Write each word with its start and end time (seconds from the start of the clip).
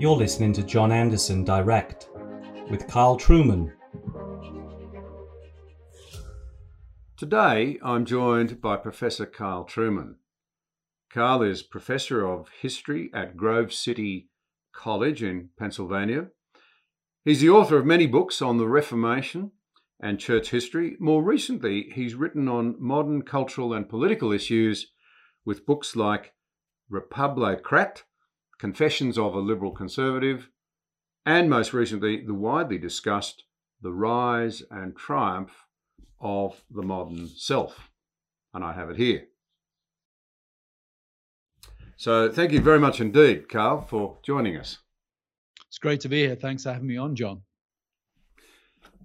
You're 0.00 0.14
listening 0.14 0.52
to 0.52 0.62
John 0.62 0.92
Anderson 0.92 1.42
Direct 1.42 2.08
with 2.70 2.86
Carl 2.86 3.18
Trueman. 3.18 3.72
Today 7.16 7.80
I'm 7.82 8.04
joined 8.04 8.60
by 8.60 8.76
Professor 8.76 9.26
Carl 9.26 9.64
Trueman. 9.64 10.14
Carl 11.12 11.42
is 11.42 11.64
Professor 11.64 12.24
of 12.24 12.48
History 12.60 13.10
at 13.12 13.36
Grove 13.36 13.72
City 13.72 14.28
College 14.72 15.20
in 15.24 15.48
Pennsylvania. 15.58 16.28
He's 17.24 17.40
the 17.40 17.50
author 17.50 17.76
of 17.76 17.84
many 17.84 18.06
books 18.06 18.40
on 18.40 18.58
the 18.58 18.68
Reformation 18.68 19.50
and 19.98 20.20
church 20.20 20.50
history. 20.50 20.96
More 21.00 21.24
recently, 21.24 21.90
he's 21.92 22.14
written 22.14 22.46
on 22.46 22.76
modern 22.78 23.22
cultural 23.22 23.72
and 23.72 23.88
political 23.88 24.30
issues 24.30 24.92
with 25.44 25.66
books 25.66 25.96
like 25.96 26.34
Republocrat 26.88 28.04
Confessions 28.58 29.16
of 29.16 29.34
a 29.34 29.38
Liberal 29.38 29.72
Conservative, 29.72 30.48
and 31.24 31.48
most 31.48 31.72
recently, 31.72 32.24
the 32.24 32.34
widely 32.34 32.78
discussed 32.78 33.44
The 33.82 33.92
Rise 33.92 34.62
and 34.70 34.96
Triumph 34.96 35.66
of 36.20 36.62
the 36.70 36.82
Modern 36.82 37.28
Self. 37.28 37.90
And 38.52 38.64
I 38.64 38.72
have 38.72 38.90
it 38.90 38.96
here. 38.96 39.26
So 41.96 42.30
thank 42.30 42.52
you 42.52 42.60
very 42.60 42.78
much 42.78 43.00
indeed, 43.00 43.48
Carl, 43.48 43.82
for 43.82 44.18
joining 44.22 44.56
us. 44.56 44.78
It's 45.68 45.78
great 45.78 46.00
to 46.00 46.08
be 46.08 46.26
here. 46.26 46.36
Thanks 46.36 46.62
for 46.62 46.72
having 46.72 46.88
me 46.88 46.96
on, 46.96 47.14
John. 47.14 47.42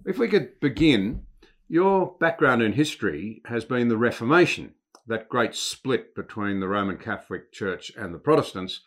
If 0.05 0.17
we 0.17 0.27
could 0.27 0.59
begin, 0.59 1.23
your 1.67 2.15
background 2.19 2.61
in 2.61 2.73
history 2.73 3.41
has 3.45 3.65
been 3.65 3.87
the 3.87 3.97
Reformation, 3.97 4.75
that 5.07 5.29
great 5.29 5.55
split 5.55 6.15
between 6.15 6.59
the 6.59 6.67
Roman 6.67 6.97
Catholic 6.97 7.51
Church 7.51 7.91
and 7.97 8.13
the 8.13 8.19
Protestants 8.19 8.81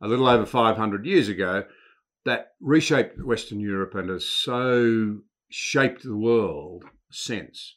a 0.00 0.08
little 0.08 0.28
over 0.28 0.46
500 0.46 1.06
years 1.06 1.28
ago 1.28 1.64
that 2.24 2.52
reshaped 2.60 3.22
Western 3.24 3.60
Europe 3.60 3.94
and 3.94 4.10
has 4.10 4.26
so 4.26 5.18
shaped 5.48 6.02
the 6.02 6.16
world 6.16 6.84
since. 7.10 7.76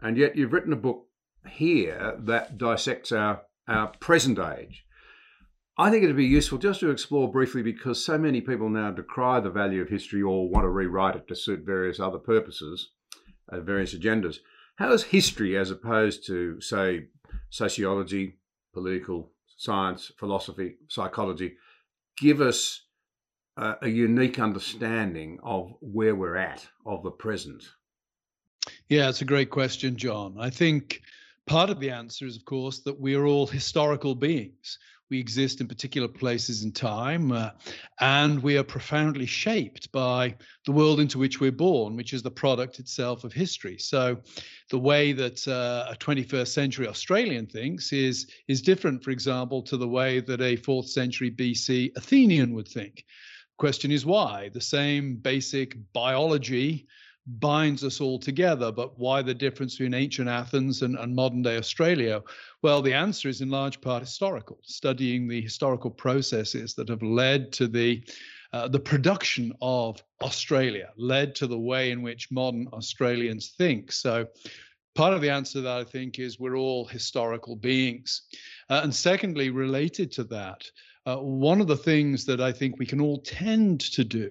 And 0.00 0.16
yet 0.16 0.36
you've 0.36 0.52
written 0.52 0.72
a 0.72 0.76
book 0.76 1.06
here 1.48 2.16
that 2.18 2.58
dissects 2.58 3.12
our, 3.12 3.42
our 3.68 3.88
present 4.00 4.38
age. 4.38 4.84
I 5.78 5.90
think 5.90 6.04
it'd 6.04 6.16
be 6.16 6.24
useful 6.24 6.58
just 6.58 6.80
to 6.80 6.90
explore 6.90 7.30
briefly 7.30 7.62
because 7.62 8.02
so 8.02 8.16
many 8.16 8.40
people 8.40 8.70
now 8.70 8.90
decry 8.90 9.40
the 9.40 9.50
value 9.50 9.82
of 9.82 9.90
history 9.90 10.22
or 10.22 10.48
want 10.48 10.64
to 10.64 10.70
rewrite 10.70 11.16
it 11.16 11.28
to 11.28 11.36
suit 11.36 11.66
various 11.66 12.00
other 12.00 12.18
purposes, 12.18 12.90
uh, 13.50 13.60
various 13.60 13.94
agendas. 13.94 14.38
How 14.76 14.88
does 14.88 15.04
history, 15.04 15.56
as 15.56 15.70
opposed 15.70 16.26
to, 16.26 16.60
say, 16.60 17.08
sociology, 17.50 18.38
political 18.72 19.32
science, 19.56 20.12
philosophy, 20.18 20.76
psychology, 20.88 21.54
give 22.18 22.40
us 22.40 22.82
uh, 23.56 23.74
a 23.82 23.88
unique 23.88 24.38
understanding 24.38 25.38
of 25.42 25.72
where 25.80 26.14
we're 26.14 26.36
at, 26.36 26.66
of 26.84 27.02
the 27.02 27.10
present? 27.10 27.64
Yeah, 28.88 29.08
it's 29.08 29.22
a 29.22 29.26
great 29.26 29.50
question, 29.50 29.96
John. 29.96 30.36
I 30.38 30.50
think 30.50 31.02
part 31.46 31.70
of 31.70 31.80
the 31.80 31.90
answer 31.90 32.26
is, 32.26 32.36
of 32.36 32.44
course, 32.44 32.80
that 32.80 33.00
we 33.00 33.14
are 33.14 33.26
all 33.26 33.46
historical 33.46 34.14
beings. 34.14 34.78
We 35.10 35.20
exist 35.20 35.60
in 35.60 35.68
particular 35.68 36.08
places 36.08 36.64
in 36.64 36.72
time, 36.72 37.30
uh, 37.30 37.50
and 38.00 38.42
we 38.42 38.58
are 38.58 38.64
profoundly 38.64 39.26
shaped 39.26 39.92
by 39.92 40.34
the 40.64 40.72
world 40.72 40.98
into 40.98 41.18
which 41.18 41.40
we're 41.40 41.52
born, 41.52 41.96
which 41.96 42.12
is 42.12 42.22
the 42.22 42.30
product 42.30 42.80
itself 42.80 43.22
of 43.22 43.32
history. 43.32 43.78
So, 43.78 44.18
the 44.70 44.78
way 44.78 45.12
that 45.12 45.46
uh, 45.46 45.92
a 45.92 45.96
21st 45.96 46.48
century 46.48 46.88
Australian 46.88 47.46
thinks 47.46 47.92
is 47.92 48.28
is 48.48 48.62
different, 48.62 49.04
for 49.04 49.10
example, 49.10 49.62
to 49.62 49.76
the 49.76 49.88
way 49.88 50.20
that 50.20 50.40
a 50.40 50.56
fourth 50.56 50.88
century 50.88 51.30
BC 51.30 51.96
Athenian 51.96 52.52
would 52.54 52.68
think. 52.68 53.04
Question 53.58 53.90
is 53.90 54.04
why? 54.04 54.50
The 54.52 54.60
same 54.60 55.16
basic 55.16 55.76
biology 55.92 56.86
binds 57.26 57.82
us 57.82 58.00
all 58.00 58.18
together. 58.18 58.70
But 58.70 58.98
why 58.98 59.22
the 59.22 59.34
difference 59.34 59.74
between 59.74 59.94
ancient 59.94 60.28
Athens 60.28 60.82
and, 60.82 60.96
and 60.96 61.14
modern 61.14 61.42
day 61.42 61.56
Australia? 61.56 62.22
Well, 62.62 62.82
the 62.82 62.94
answer 62.94 63.28
is 63.28 63.40
in 63.40 63.50
large 63.50 63.80
part 63.80 64.02
historical, 64.02 64.58
studying 64.62 65.26
the 65.26 65.40
historical 65.40 65.90
processes 65.90 66.74
that 66.74 66.88
have 66.88 67.02
led 67.02 67.52
to 67.54 67.66
the 67.66 68.02
uh, 68.52 68.68
the 68.68 68.80
production 68.80 69.52
of 69.60 70.02
Australia, 70.22 70.90
led 70.96 71.34
to 71.34 71.46
the 71.46 71.58
way 71.58 71.90
in 71.90 72.00
which 72.00 72.30
modern 72.30 72.68
Australians 72.72 73.54
think. 73.58 73.90
So, 73.90 74.28
part 74.94 75.12
of 75.12 75.20
the 75.20 75.28
answer 75.28 75.60
that, 75.60 75.76
I 75.76 75.84
think, 75.84 76.18
is 76.18 76.38
we're 76.38 76.56
all 76.56 76.86
historical 76.86 77.56
beings. 77.56 78.22
Uh, 78.70 78.80
and 78.84 78.94
secondly, 78.94 79.50
related 79.50 80.12
to 80.12 80.24
that, 80.24 80.62
uh, 81.06 81.16
one 81.16 81.60
of 81.60 81.66
the 81.66 81.76
things 81.76 82.24
that 82.26 82.40
I 82.40 82.52
think 82.52 82.78
we 82.78 82.86
can 82.86 83.00
all 83.00 83.18
tend 83.18 83.80
to 83.80 84.04
do 84.04 84.30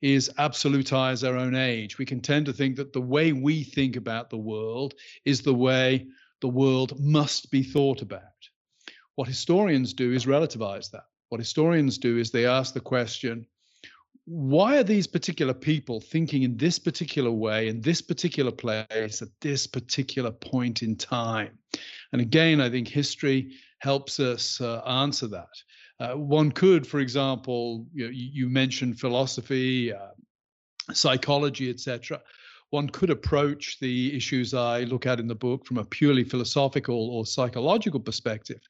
is 0.00 0.30
absolutize 0.38 1.26
our 1.26 1.36
own 1.36 1.54
age. 1.54 1.98
We 1.98 2.04
can 2.04 2.20
tend 2.20 2.46
to 2.46 2.52
think 2.52 2.76
that 2.76 2.92
the 2.92 3.00
way 3.00 3.32
we 3.32 3.64
think 3.64 3.96
about 3.96 4.30
the 4.30 4.38
world 4.38 4.94
is 5.24 5.42
the 5.42 5.54
way 5.54 6.06
the 6.40 6.48
world 6.48 6.98
must 7.00 7.50
be 7.50 7.62
thought 7.62 8.02
about. 8.02 8.22
What 9.16 9.28
historians 9.28 9.92
do 9.92 10.12
is 10.12 10.26
relativize 10.26 10.90
that. 10.92 11.04
What 11.28 11.40
historians 11.40 11.98
do 11.98 12.18
is 12.18 12.30
they 12.30 12.46
ask 12.46 12.72
the 12.72 12.80
question 12.80 13.46
why 14.30 14.76
are 14.76 14.84
these 14.84 15.06
particular 15.06 15.54
people 15.54 16.02
thinking 16.02 16.42
in 16.42 16.54
this 16.58 16.78
particular 16.78 17.30
way, 17.30 17.68
in 17.68 17.80
this 17.80 18.02
particular 18.02 18.52
place, 18.52 19.22
at 19.22 19.28
this 19.40 19.66
particular 19.66 20.30
point 20.30 20.82
in 20.82 20.96
time? 20.96 21.58
And 22.12 22.20
again, 22.20 22.60
I 22.60 22.68
think 22.68 22.88
history 22.88 23.54
helps 23.78 24.20
us 24.20 24.60
uh, 24.60 24.82
answer 24.86 25.28
that. 25.28 25.48
Uh, 26.00 26.14
one 26.14 26.52
could, 26.52 26.86
for 26.86 27.00
example, 27.00 27.86
you, 27.92 28.06
you 28.08 28.48
mentioned 28.48 29.00
philosophy, 29.00 29.92
uh, 29.92 30.10
psychology, 30.92 31.70
etc. 31.70 32.20
One 32.70 32.88
could 32.88 33.10
approach 33.10 33.78
the 33.80 34.14
issues 34.16 34.54
I 34.54 34.82
look 34.82 35.06
at 35.06 35.20
in 35.20 35.26
the 35.26 35.34
book 35.34 35.66
from 35.66 35.78
a 35.78 35.84
purely 35.84 36.22
philosophical 36.24 37.10
or 37.10 37.26
psychological 37.26 38.00
perspective. 38.00 38.60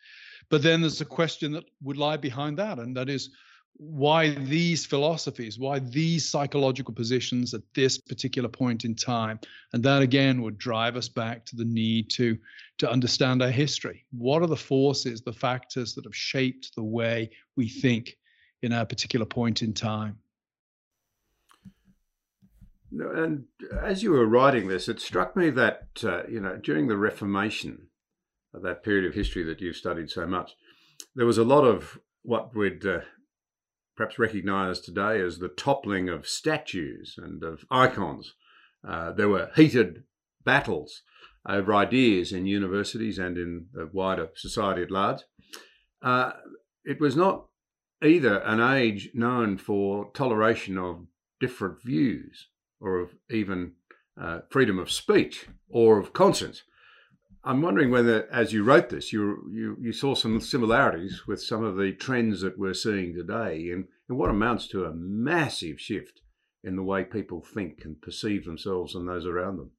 But 0.49 0.63
then 0.63 0.81
there's 0.81 1.01
a 1.01 1.07
question 1.07 1.53
that 1.53 1.65
would 1.83 1.99
lie 1.99 2.17
behind 2.17 2.59
that, 2.59 2.79
and 2.79 2.97
that 2.97 3.11
is 3.11 3.31
why 3.79 4.31
these 4.31 4.85
philosophies, 4.85 5.57
why 5.57 5.79
these 5.79 6.29
psychological 6.29 6.93
positions 6.93 7.55
at 7.55 7.63
this 7.75 7.97
particular 7.97 8.49
point 8.49 8.85
in 8.85 8.95
time. 8.95 9.39
And 9.73 9.83
that 9.85 10.03
again 10.03 10.43
would 10.43 10.59
drive 10.59 10.97
us 10.97 11.09
back 11.09 11.45
to 11.47 11.57
the 11.57 11.65
need 11.65 12.11
to, 12.11 12.37
to 12.79 12.91
understand 12.91 13.41
our 13.41 13.51
history. 13.51 14.05
What 14.11 14.43
are 14.43 14.49
the 14.49 14.57
forces, 14.57 15.21
the 15.21 15.33
factors 15.33 15.95
that 15.95 16.05
have 16.05 16.15
shaped 16.15 16.75
the 16.75 16.83
way 16.83 17.31
we 17.57 17.69
think 17.69 18.17
in 18.63 18.73
our 18.73 18.85
particular 18.85 19.27
point 19.27 19.63
in 19.63 19.73
time? 19.73 20.19
And 22.91 23.45
as 23.81 24.03
you 24.03 24.11
were 24.11 24.27
writing 24.27 24.67
this, 24.67 24.89
it 24.89 25.01
struck 25.01 25.37
me 25.37 25.51
that, 25.51 25.87
uh, 26.03 26.27
you 26.27 26.41
know, 26.41 26.57
during 26.57 26.89
the 26.89 26.97
Reformation, 26.97 27.87
that 28.55 28.83
period 28.83 29.05
of 29.05 29.15
history 29.15 29.45
that 29.45 29.61
you've 29.61 29.77
studied 29.77 30.11
so 30.11 30.27
much, 30.27 30.57
there 31.15 31.27
was 31.27 31.39
a 31.39 31.45
lot 31.45 31.65
of 31.65 31.97
what 32.23 32.57
we'd 32.57 32.85
uh, 32.85 33.01
perhaps 33.99 34.17
recognised 34.17 34.85
today 34.85 35.21
as 35.21 35.39
the 35.39 35.49
toppling 35.49 36.09
of 36.09 36.29
statues 36.29 37.17
and 37.19 37.43
of 37.43 37.65
icons. 37.69 38.33
Uh, 38.89 39.11
there 39.11 39.29
were 39.29 39.51
heated 39.57 40.05
battles 40.45 41.03
over 41.49 41.75
ideas 41.75 42.33
in 42.33 42.47
universities 42.47 43.19
and 43.19 43.37
in 43.37 43.67
the 43.73 43.91
wider 43.93 44.29
society 44.37 44.83
at 44.83 44.91
large. 44.93 45.23
Uh, 46.01 46.31
it 46.85 47.01
was 47.01 47.17
not 47.17 47.47
either 48.01 48.39
an 48.39 48.61
age 48.61 49.11
known 49.15 49.59
for 49.59 50.13
toleration 50.15 50.79
of 50.79 51.05
different 51.41 51.83
views 51.83 52.47
or 52.81 53.01
of 53.01 53.17
even 53.29 53.73
uh, 54.21 54.39
freedom 54.49 54.79
of 54.79 54.93
speech 54.93 55.49
or 55.69 55.99
of 55.99 56.13
conscience. 56.13 56.63
I'm 57.45 57.63
wondering 57.63 57.91
whether, 57.91 58.29
as 58.33 58.53
you 58.53 58.63
wrote 58.63 58.91
this, 58.91 59.13
you, 59.13 59.49
you, 59.51 59.77
you 59.81 59.93
saw 59.93 60.15
some 60.15 60.41
similarities 60.41 61.27
with 61.27 61.43
some 61.43 61.65
of 61.65 61.77
the 61.77 61.93
trends 61.93 62.43
that 62.43 62.59
we're 62.59 62.75
seeing 62.75 63.15
today 63.15 63.71
in, 63.73 63.89
in 64.09 64.17
what 64.17 64.31
amounts 64.31 64.69
to 64.69 64.85
a 64.85 64.95
massive 64.95 65.81
shift 65.81 66.23
in 66.65 66.77
the 66.77 66.83
way 66.83 67.05
people 67.05 67.41
think 67.41 67.85
and 67.85 68.01
perceive 68.01 68.45
themselves 68.45 68.95
and 68.95 69.09
those 69.09 69.27
around 69.27 69.57
them. 69.57 69.71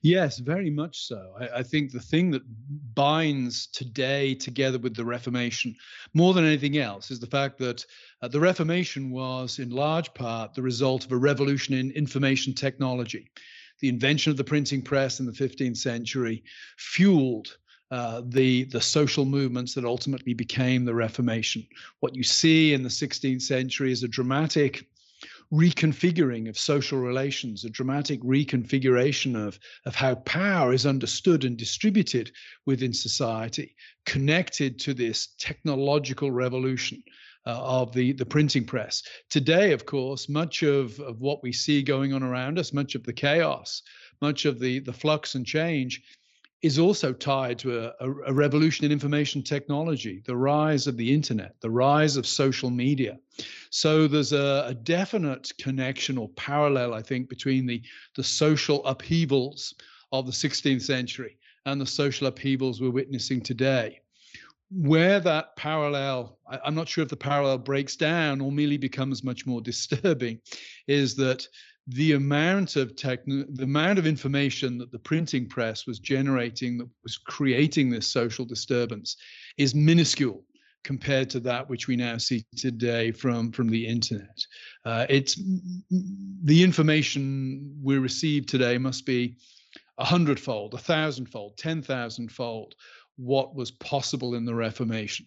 Yes, 0.00 0.38
very 0.38 0.70
much 0.70 1.06
so. 1.06 1.34
I, 1.38 1.58
I, 1.58 1.62
think 1.62 1.92
the 1.92 2.00
thing 2.00 2.30
that 2.30 2.42
binds 2.94 3.66
today 3.66 4.34
together 4.34 4.78
with 4.78 4.96
the 4.96 5.04
Reformation 5.04 5.74
more 6.14 6.32
than 6.32 6.46
anything 6.46 6.78
else 6.78 7.10
is 7.10 7.20
the 7.20 7.26
fact 7.26 7.58
that 7.58 7.84
uh, 8.22 8.28
the 8.28 8.40
Reformation 8.40 9.10
was, 9.10 9.58
in 9.58 9.68
large 9.68 10.12
part, 10.14 10.54
the 10.54 10.62
result 10.62 11.04
of 11.04 11.12
a 11.12 11.16
revolution 11.18 11.74
in 11.74 11.90
information 11.90 12.54
technology 12.54 13.30
the 13.80 13.88
invention 13.88 14.30
of 14.30 14.36
the 14.36 14.44
printing 14.44 14.82
press 14.82 15.20
in 15.20 15.26
the 15.26 15.32
15th 15.32 15.76
century 15.76 16.42
fueled 16.76 17.56
uh, 17.90 18.22
the 18.26 18.64
the 18.64 18.80
social 18.80 19.24
movements 19.24 19.74
that 19.74 19.84
ultimately 19.84 20.34
became 20.34 20.84
the 20.84 20.94
Reformation. 20.94 21.66
What 22.00 22.14
you 22.14 22.22
see 22.22 22.74
in 22.74 22.82
the 22.82 22.88
16th 22.88 23.42
century 23.42 23.92
is 23.92 24.02
a 24.02 24.08
dramatic 24.08 24.86
reconfiguring 25.52 26.48
of 26.48 26.58
social 26.58 26.98
relations, 26.98 27.64
a 27.64 27.70
dramatic 27.70 28.20
reconfiguration 28.20 29.34
of, 29.34 29.58
of 29.86 29.94
how 29.94 30.14
power 30.16 30.72
is 30.72 30.84
understood 30.84 31.44
and 31.44 31.56
distributed 31.56 32.30
within 32.66 32.92
society, 32.92 33.74
connected 34.04 34.78
to 34.78 34.92
this 34.92 35.28
technological 35.38 36.30
revolution 36.30 37.02
uh, 37.46 37.58
of 37.58 37.94
the, 37.94 38.12
the 38.12 38.26
printing 38.26 38.64
press. 38.64 39.02
Today, 39.30 39.72
of 39.72 39.86
course, 39.86 40.28
much 40.28 40.62
of, 40.62 41.00
of 41.00 41.20
what 41.20 41.42
we 41.42 41.52
see 41.52 41.82
going 41.82 42.12
on 42.12 42.22
around 42.22 42.58
us, 42.58 42.74
much 42.74 42.94
of 42.94 43.04
the 43.04 43.12
chaos, 43.12 43.82
much 44.20 44.44
of 44.44 44.58
the, 44.58 44.80
the 44.80 44.92
flux 44.92 45.34
and 45.34 45.46
change 45.46 46.02
is 46.62 46.78
also 46.78 47.12
tied 47.12 47.58
to 47.60 47.78
a, 47.78 47.92
a, 48.00 48.12
a, 48.26 48.32
revolution 48.32 48.84
in 48.84 48.90
information 48.90 49.42
technology, 49.42 50.22
the 50.26 50.36
rise 50.36 50.88
of 50.88 50.96
the 50.96 51.12
internet, 51.12 51.54
the 51.60 51.70
rise 51.70 52.16
of 52.16 52.26
social 52.26 52.68
media. 52.68 53.16
So 53.70 54.08
there's 54.08 54.32
a, 54.32 54.64
a, 54.66 54.74
definite 54.74 55.52
connection 55.60 56.18
or 56.18 56.28
parallel, 56.30 56.94
I 56.94 57.02
think, 57.02 57.28
between 57.28 57.66
the, 57.66 57.80
the 58.16 58.24
social 58.24 58.84
upheavals 58.86 59.74
of 60.10 60.26
the 60.26 60.32
16th 60.32 60.82
century 60.82 61.38
and 61.66 61.80
the 61.80 61.86
social 61.86 62.26
upheavals 62.26 62.80
we're 62.80 62.90
witnessing 62.90 63.40
today. 63.40 64.00
Where 64.70 65.20
that 65.20 65.54
parallel, 65.56 66.38
I, 66.50 66.58
I'm 66.64 66.74
not 66.74 66.88
sure 66.88 67.02
if 67.02 67.10
the 67.10 67.16
parallel 67.16 67.58
breaks 67.58 67.94
down 67.94 68.40
or 68.40 68.50
merely 68.50 68.78
becomes 68.78 69.22
much 69.22 69.46
more 69.46 69.60
disturbing, 69.70 70.40
is 70.88 71.14
that 71.16 71.46
the 71.88 72.12
amount 72.12 72.76
of 72.76 72.96
tech, 72.96 73.24
the 73.24 73.62
amount 73.62 73.98
of 73.98 74.06
information 74.06 74.76
that 74.78 74.92
the 74.92 74.98
printing 74.98 75.48
press 75.48 75.86
was 75.86 75.98
generating 75.98 76.76
that 76.78 76.88
was 77.02 77.16
creating 77.16 77.88
this 77.88 78.06
social 78.06 78.44
disturbance 78.44 79.16
is 79.56 79.74
minuscule 79.74 80.44
compared 80.84 81.30
to 81.30 81.40
that 81.40 81.68
which 81.68 81.88
we 81.88 81.96
now 81.96 82.18
see 82.18 82.44
today 82.56 83.10
from 83.10 83.50
from 83.52 83.68
the 83.68 83.86
internet. 83.86 84.38
Uh, 84.84 85.06
it's 85.08 85.40
the 86.44 86.62
information 86.62 87.74
we 87.82 87.96
receive 87.96 88.46
today 88.46 88.76
must 88.76 89.06
be 89.06 89.36
a 89.96 90.04
hundredfold, 90.04 90.74
a 90.74 90.78
thousandfold, 90.78 91.56
ten 91.56 91.80
thousandfold 91.80 92.74
what 93.16 93.54
was 93.54 93.70
possible 93.72 94.34
in 94.34 94.44
the 94.44 94.54
Reformation. 94.54 95.26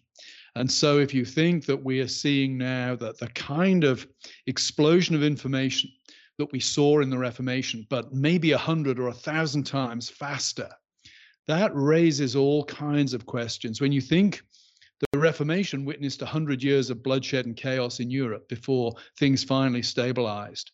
And 0.56 0.72
so, 0.72 1.00
if 1.00 1.14
you 1.14 1.26
think 1.26 1.66
that 1.66 1.84
we 1.84 2.02
are 2.02 2.08
seeing 2.08 2.58
now 2.58 2.96
that 2.98 3.18
the 3.18 3.28
kind 3.30 3.84
of 3.84 4.06
explosion 4.48 5.16
of 5.16 5.24
information 5.24 5.90
that 6.42 6.52
we 6.52 6.60
saw 6.60 7.02
in 7.02 7.10
the 7.12 7.18
Reformation, 7.18 7.86
but 7.90 8.14
maybe 8.14 8.52
a 8.52 8.58
hundred 8.58 9.00
or 9.00 9.10
a 9.10 9.14
thousand 9.14 9.64
times 9.64 10.10
faster. 10.10 10.70
That 11.48 11.72
raises 11.76 12.36
all 12.36 12.66
kinds 12.66 13.14
of 13.14 13.28
questions. 13.28 13.80
When 13.80 13.92
you 13.92 14.02
think 14.02 14.42
the 15.12 15.20
Reformation 15.20 15.86
witnessed 15.86 16.22
a 16.24 16.26
hundred 16.26 16.64
years 16.64 16.90
of 16.90 17.04
bloodshed 17.04 17.46
and 17.46 17.56
chaos 17.56 18.00
in 18.00 18.10
Europe 18.10 18.48
before 18.50 18.94
things 19.18 19.44
finally 19.44 19.84
stabilized. 19.84 20.72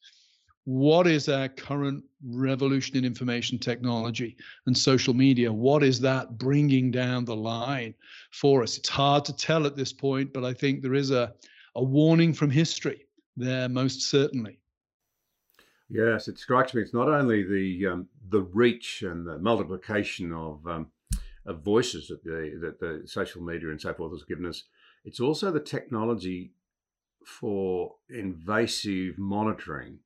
What 0.63 1.07
is 1.07 1.29
our 1.29 1.47
current 1.47 2.03
revolution 2.25 2.97
in 2.97 3.05
information 3.05 3.57
technology 3.57 4.35
and 4.65 4.77
social 4.77 5.13
media? 5.13 5.51
What 5.51 5.83
is 5.83 5.99
that 6.01 6.37
bringing 6.37 6.91
down 6.91 7.23
the 7.23 7.35
line 7.35 7.93
for 8.31 8.63
us? 8.63 8.77
It's 8.77 8.89
hard 8.89 9.23
to 9.25 9.35
tell 9.35 9.65
at 9.65 9.77
this 9.77 9.93
point, 9.93 10.33
but 10.33 10.43
I 10.43 10.53
think 10.53 10.81
there 10.81 10.93
is 10.93 11.11
a, 11.11 11.33
a 11.75 11.83
warning 11.83 12.33
from 12.33 12.49
history 12.49 13.05
there, 13.37 13.69
most 13.69 14.09
certainly. 14.09 14.59
Yes, 15.89 16.27
it 16.27 16.37
strikes 16.37 16.73
me. 16.73 16.81
It's 16.81 16.93
not 16.93 17.07
only 17.07 17.43
the 17.43 17.87
um, 17.87 18.07
the 18.29 18.41
reach 18.41 19.03
and 19.03 19.25
the 19.25 19.39
multiplication 19.39 20.33
of 20.33 20.65
um, 20.67 20.87
of 21.45 21.63
voices 21.63 22.09
that 22.09 22.23
the 22.23 22.57
that 22.61 22.79
the 22.79 23.07
social 23.07 23.41
media 23.41 23.69
and 23.69 23.79
so 23.79 23.93
forth 23.93 24.11
has 24.11 24.23
given 24.23 24.45
us. 24.45 24.63
It's 25.05 25.21
also 25.21 25.51
the 25.51 25.61
technology 25.61 26.51
for 27.25 27.95
invasive 28.09 29.17
monitoring 29.17 29.99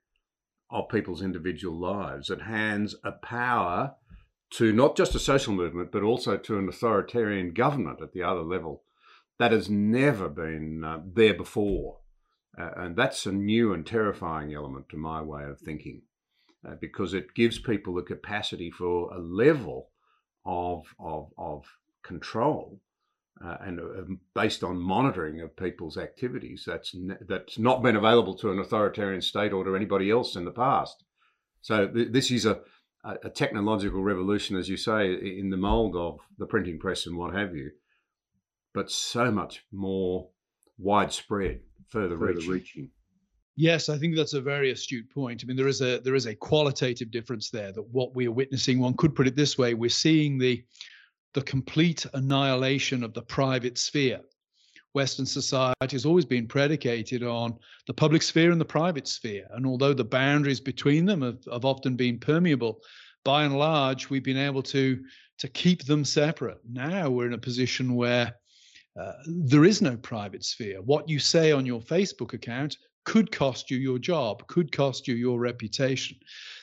of 0.69 0.89
people's 0.89 1.22
individual 1.22 1.78
lives 1.78 2.28
that 2.28 2.44
hands 2.44 2.95
a 3.04 3.12
power 3.12 3.95
to 4.51 4.72
not 4.72 4.95
just 4.95 5.16
a 5.16 5.19
social 5.19 5.54
movement 5.54 5.92
but 5.92 6.04
also 6.04 6.38
to 6.38 6.57
an 6.57 6.68
authoritarian 6.68 7.54
government 7.54 8.01
at 8.01 8.13
the 8.13 8.24
other 8.24 8.42
level 8.42 8.83
that 9.39 9.51
has 9.51 9.69
never 9.69 10.30
been 10.30 10.83
uh, 10.83 11.00
there 11.13 11.33
before. 11.33 12.00
Uh, 12.57 12.69
and 12.77 12.95
that's 12.95 13.25
a 13.25 13.31
new 13.31 13.74
and 13.74 13.86
terrifying 13.86 14.53
element 14.53 14.89
to 14.89 14.98
my 14.98 15.21
way 15.21 15.44
of 15.44 15.59
thinking 15.59 16.01
uh, 16.68 16.75
because 16.81 17.13
it 17.13 17.33
gives 17.33 17.59
people 17.59 17.94
the 17.94 18.01
capacity 18.01 18.69
for 18.69 19.13
a 19.13 19.19
level 19.19 19.89
of, 20.45 20.83
of, 21.00 21.31
of 21.38 21.65
control 22.03 22.80
uh, 23.44 23.57
and 23.62 23.80
uh, 23.80 23.83
based 24.36 24.63
on 24.63 24.77
monitoring 24.77 25.42
of 25.42 25.56
people's 25.56 25.98
activities 25.98 26.63
that's, 26.68 26.95
that's 27.27 27.57
not 27.57 27.81
been 27.81 27.95
available 27.95 28.36
to 28.36 28.51
an 28.51 28.59
authoritarian 28.59 29.21
state 29.21 29.54
or 29.54 29.63
to 29.63 29.75
anybody 29.75 30.12
else 30.12 30.36
in 30.36 30.45
the 30.45 30.51
past. 30.51 31.04
So 31.62 31.88
th- 31.88 32.12
this 32.12 32.31
is 32.31 32.45
a, 32.45 32.59
a 33.04 33.30
technological 33.30 34.04
revolution, 34.04 34.57
as 34.57 34.69
you 34.69 34.77
say, 34.77 35.13
in 35.13 35.50
the 35.50 35.57
mold 35.57 35.95
of 35.95 36.19
the 36.38 36.45
printing 36.45 36.80
press 36.80 37.07
and 37.07 37.18
what 37.18 37.33
have 37.33 37.56
you, 37.56 37.71
but 38.74 38.92
so 38.92 39.31
much 39.31 39.63
more 39.71 40.30
widespread 40.77 41.62
further, 41.92 42.18
further 42.18 42.34
reaching. 42.34 42.52
reaching. 42.52 42.90
Yes, 43.58 43.90
I 43.90 43.98
think 43.98 44.16
that's 44.16 44.34
a 44.34 44.42
very 44.42 44.72
astute 44.72 45.10
point. 45.10 45.44
I 45.44 45.46
mean, 45.46 45.58
there 45.58 45.68
is 45.68 45.82
a 45.82 46.00
there 46.00 46.16
is 46.16 46.26
a 46.26 46.36
qualitative 46.36 47.12
difference 47.12 47.50
there. 47.50 47.72
That 47.72 47.88
what 47.90 48.16
we 48.16 48.28
are 48.28 48.32
witnessing, 48.32 48.80
one 48.80 48.96
could 48.96 49.14
put 49.14 49.28
it 49.28 49.36
this 49.36 49.58
way: 49.58 49.74
we're 49.74 49.90
seeing 49.90 50.38
the 50.38 50.64
the 51.34 51.42
complete 51.42 52.06
annihilation 52.14 53.04
of 53.04 53.14
the 53.14 53.22
private 53.22 53.78
sphere. 53.78 54.22
Western 54.94 55.26
society 55.26 55.76
has 55.92 56.06
always 56.06 56.26
been 56.26 56.48
predicated 56.48 57.24
on 57.24 57.58
the 57.88 57.94
public 57.94 58.22
sphere 58.22 58.52
and 58.52 58.60
the 58.60 58.66
private 58.66 59.08
sphere, 59.08 59.48
and 59.52 59.66
although 59.66 59.94
the 59.94 60.04
boundaries 60.04 60.60
between 60.60 61.06
them 61.06 61.22
have, 61.22 61.40
have 61.52 61.64
often 61.64 61.96
been 61.96 62.20
permeable, 62.20 62.82
by 63.24 63.44
and 63.44 63.58
large, 63.58 64.10
we've 64.10 64.24
been 64.24 64.38
able 64.38 64.64
to 64.64 65.02
to 65.38 65.48
keep 65.48 65.86
them 65.86 66.06
separate. 66.06 66.60
Now 66.70 67.10
we're 67.10 67.28
in 67.28 67.34
a 67.34 67.38
position 67.38 67.96
where 67.96 68.36
uh, 69.00 69.14
there 69.26 69.66
is 69.66 69.82
no 69.82 69.98
private 69.98 70.44
sphere. 70.44 70.82
What 70.82 71.08
you 71.08 71.20
say 71.20 71.52
on 71.52 71.66
your 71.66 71.82
Facebook 71.82 72.34
account 72.34 72.78
could 73.04 73.32
cost 73.32 73.72
you 73.72 73.78
your 73.78 73.98
job, 73.98 74.46
could 74.48 74.72
cost 74.72 75.08
you 75.08 75.16
your 75.16 75.40
reputation. 75.40 76.18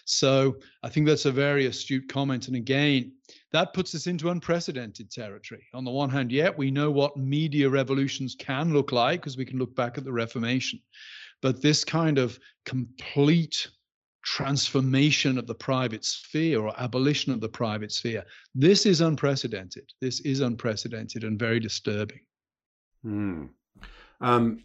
So 0.05 0.57
I 0.83 0.89
think 0.89 1.07
that's 1.07 1.25
a 1.25 1.33
very 1.33 1.67
astute 1.67 2.09
comment. 2.09 2.47
And 2.47 2.57
again, 2.57 3.13
that 3.53 3.73
puts 3.73 3.95
us 3.95 4.07
into 4.07 4.31
unprecedented 4.31 5.11
territory. 5.11 5.65
On 5.75 5.85
the 5.85 5.91
one 5.91 6.11
hand, 6.11 6.31
yet 6.31 6.53
yeah, 6.53 6.57
we 6.57 6.71
know 6.71 6.91
what 6.91 7.17
media 7.17 7.69
revolutions 7.69 8.37
can 8.39 8.73
look 8.73 8.93
like 8.93 9.21
because 9.21 9.37
we 9.37 9.45
can 9.45 9.59
look 9.59 9.75
back 9.75 9.99
at 9.99 10.05
the 10.05 10.13
Reformation. 10.13 10.81
But 11.43 11.63
this 11.63 11.85
kind 11.85 12.19
of 12.19 12.39
complete 12.65 13.69
transformation 14.29 15.39
of 15.39 15.47
the 15.47 15.55
private 15.55 16.05
sphere 16.05 16.61
or 16.61 16.79
abolition 16.79 17.33
of 17.33 17.41
the 17.41 17.49
private 17.49 17.91
sphere. 17.91 18.23
This 18.55 18.85
is 18.85 19.01
unprecedented. 19.01 19.91
This 20.03 20.21
is 20.21 20.41
unprecedented 20.41 21.25
and 21.25 21.39
very 21.39 21.59
disturbing. 21.59 22.21
Mm. 23.05 23.49
Um, 24.21 24.65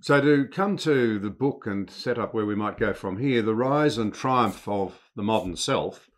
so, 0.00 0.20
to 0.20 0.46
come 0.46 0.76
to 0.78 1.18
the 1.18 1.30
book 1.30 1.66
and 1.66 1.90
set 1.90 2.18
up 2.18 2.34
where 2.34 2.46
we 2.46 2.54
might 2.54 2.78
go 2.78 2.92
from 2.92 3.18
here, 3.18 3.42
the 3.42 3.54
rise 3.54 3.98
and 3.98 4.14
triumph 4.14 4.68
of 4.68 4.96
the 5.16 5.22
modern 5.24 5.56
self, 5.56 6.08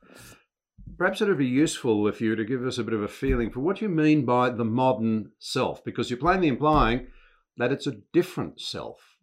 perhaps 0.98 1.22
it 1.22 1.28
would 1.28 1.38
be 1.38 1.46
useful 1.46 2.06
if 2.06 2.20
you 2.20 2.30
were 2.30 2.36
to 2.36 2.44
give 2.44 2.66
us 2.66 2.76
a 2.76 2.84
bit 2.84 2.94
of 2.94 3.02
a 3.02 3.08
feeling 3.08 3.50
for 3.50 3.60
what 3.60 3.80
you 3.80 3.88
mean 3.88 4.26
by 4.26 4.50
the 4.50 4.64
modern 4.64 5.30
self, 5.38 5.82
because 5.82 6.10
you're 6.10 6.18
plainly 6.18 6.48
implying 6.48 7.06
that 7.56 7.72
it's 7.72 7.86
a 7.86 7.96
different 8.12 8.60
self 8.60 9.15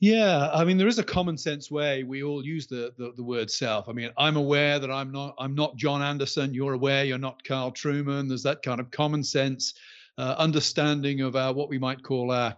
yeah, 0.00 0.50
I 0.52 0.64
mean, 0.64 0.76
there 0.76 0.88
is 0.88 0.98
a 0.98 1.04
common 1.04 1.38
sense 1.38 1.70
way 1.70 2.02
we 2.02 2.22
all 2.22 2.44
use 2.44 2.66
the, 2.66 2.92
the, 2.98 3.12
the 3.16 3.22
word 3.22 3.50
self. 3.50 3.88
I 3.88 3.92
mean, 3.92 4.10
I'm 4.18 4.36
aware 4.36 4.78
that 4.78 4.90
I'm 4.90 5.12
not 5.12 5.34
I'm 5.38 5.54
not 5.54 5.76
John 5.76 6.02
Anderson. 6.02 6.52
You're 6.52 6.74
aware 6.74 7.04
you're 7.04 7.18
not 7.18 7.44
Carl 7.44 7.72
Trueman. 7.72 8.28
There's 8.28 8.42
that 8.42 8.62
kind 8.62 8.80
of 8.80 8.90
common 8.90 9.22
sense 9.22 9.74
uh, 10.18 10.34
understanding 10.38 11.20
of 11.20 11.36
our 11.36 11.52
what 11.52 11.68
we 11.68 11.78
might 11.78 12.02
call 12.02 12.30
our 12.32 12.56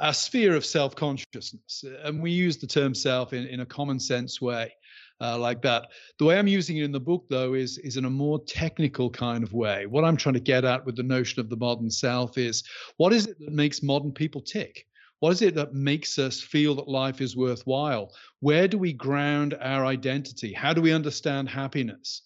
our 0.00 0.12
sphere 0.12 0.56
of 0.56 0.66
self 0.66 0.96
consciousness, 0.96 1.84
and 2.02 2.20
we 2.20 2.30
use 2.30 2.58
the 2.58 2.66
term 2.66 2.94
self 2.94 3.32
in, 3.32 3.46
in 3.46 3.60
a 3.60 3.66
common 3.66 4.00
sense 4.00 4.40
way. 4.40 4.72
Uh, 5.20 5.38
like 5.38 5.62
that. 5.62 5.86
The 6.18 6.24
way 6.24 6.36
I'm 6.36 6.48
using 6.48 6.78
it 6.78 6.84
in 6.84 6.90
the 6.90 6.98
book, 6.98 7.26
though, 7.30 7.54
is 7.54 7.78
is 7.78 7.96
in 7.96 8.06
a 8.06 8.10
more 8.10 8.40
technical 8.44 9.08
kind 9.08 9.44
of 9.44 9.52
way. 9.52 9.86
What 9.86 10.04
I'm 10.04 10.16
trying 10.16 10.34
to 10.34 10.40
get 10.40 10.64
at 10.64 10.84
with 10.84 10.96
the 10.96 11.04
notion 11.04 11.38
of 11.38 11.48
the 11.48 11.56
modern 11.56 11.90
self 11.90 12.36
is 12.36 12.64
what 12.96 13.12
is 13.12 13.28
it 13.28 13.38
that 13.38 13.52
makes 13.52 13.84
modern 13.84 14.10
people 14.10 14.40
tick? 14.40 14.84
What 15.22 15.34
is 15.34 15.42
it 15.42 15.54
that 15.54 15.72
makes 15.72 16.18
us 16.18 16.40
feel 16.40 16.74
that 16.74 16.88
life 16.88 17.20
is 17.20 17.36
worthwhile? 17.36 18.12
Where 18.40 18.66
do 18.66 18.76
we 18.76 18.92
ground 18.92 19.56
our 19.60 19.86
identity? 19.86 20.52
How 20.52 20.72
do 20.72 20.82
we 20.82 20.92
understand 20.92 21.48
happiness? 21.48 22.22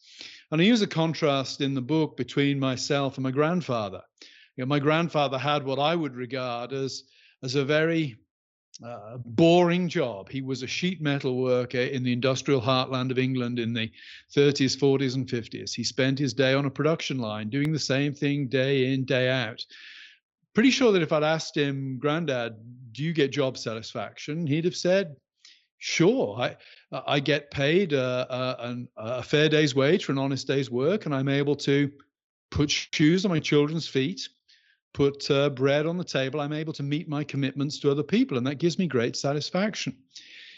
And 0.51 0.63
I 0.63 0.65
use 0.65 0.81
a 0.81 0.87
contrast 0.87 1.61
in 1.61 1.75
the 1.75 1.83
book 1.83 2.17
between 2.17 2.59
myself 2.59 3.19
and 3.19 3.23
my 3.23 3.33
grandfather. 3.33 4.01
You 4.57 4.65
know, 4.65 4.69
my 4.69 4.79
grandfather 4.79 5.37
had 5.37 5.63
what 5.63 5.79
I 5.79 5.95
would 5.95 6.17
regard 6.17 6.73
as, 6.73 7.03
as 7.43 7.55
a 7.55 7.67
very 7.67 8.17
uh, 8.83 9.19
boring 9.27 9.91
job. 9.91 10.31
He 10.31 10.41
was 10.41 10.63
a 10.63 10.67
sheet 10.67 11.03
metal 11.03 11.37
worker 11.37 11.77
in 11.77 12.03
the 12.03 12.15
industrial 12.15 12.63
heartland 12.63 13.11
of 13.11 13.19
England 13.19 13.59
in 13.59 13.75
the 13.75 13.93
30s, 14.35 14.75
40s, 14.75 15.17
and 15.17 15.29
50s. 15.29 15.75
He 15.75 15.85
spent 15.85 16.19
his 16.19 16.33
day 16.33 16.55
on 16.55 16.65
a 16.65 16.71
production 16.71 17.19
line 17.19 17.51
doing 17.51 17.75
the 17.75 17.79
same 17.79 18.15
thing 18.15 18.49
day 18.49 18.95
in, 18.95 19.05
day 19.05 19.29
out 19.29 19.63
pretty 20.57 20.71
sure 20.71 20.91
that 20.91 21.03
if 21.03 21.13
I'd 21.13 21.23
asked 21.23 21.55
him, 21.55 21.99
Granddad, 21.99 22.57
do 22.93 23.03
you 23.03 23.13
get 23.13 23.31
job 23.31 23.59
satisfaction? 23.59 24.47
He'd 24.47 24.65
have 24.65 24.75
said, 24.75 25.15
Sure, 25.77 26.35
I 26.41 26.57
I 26.91 27.21
get 27.21 27.51
paid 27.51 27.93
a, 27.93 28.27
a, 28.31 28.79
a, 28.97 29.23
fair 29.23 29.51
day's 29.51 29.75
wage 29.75 30.07
for 30.07 30.13
an 30.13 30.19
honest 30.19 30.47
day's 30.47 30.71
work, 30.71 31.05
and 31.05 31.15
I'm 31.15 31.29
able 31.29 31.57
to 31.57 31.93
put 32.51 32.71
shoes 32.71 33.27
on 33.27 33.31
my 33.31 33.39
children's 33.39 33.87
feet, 33.87 34.31
put 34.95 35.31
uh, 35.31 35.51
bread 35.51 35.85
on 35.85 35.99
the 35.99 36.05
table. 36.05 36.41
I'm 36.41 36.55
able 36.55 36.73
to 36.73 36.83
meet 36.83 37.07
my 37.07 37.23
commitments 37.23 37.79
to 37.81 37.91
other 37.91 38.03
people, 38.03 38.39
and 38.39 38.47
that 38.47 38.55
gives 38.55 38.79
me 38.79 38.87
great 38.87 39.15
satisfaction. 39.15 39.95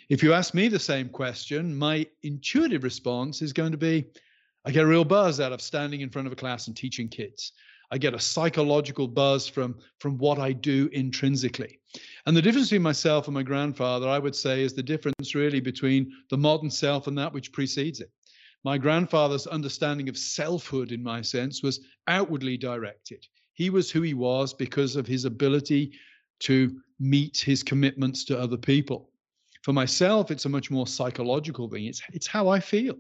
If 0.09 0.23
you 0.23 0.33
ask 0.33 0.55
me 0.55 0.69
the 0.69 0.78
same 0.78 1.09
question, 1.09 1.76
my 1.76 2.07
intuitive 2.23 2.85
response 2.85 3.43
is 3.43 3.52
going 3.52 3.73
to 3.73 3.78
be 3.78 4.07
I 4.64 4.71
get 4.71 4.85
a 4.85 4.87
real 4.87 5.05
buzz 5.05 5.40
out 5.40 5.52
of 5.52 5.61
standing 5.61 6.02
in 6.02 6.11
front 6.11 6.28
of 6.28 6.33
a 6.33 6.37
class 6.37 6.69
and 6.69 6.76
teaching 6.76 7.09
kids. 7.09 7.52
I 7.90 7.99
get 7.99 8.14
a 8.14 8.21
psychological 8.21 9.09
buzz 9.09 9.49
from 9.49 9.78
from 9.99 10.18
what 10.18 10.38
I 10.38 10.52
do 10.52 10.88
intrinsically. 10.92 11.78
And 12.26 12.37
the 12.37 12.42
difference 12.42 12.68
between 12.68 12.83
myself 12.83 13.26
and 13.26 13.35
my 13.35 13.42
grandfather, 13.42 14.09
I 14.09 14.18
would 14.18 14.37
say, 14.37 14.62
is 14.62 14.75
the 14.75 14.83
difference 14.83 15.35
really 15.35 15.61
between 15.61 16.12
the 16.30 16.37
modern 16.37 16.71
self 16.71 17.07
and 17.07 17.16
that 17.18 17.33
which 17.33 17.52
precedes 17.52 18.00
it. 18.00 18.11
My 18.64 18.76
grandfather's 18.76 19.47
understanding 19.47 20.09
of 20.09 20.18
selfhood, 20.18 20.92
in 20.92 21.02
my 21.02 21.23
sense, 21.23 21.62
was 21.62 21.80
outwardly 22.07 22.57
directed. 22.57 23.26
He 23.54 23.71
was 23.71 23.90
who 23.90 24.02
he 24.02 24.14
was 24.14 24.52
because 24.52 24.97
of 24.97 25.07
his 25.07 25.25
ability 25.25 25.92
to 26.40 26.80
meet 27.00 27.38
his 27.38 27.62
commitments 27.62 28.25
to 28.25 28.38
other 28.38 28.57
people. 28.57 29.11
For 29.62 29.73
myself, 29.73 30.30
it's 30.30 30.45
a 30.45 30.49
much 30.49 30.71
more 30.71 30.87
psychological 30.87 31.68
thing. 31.68 31.87
It's 31.87 32.02
it's 32.12 32.26
how 32.26 32.49
I 32.49 32.61
feel. 32.61 32.97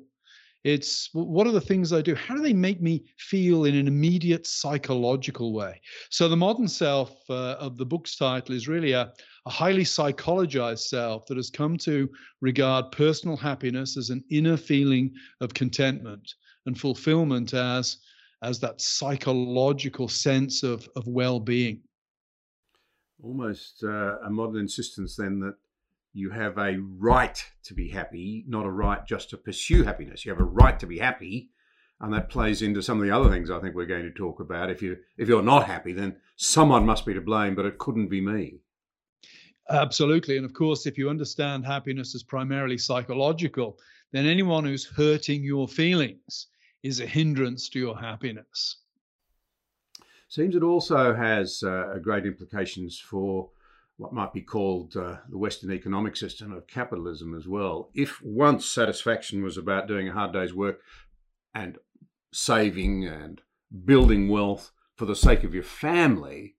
It's 0.64 1.08
what 1.12 1.46
are 1.46 1.52
the 1.52 1.60
things 1.60 1.92
I 1.92 2.02
do? 2.02 2.14
How 2.16 2.34
do 2.34 2.42
they 2.42 2.52
make 2.52 2.82
me 2.82 3.04
feel 3.16 3.64
in 3.64 3.76
an 3.76 3.86
immediate 3.86 4.46
psychological 4.46 5.52
way? 5.52 5.80
So, 6.10 6.28
the 6.28 6.36
modern 6.36 6.66
self 6.66 7.18
uh, 7.30 7.52
of 7.60 7.76
the 7.76 7.86
book's 7.86 8.16
title 8.16 8.54
is 8.54 8.66
really 8.66 8.92
a, 8.92 9.12
a 9.46 9.50
highly 9.50 9.84
psychologized 9.84 10.88
self 10.88 11.26
that 11.26 11.36
has 11.36 11.50
come 11.50 11.76
to 11.78 12.10
regard 12.40 12.90
personal 12.90 13.36
happiness 13.36 13.96
as 13.96 14.10
an 14.10 14.24
inner 14.30 14.56
feeling 14.56 15.12
of 15.40 15.54
contentment 15.54 16.34
and 16.66 16.78
fulfillment 16.78 17.54
as, 17.54 17.98
as 18.42 18.58
that 18.58 18.80
psychological 18.80 20.08
sense 20.08 20.64
of, 20.64 20.88
of 20.96 21.06
well 21.06 21.38
being. 21.38 21.82
Almost 23.22 23.84
uh, 23.84 24.18
a 24.20 24.30
modern 24.30 24.60
insistence, 24.60 25.16
then, 25.16 25.38
that 25.40 25.54
you 26.12 26.30
have 26.30 26.58
a 26.58 26.78
right 26.78 27.42
to 27.64 27.74
be 27.74 27.88
happy, 27.88 28.44
not 28.48 28.66
a 28.66 28.70
right 28.70 29.06
just 29.06 29.30
to 29.30 29.36
pursue 29.36 29.84
happiness. 29.84 30.24
You 30.24 30.32
have 30.32 30.40
a 30.40 30.44
right 30.44 30.78
to 30.80 30.86
be 30.86 30.98
happy, 30.98 31.50
and 32.00 32.12
that 32.12 32.30
plays 32.30 32.62
into 32.62 32.82
some 32.82 32.98
of 32.98 33.04
the 33.04 33.14
other 33.14 33.30
things 33.30 33.50
I 33.50 33.60
think 33.60 33.74
we're 33.74 33.86
going 33.86 34.04
to 34.04 34.10
talk 34.10 34.40
about. 34.40 34.70
If 34.70 34.82
you 34.82 34.96
if 35.16 35.28
you're 35.28 35.42
not 35.42 35.66
happy, 35.66 35.92
then 35.92 36.16
someone 36.36 36.86
must 36.86 37.06
be 37.06 37.14
to 37.14 37.20
blame, 37.20 37.54
but 37.54 37.66
it 37.66 37.78
couldn't 37.78 38.08
be 38.08 38.20
me. 38.20 38.60
Absolutely, 39.70 40.36
and 40.36 40.46
of 40.46 40.54
course, 40.54 40.86
if 40.86 40.96
you 40.96 41.10
understand 41.10 41.66
happiness 41.66 42.14
as 42.14 42.22
primarily 42.22 42.78
psychological, 42.78 43.78
then 44.12 44.24
anyone 44.24 44.64
who's 44.64 44.86
hurting 44.86 45.44
your 45.44 45.68
feelings 45.68 46.46
is 46.82 47.00
a 47.00 47.06
hindrance 47.06 47.68
to 47.68 47.78
your 47.78 47.98
happiness. 47.98 48.76
Seems 50.28 50.54
it 50.54 50.62
also 50.62 51.14
has 51.14 51.62
uh, 51.62 51.98
great 52.02 52.24
implications 52.26 52.98
for 52.98 53.50
what 53.98 54.12
might 54.12 54.32
be 54.32 54.40
called 54.40 54.96
uh, 54.96 55.16
the 55.28 55.36
Western 55.36 55.72
economic 55.72 56.16
system 56.16 56.52
of 56.52 56.68
capitalism 56.68 57.34
as 57.36 57.46
well. 57.46 57.90
If 57.94 58.22
once 58.22 58.64
satisfaction 58.64 59.42
was 59.42 59.58
about 59.58 59.88
doing 59.88 60.08
a 60.08 60.12
hard 60.12 60.32
day's 60.32 60.54
work 60.54 60.80
and 61.52 61.78
saving 62.32 63.04
and 63.04 63.42
building 63.84 64.28
wealth 64.28 64.70
for 64.94 65.04
the 65.04 65.16
sake 65.16 65.42
of 65.42 65.52
your 65.52 65.64
family, 65.64 66.54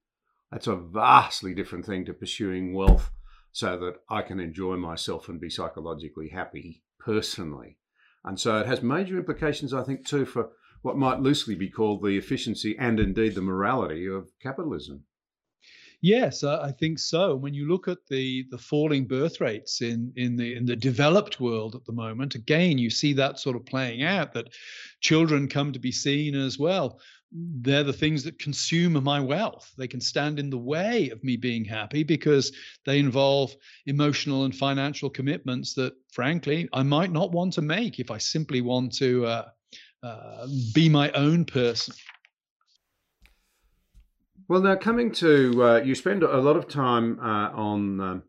that's 0.52 0.68
a 0.68 0.76
vastly 0.76 1.54
different 1.54 1.86
thing 1.86 2.04
to 2.06 2.14
pursuing 2.14 2.74
wealth 2.74 3.10
so 3.54 3.80
that 3.80 3.96
I 4.10 4.22
can 4.22 4.42
enjoy 4.42 4.76
myself 4.76 5.30
and 5.30 5.40
be 5.40 5.50
psychologically 5.50 6.30
happy 6.30 6.84
personally. 7.00 7.78
And 8.26 8.38
so 8.38 8.58
it 8.58 8.68
has 8.68 8.82
major 8.82 9.18
implications, 9.18 9.74
I 9.74 9.84
think, 9.84 10.06
too, 10.06 10.26
for 10.26 10.50
what 10.82 10.98
might 10.98 11.22
loosely 11.22 11.56
be 11.56 11.70
called 11.70 12.04
the 12.04 12.18
efficiency 12.18 12.76
and 12.78 13.00
indeed 13.00 13.36
the 13.36 13.42
morality 13.42 14.08
of 14.08 14.30
capitalism. 14.42 15.06
Yes, 16.02 16.46
I 16.46 16.72
think 16.72 16.98
so. 16.98 17.34
And 17.34 17.42
when 17.42 17.54
you 17.54 17.68
look 17.68 17.90
at 17.90 18.06
the 18.08 18.46
the 18.52 18.58
falling 18.58 19.06
birth 19.06 19.42
rates 19.42 19.82
in 19.82 20.14
in 20.16 20.38
the 20.38 20.56
in 20.56 20.66
the 20.66 20.76
developed 20.76 21.42
world 21.42 21.76
at 21.76 21.84
the 21.84 21.92
moment, 21.92 22.36
again 22.36 22.78
you 22.78 22.90
see 22.90 23.12
that 23.14 23.38
sort 23.40 23.58
of 23.58 23.66
playing 23.66 24.04
out. 24.04 24.34
That 24.34 24.54
children 25.02 25.50
come 25.50 25.74
to 25.74 25.80
be 25.80 25.92
seen 25.92 26.36
as 26.36 26.58
well. 26.58 27.02
They're 27.32 27.84
the 27.84 27.94
things 27.94 28.24
that 28.24 28.40
consume 28.40 28.94
my 29.04 29.20
wealth. 29.20 29.72
They 29.78 29.88
can 29.88 30.02
stand 30.02 30.40
in 30.40 30.50
the 30.50 30.58
way 30.58 31.10
of 31.10 31.24
me 31.24 31.36
being 31.36 31.66
happy 31.66 32.04
because 32.04 32.52
they 32.86 32.98
involve 32.98 33.54
emotional 33.86 34.46
and 34.46 34.56
financial 34.56 35.10
commitments 35.10 35.74
that, 35.76 35.94
frankly, 36.12 36.68
I 36.74 36.82
might 36.82 37.12
not 37.12 37.32
want 37.32 37.54
to 37.54 37.62
make 37.62 38.00
if 38.00 38.10
I 38.10 38.18
simply 38.18 38.62
want 38.62 38.94
to 38.96 39.26
uh, 39.28 39.50
uh, 40.02 40.48
be 40.74 40.90
my 40.90 41.12
own 41.12 41.46
person. 41.46 41.94
Well, 44.50 44.62
now 44.62 44.78
coming 44.78 45.12
to, 45.12 45.64
uh, 45.64 45.82
you 45.86 45.94
spend 45.94 46.24
a 46.24 46.42
lot 46.42 46.56
of 46.56 46.68
time 46.68 47.20
uh, 47.20 47.52
on 47.52 48.02
um, 48.02 48.24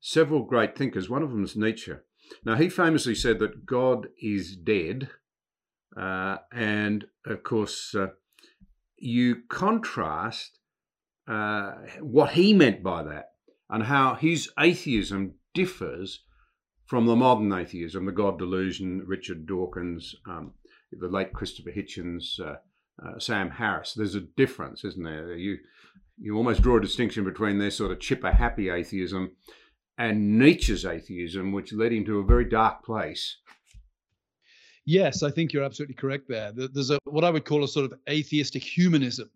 several 0.00 0.42
great 0.42 0.76
thinkers. 0.76 1.08
One 1.08 1.22
of 1.22 1.30
them 1.30 1.44
is 1.44 1.54
Nietzsche. 1.54 1.92
Now, 2.44 2.56
he 2.56 2.68
famously 2.68 3.14
said 3.14 3.38
that 3.38 3.64
God 3.64 4.08
is 4.20 4.56
dead. 4.56 5.10
Uh, 5.96 6.38
and 6.52 7.04
of 7.24 7.44
course, 7.44 7.94
uh, 7.94 8.08
you 8.98 9.42
contrast 9.48 10.58
uh, 11.28 11.74
what 12.00 12.32
he 12.32 12.52
meant 12.52 12.82
by 12.82 13.04
that 13.04 13.26
and 13.70 13.84
how 13.84 14.16
his 14.16 14.50
atheism 14.58 15.34
differs 15.54 16.24
from 16.86 17.06
the 17.06 17.14
modern 17.14 17.52
atheism, 17.52 18.06
the 18.06 18.12
God 18.12 18.40
delusion, 18.40 19.04
Richard 19.06 19.46
Dawkins, 19.46 20.16
um, 20.28 20.54
the 20.90 21.06
late 21.06 21.32
Christopher 21.32 21.70
Hitchens, 21.70 22.40
uh, 23.02 23.18
Sam 23.18 23.50
Harris. 23.50 23.94
There's 23.94 24.14
a 24.14 24.20
difference, 24.20 24.84
isn't 24.84 25.02
there? 25.02 25.34
You 25.34 25.58
you 26.18 26.36
almost 26.36 26.62
draw 26.62 26.76
a 26.76 26.80
distinction 26.80 27.24
between 27.24 27.58
their 27.58 27.70
sort 27.70 27.90
of 27.90 27.98
chipper 27.98 28.30
happy 28.30 28.68
atheism 28.68 29.32
and 29.98 30.38
Nietzsche's 30.38 30.84
atheism, 30.84 31.52
which 31.52 31.72
led 31.72 31.92
him 31.92 32.04
to 32.04 32.20
a 32.20 32.24
very 32.24 32.44
dark 32.44 32.84
place. 32.84 33.38
Yes, 34.86 35.22
I 35.22 35.30
think 35.30 35.52
you're 35.52 35.64
absolutely 35.64 35.94
correct 35.94 36.28
there. 36.28 36.52
There's 36.52 36.90
a 36.90 36.98
what 37.04 37.24
I 37.24 37.30
would 37.30 37.44
call 37.44 37.64
a 37.64 37.68
sort 37.68 37.90
of 37.90 37.98
atheistic 38.08 38.62
humanism 38.62 39.30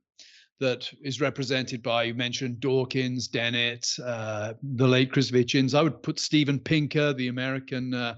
that 0.60 0.90
is 1.02 1.20
represented 1.20 1.82
by 1.82 2.02
you 2.04 2.14
mentioned 2.14 2.60
Dawkins, 2.60 3.28
Dennett, 3.28 3.88
uh, 4.04 4.54
the 4.62 4.88
late 4.88 5.12
Chris 5.12 5.30
Hitchens. 5.30 5.74
I 5.74 5.82
would 5.82 6.02
put 6.02 6.18
Steven 6.18 6.58
Pinker, 6.58 7.12
the 7.12 7.28
American 7.28 7.94
uh, 7.94 8.16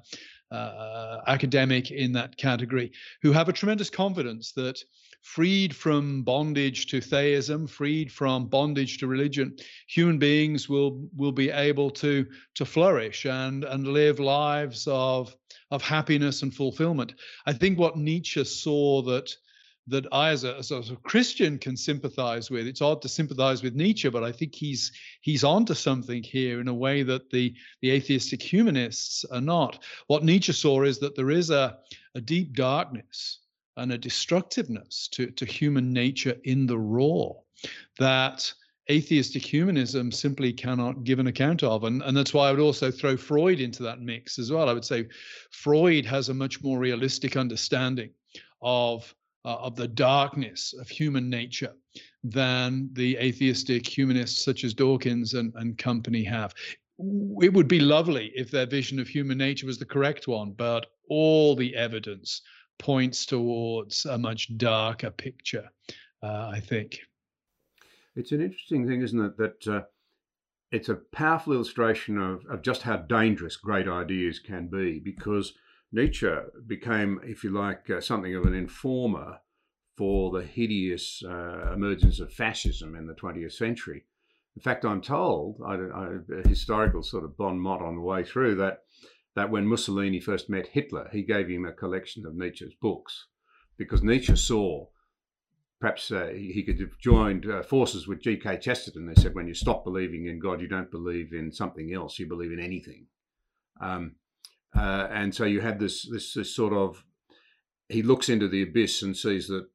uh, 0.50 1.20
academic, 1.26 1.90
in 1.90 2.12
that 2.12 2.36
category, 2.36 2.92
who 3.22 3.32
have 3.32 3.48
a 3.48 3.52
tremendous 3.52 3.90
confidence 3.90 4.52
that 4.52 4.82
freed 5.22 5.74
from 5.74 6.22
bondage 6.22 6.86
to 6.86 7.00
theism, 7.00 7.66
freed 7.66 8.10
from 8.10 8.46
bondage 8.46 8.98
to 8.98 9.06
religion, 9.06 9.56
human 9.86 10.18
beings 10.18 10.68
will 10.68 11.08
will 11.16 11.32
be 11.32 11.50
able 11.50 11.90
to 11.90 12.26
to 12.54 12.64
flourish 12.64 13.26
and 13.26 13.64
and 13.64 13.86
live 13.86 14.18
lives 14.18 14.86
of 14.88 15.36
of 15.70 15.82
happiness 15.82 16.42
and 16.42 16.54
fulfillment. 16.54 17.14
I 17.46 17.52
think 17.52 17.78
what 17.78 17.96
Nietzsche 17.96 18.44
saw 18.44 19.02
that 19.02 19.34
that 19.86 20.06
I, 20.12 20.30
as 20.30 20.44
a, 20.44 20.56
as 20.56 20.70
a, 20.70 20.96
Christian, 21.02 21.58
can 21.58 21.76
sympathize 21.76 22.48
with. 22.50 22.66
It's 22.66 22.82
odd 22.82 23.02
to 23.02 23.08
sympathize 23.08 23.62
with 23.62 23.74
Nietzsche, 23.74 24.08
but 24.08 24.22
I 24.22 24.30
think 24.30 24.54
he's 24.54 24.92
he's 25.20 25.42
onto 25.42 25.74
something 25.74 26.22
here 26.22 26.60
in 26.60 26.68
a 26.68 26.74
way 26.74 27.02
that 27.02 27.30
the 27.30 27.54
the 27.82 27.90
atheistic 27.90 28.40
humanists 28.40 29.24
are 29.24 29.40
not. 29.40 29.82
What 30.06 30.24
Nietzsche 30.24 30.52
saw 30.52 30.82
is 30.84 30.98
that 31.00 31.16
there 31.16 31.30
is 31.30 31.50
a 31.50 31.78
a 32.14 32.20
deep 32.20 32.54
darkness 32.54 33.39
and 33.80 33.92
a 33.92 33.98
destructiveness 33.98 35.08
to, 35.08 35.30
to 35.32 35.44
human 35.44 35.92
nature 35.92 36.36
in 36.44 36.66
the 36.66 36.78
raw 36.78 37.30
that 37.98 38.52
atheistic 38.90 39.44
humanism 39.44 40.10
simply 40.10 40.52
cannot 40.52 41.04
give 41.04 41.18
an 41.18 41.28
account 41.28 41.62
of. 41.62 41.84
And, 41.84 42.02
and 42.02 42.16
that's 42.16 42.34
why 42.34 42.48
I 42.48 42.50
would 42.50 42.60
also 42.60 42.90
throw 42.90 43.16
Freud 43.16 43.60
into 43.60 43.82
that 43.84 44.00
mix 44.00 44.38
as 44.38 44.50
well. 44.50 44.68
I 44.68 44.72
would 44.72 44.84
say 44.84 45.06
Freud 45.50 46.04
has 46.06 46.28
a 46.28 46.34
much 46.34 46.62
more 46.62 46.78
realistic 46.78 47.36
understanding 47.36 48.10
of, 48.60 49.14
uh, 49.44 49.56
of 49.56 49.76
the 49.76 49.88
darkness 49.88 50.74
of 50.78 50.88
human 50.88 51.30
nature 51.30 51.72
than 52.22 52.90
the 52.92 53.16
atheistic 53.16 53.86
humanists 53.86 54.44
such 54.44 54.64
as 54.64 54.74
Dawkins 54.74 55.34
and, 55.34 55.52
and 55.54 55.78
company 55.78 56.24
have. 56.24 56.52
It 56.98 57.52
would 57.54 57.68
be 57.68 57.80
lovely 57.80 58.30
if 58.34 58.50
their 58.50 58.66
vision 58.66 58.98
of 58.98 59.08
human 59.08 59.38
nature 59.38 59.66
was 59.66 59.78
the 59.78 59.86
correct 59.86 60.28
one, 60.28 60.52
but 60.52 60.86
all 61.08 61.56
the 61.56 61.74
evidence 61.74 62.42
points 62.80 63.26
towards 63.26 64.06
a 64.06 64.18
much 64.18 64.56
darker 64.56 65.10
picture, 65.10 65.70
uh, 66.22 66.50
I 66.52 66.58
think. 66.58 66.98
It's 68.16 68.32
an 68.32 68.40
interesting 68.40 68.88
thing, 68.88 69.02
isn't 69.02 69.24
it, 69.24 69.36
that 69.36 69.66
uh, 69.68 69.82
it's 70.72 70.88
a 70.88 70.96
powerful 71.12 71.52
illustration 71.52 72.18
of, 72.18 72.44
of 72.50 72.62
just 72.62 72.82
how 72.82 72.96
dangerous 72.96 73.56
great 73.56 73.86
ideas 73.86 74.40
can 74.40 74.68
be 74.68 74.98
because 74.98 75.52
Nietzsche 75.92 76.30
became, 76.66 77.20
if 77.22 77.44
you 77.44 77.50
like, 77.50 77.88
uh, 77.90 78.00
something 78.00 78.34
of 78.34 78.44
an 78.44 78.54
informer 78.54 79.38
for 79.96 80.30
the 80.30 80.44
hideous 80.44 81.22
uh, 81.24 81.72
emergence 81.74 82.20
of 82.20 82.32
fascism 82.32 82.94
in 82.94 83.06
the 83.06 83.14
20th 83.14 83.52
century. 83.52 84.04
In 84.56 84.62
fact, 84.62 84.84
I'm 84.84 85.02
told, 85.02 85.60
I, 85.64 85.74
I, 85.74 86.08
a 86.42 86.48
historical 86.48 87.02
sort 87.02 87.24
of 87.24 87.36
bon 87.36 87.60
mot 87.60 87.82
on 87.82 87.96
the 87.96 88.00
way 88.00 88.24
through, 88.24 88.56
that 88.56 88.84
that 89.40 89.50
when 89.50 89.66
Mussolini 89.66 90.20
first 90.20 90.50
met 90.50 90.66
Hitler, 90.66 91.08
he 91.10 91.22
gave 91.22 91.48
him 91.48 91.64
a 91.64 91.72
collection 91.72 92.26
of 92.26 92.34
Nietzsche's 92.34 92.74
books 92.74 93.24
because 93.78 94.02
Nietzsche 94.02 94.36
saw 94.36 94.84
perhaps 95.80 96.12
uh, 96.12 96.26
he 96.26 96.62
could 96.62 96.78
have 96.78 96.98
joined 97.00 97.50
uh, 97.50 97.62
forces 97.62 98.06
with 98.06 98.20
G.K. 98.20 98.58
Chesterton. 98.58 99.06
They 99.06 99.18
said, 99.18 99.34
when 99.34 99.48
you 99.48 99.54
stop 99.54 99.82
believing 99.82 100.26
in 100.26 100.40
God, 100.40 100.60
you 100.60 100.68
don't 100.68 100.90
believe 100.90 101.32
in 101.32 101.52
something 101.52 101.94
else, 101.94 102.18
you 102.18 102.28
believe 102.28 102.52
in 102.52 102.60
anything. 102.60 103.06
Um, 103.80 104.16
uh, 104.76 105.08
and 105.10 105.34
so 105.34 105.44
you 105.44 105.62
had 105.62 105.80
this, 105.80 106.06
this, 106.12 106.34
this 106.34 106.54
sort 106.54 106.74
of, 106.74 107.02
he 107.88 108.02
looks 108.02 108.28
into 108.28 108.46
the 108.46 108.60
abyss 108.60 109.00
and 109.00 109.16
sees 109.16 109.48
that 109.48 109.68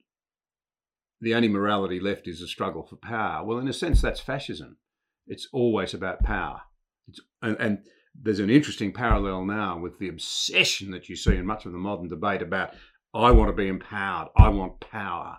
the 1.21 1.33
only 1.33 1.47
morality 1.47 1.99
left 1.99 2.27
is 2.27 2.39
a 2.39 2.47
struggle 2.47 2.83
for 2.83 2.97
power. 2.97 3.43
Well, 3.43 3.57
in 3.57 3.67
a 3.67 3.73
sense, 3.73 3.99
that's 3.99 4.19
fascism. 4.19 4.77
It's 5.25 5.47
always 5.51 5.95
about 5.95 6.21
power. 6.21 6.61
It's, 7.07 7.19
and, 7.41 7.57
and 7.59 7.79
there's 8.21 8.39
an 8.39 8.49
interesting 8.49 8.91
parallel 8.91 9.45
now 9.45 9.77
with 9.77 9.99
the 9.99 10.09
obsession 10.09 10.91
that 10.91 11.09
you 11.09 11.15
see 11.15 11.35
in 11.35 11.45
much 11.45 11.65
of 11.65 11.71
the 11.71 11.77
modern 11.77 12.07
debate 12.07 12.41
about 12.41 12.73
I 13.13 13.31
want 13.31 13.49
to 13.49 13.53
be 13.53 13.67
empowered, 13.67 14.29
I 14.35 14.49
want 14.49 14.79
power. 14.79 15.37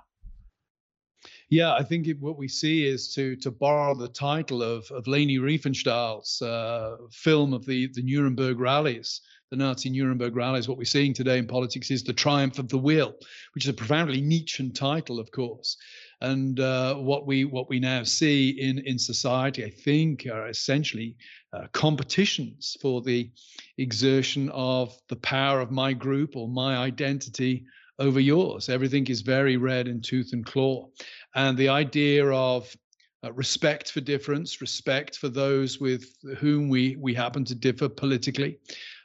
Yeah, 1.49 1.75
I 1.75 1.85
think 1.85 2.09
it, 2.09 2.21
what 2.21 2.39
we 2.39 2.49
see 2.49 2.87
is 2.87 3.13
to 3.15 3.37
to 3.37 3.51
borrow 3.51 3.95
the 3.95 4.09
title 4.09 4.63
of 4.63 4.91
of 4.91 5.07
Leni 5.07 5.39
Riefenstahl's 5.39 6.43
uh, 6.43 6.97
film 7.13 7.53
of 7.53 7.67
the 7.67 7.87
the 7.89 8.03
Nuremberg 8.03 8.59
rallies, 8.59 9.21
the 9.51 9.57
Nazi 9.57 9.91
Nuremberg 9.91 10.35
rallies. 10.35 10.69
What 10.69 10.79
we're 10.79 10.85
seeing 10.85 11.15
today 11.15 11.39
in 11.39 11.47
politics 11.47 11.91
is 11.91 12.03
the 12.03 12.13
triumph 12.13 12.59
of 12.59 12.69
the 12.69 12.79
will, 12.79 13.15
which 13.55 13.65
is 13.65 13.69
a 13.69 13.75
profoundly 13.75 14.21
Nietzschean 14.21 14.73
title, 14.73 15.21
of 15.21 15.31
course. 15.31 15.77
And 16.21 16.59
uh, 16.59 16.97
what 16.97 17.27
we 17.27 17.45
what 17.45 17.69
we 17.69 17.79
now 17.79 18.03
see 18.03 18.51
in 18.51 18.79
in 18.81 18.99
society, 18.99 19.65
I 19.65 19.71
think, 19.71 20.27
are 20.27 20.49
essentially 20.49 21.17
uh, 21.57 21.67
competitions 21.73 22.77
for 22.83 23.01
the 23.01 23.31
exertion 23.79 24.51
of 24.51 24.95
the 25.09 25.17
power 25.17 25.61
of 25.61 25.71
my 25.71 25.93
group 25.93 26.37
or 26.37 26.49
my 26.49 26.77
identity 26.77 27.65
over 27.99 28.21
yours. 28.21 28.69
Everything 28.69 29.07
is 29.07 29.23
very 29.23 29.57
red 29.57 29.89
in 29.89 30.03
tooth 30.03 30.35
and 30.35 30.45
claw. 30.45 30.87
And 31.35 31.57
the 31.57 31.71
idea 31.71 32.27
of 32.27 32.77
uh, 33.25 33.33
respect 33.33 33.91
for 33.91 34.03
difference, 34.03 34.61
respect 34.61 35.17
for 35.17 35.31
those 35.31 35.81
with 35.81 36.05
whom 36.39 36.69
we, 36.69 36.97
we 36.97 37.15
happen 37.15 37.45
to 37.47 37.55
differ 37.55 37.89
politically, 37.89 38.59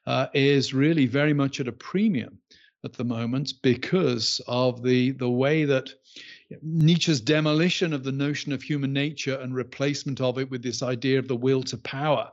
uh, 0.05 0.27
is 0.33 0.73
really 0.73 1.05
very 1.05 1.33
much 1.33 1.61
at 1.61 1.69
a 1.69 1.71
premium 1.71 2.37
at 2.83 2.93
the 2.93 3.05
moment 3.05 3.53
because 3.61 4.41
of 4.47 4.83
the, 4.83 5.11
the 5.11 5.29
way 5.29 5.63
that 5.63 5.89
Nietzsche's 6.61 7.21
demolition 7.21 7.93
of 7.93 8.03
the 8.03 8.11
notion 8.11 8.51
of 8.51 8.61
human 8.61 8.91
nature 8.91 9.39
and 9.39 9.55
replacement 9.55 10.19
of 10.19 10.37
it 10.37 10.51
with 10.51 10.63
this 10.63 10.83
idea 10.83 11.17
of 11.17 11.29
the 11.29 11.35
will 11.35 11.63
to 11.63 11.77
power 11.77 12.29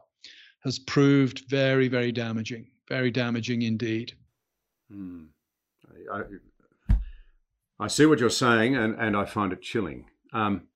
has 0.64 0.78
proved 0.78 1.44
very, 1.48 1.88
very 1.88 2.12
damaging, 2.12 2.66
very 2.88 3.10
damaging 3.10 3.62
indeed. 3.62 4.12
Hmm. 4.90 5.26
I, 6.12 6.22
I 7.80 7.86
see 7.86 8.06
what 8.06 8.18
you're 8.18 8.30
saying, 8.30 8.76
and, 8.76 8.94
and 8.98 9.16
I 9.16 9.24
find 9.24 9.52
it 9.52 9.62
chilling. 9.62 10.06
Um, 10.32 10.68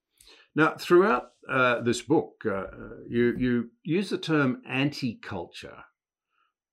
now, 0.55 0.75
throughout 0.79 1.31
uh, 1.49 1.81
this 1.81 2.03
book, 2.03 2.43
uh, 2.47 2.65
you, 3.09 3.35
you 3.37 3.71
use 3.83 4.11
the 4.11 4.19
term 4.19 4.63
anti 4.69 5.15
culture 5.15 5.85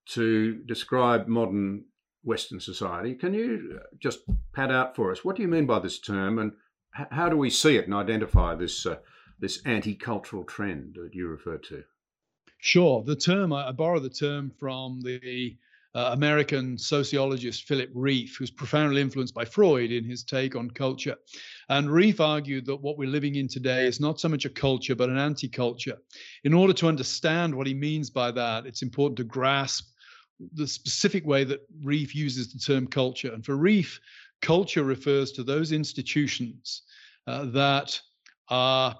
to 0.10 0.62
describe 0.68 1.28
modern 1.28 1.86
Western 2.24 2.60
society. 2.60 3.16
Can 3.16 3.34
you 3.34 3.80
uh, 3.80 3.84
just 4.00 4.20
pad 4.54 4.72
out 4.72 4.96
for 4.96 5.12
us 5.12 5.24
what 5.24 5.36
do 5.36 5.42
you 5.42 5.48
mean 5.48 5.66
by 5.66 5.80
this 5.80 6.00
term, 6.00 6.38
and 6.38 6.52
how 6.92 7.30
do 7.30 7.38
we 7.38 7.50
see 7.50 7.78
it 7.78 7.86
and 7.86 7.94
identify 7.94 8.56
this 8.56 8.86
uh, 8.86 8.98
this 9.40 9.62
anti 9.66 9.96
cultural 9.96 10.44
trend 10.44 10.96
that 10.96 11.14
you 11.14 11.28
refer 11.28 11.58
to? 11.58 11.84
Sure. 12.60 13.04
The 13.04 13.16
term, 13.16 13.54
I 13.54 13.72
borrow 13.72 14.00
the 14.00 14.10
term 14.10 14.52
from 14.60 15.02
the 15.02 15.58
uh, 15.96 16.12
American 16.14 16.78
sociologist 16.78 17.64
Philip 17.64 17.90
Rieff, 17.96 18.36
who's 18.38 18.52
profoundly 18.52 19.02
influenced 19.02 19.34
by 19.34 19.46
Freud 19.46 19.92
in 19.92 20.04
his 20.04 20.24
take 20.24 20.56
on 20.56 20.70
culture. 20.70 21.16
And 21.70 21.90
Rieff 21.90 22.20
argued 22.20 22.66
that 22.66 22.76
what 22.76 22.98
we're 22.98 23.10
living 23.10 23.36
in 23.36 23.48
today 23.48 23.88
is 23.88 24.00
not 24.00 24.20
so 24.20 24.30
much 24.30 24.46
a 24.46 24.50
culture, 24.50 24.96
but 24.96 25.10
an 25.10 25.18
anti 25.18 25.48
culture. 25.48 25.98
In 26.44 26.54
order 26.54 26.74
to 26.74 26.88
understand 26.88 27.56
what 27.56 27.66
he 27.66 27.74
means 27.74 28.10
by 28.10 28.30
that, 28.32 28.66
it's 28.66 28.84
important 28.84 29.18
to 29.18 29.24
grasp 29.24 29.88
the 30.54 30.68
specific 30.68 31.26
way 31.26 31.44
that 31.46 31.66
Rieff 31.84 32.14
uses 32.14 32.54
the 32.54 32.60
term 32.60 32.88
culture. 32.88 33.34
And 33.34 33.44
for 33.44 33.56
Rieff, 33.56 34.00
culture 34.42 34.84
refers 34.84 35.32
to 35.34 35.44
those 35.44 35.72
institutions 35.72 36.84
uh, 37.26 37.46
that 37.46 38.00
are 38.50 38.96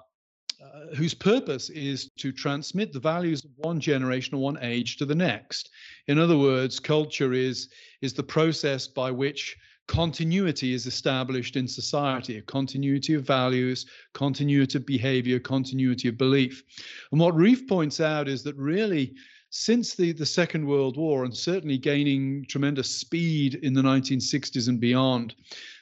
uh, 0.62 0.94
whose 0.94 1.14
purpose 1.14 1.70
is 1.70 2.10
to 2.18 2.32
transmit 2.32 2.92
the 2.92 3.00
values 3.00 3.44
of 3.44 3.50
one 3.56 3.80
generation 3.80 4.34
or 4.34 4.42
one 4.42 4.58
age 4.60 4.98
to 4.98 5.06
the 5.06 5.14
next. 5.14 5.70
In 6.06 6.18
other 6.18 6.36
words, 6.36 6.78
culture 6.78 7.32
is, 7.32 7.70
is 8.02 8.12
the 8.12 8.22
process 8.22 8.86
by 8.86 9.10
which 9.10 9.56
continuity 9.86 10.74
is 10.74 10.86
established 10.86 11.56
in 11.56 11.66
society, 11.66 12.36
a 12.36 12.42
continuity 12.42 13.14
of 13.14 13.26
values, 13.26 13.86
continuity 14.12 14.76
of 14.76 14.84
behavior, 14.84 15.40
continuity 15.40 16.08
of 16.08 16.18
belief. 16.18 16.62
And 17.10 17.18
what 17.20 17.34
Rieff 17.34 17.66
points 17.66 17.98
out 17.98 18.28
is 18.28 18.42
that 18.42 18.54
really, 18.56 19.14
since 19.48 19.94
the, 19.94 20.12
the 20.12 20.26
Second 20.26 20.66
World 20.66 20.98
War, 20.98 21.24
and 21.24 21.34
certainly 21.34 21.78
gaining 21.78 22.44
tremendous 22.50 22.94
speed 22.94 23.54
in 23.62 23.72
the 23.72 23.80
1960s 23.80 24.68
and 24.68 24.78
beyond, 24.78 25.34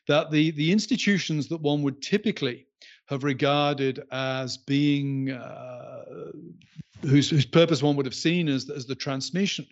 that 0.07 0.31
the, 0.31 0.53
the 0.53 0.71
institutions 0.71 1.49
that 1.49 1.61
one 1.61 1.83
would 1.83 2.01
typically 2.01 2.68
have 3.09 3.25
regarded 3.25 4.03
as 4.13 4.57
being 4.57 5.31
uh, 5.31 6.05
whose, 7.03 7.31
whose 7.31 7.47
purpose 7.47 7.83
one 7.83 7.97
would 7.97 8.07
have 8.07 8.15
seen 8.15 8.49
as, 8.49 8.69
as 8.69 8.87
the 8.87 8.95
transmission 8.95 9.67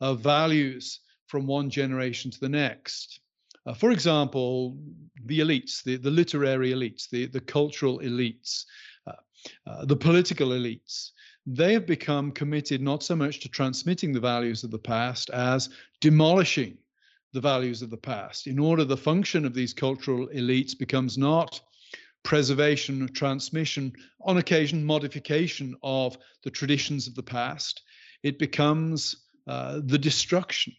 of 0.00 0.20
values 0.20 1.00
from 1.26 1.46
one 1.46 1.68
generation 1.70 2.30
to 2.30 2.40
the 2.40 2.48
next. 2.48 3.20
Uh, 3.66 3.74
for 3.74 3.90
example, 3.90 4.78
the 5.26 5.40
elites, 5.40 5.82
the, 5.82 5.96
the 5.96 6.10
literary 6.10 6.72
elites, 6.72 7.08
the, 7.10 7.26
the 7.26 7.40
cultural 7.40 7.98
elites, 7.98 8.64
uh, 9.06 9.12
uh, 9.66 9.84
the 9.84 9.96
political 9.96 10.48
elites, 10.48 11.10
they 11.46 11.72
have 11.74 11.86
become 11.86 12.30
committed 12.32 12.80
not 12.80 13.02
so 13.02 13.14
much 13.14 13.40
to 13.40 13.48
transmitting 13.48 14.12
the 14.12 14.20
values 14.20 14.64
of 14.64 14.70
the 14.70 14.78
past 14.78 15.28
as 15.30 15.68
demolishing 16.00 16.76
the 17.32 17.40
values 17.40 17.82
of 17.82 17.90
the 17.90 17.96
past. 17.96 18.46
In 18.46 18.58
order, 18.58 18.84
the 18.84 18.96
function 18.96 19.44
of 19.44 19.54
these 19.54 19.74
cultural 19.74 20.26
elites 20.28 20.76
becomes 20.76 21.18
not 21.18 21.60
preservation, 22.22 23.08
transmission, 23.12 23.92
on 24.20 24.38
occasion 24.38 24.84
modification 24.84 25.74
of 25.82 26.16
the 26.44 26.50
traditions 26.50 27.06
of 27.06 27.14
the 27.14 27.22
past. 27.22 27.82
It 28.22 28.38
becomes 28.38 29.16
uh, 29.46 29.80
the 29.84 29.98
destruction 29.98 30.74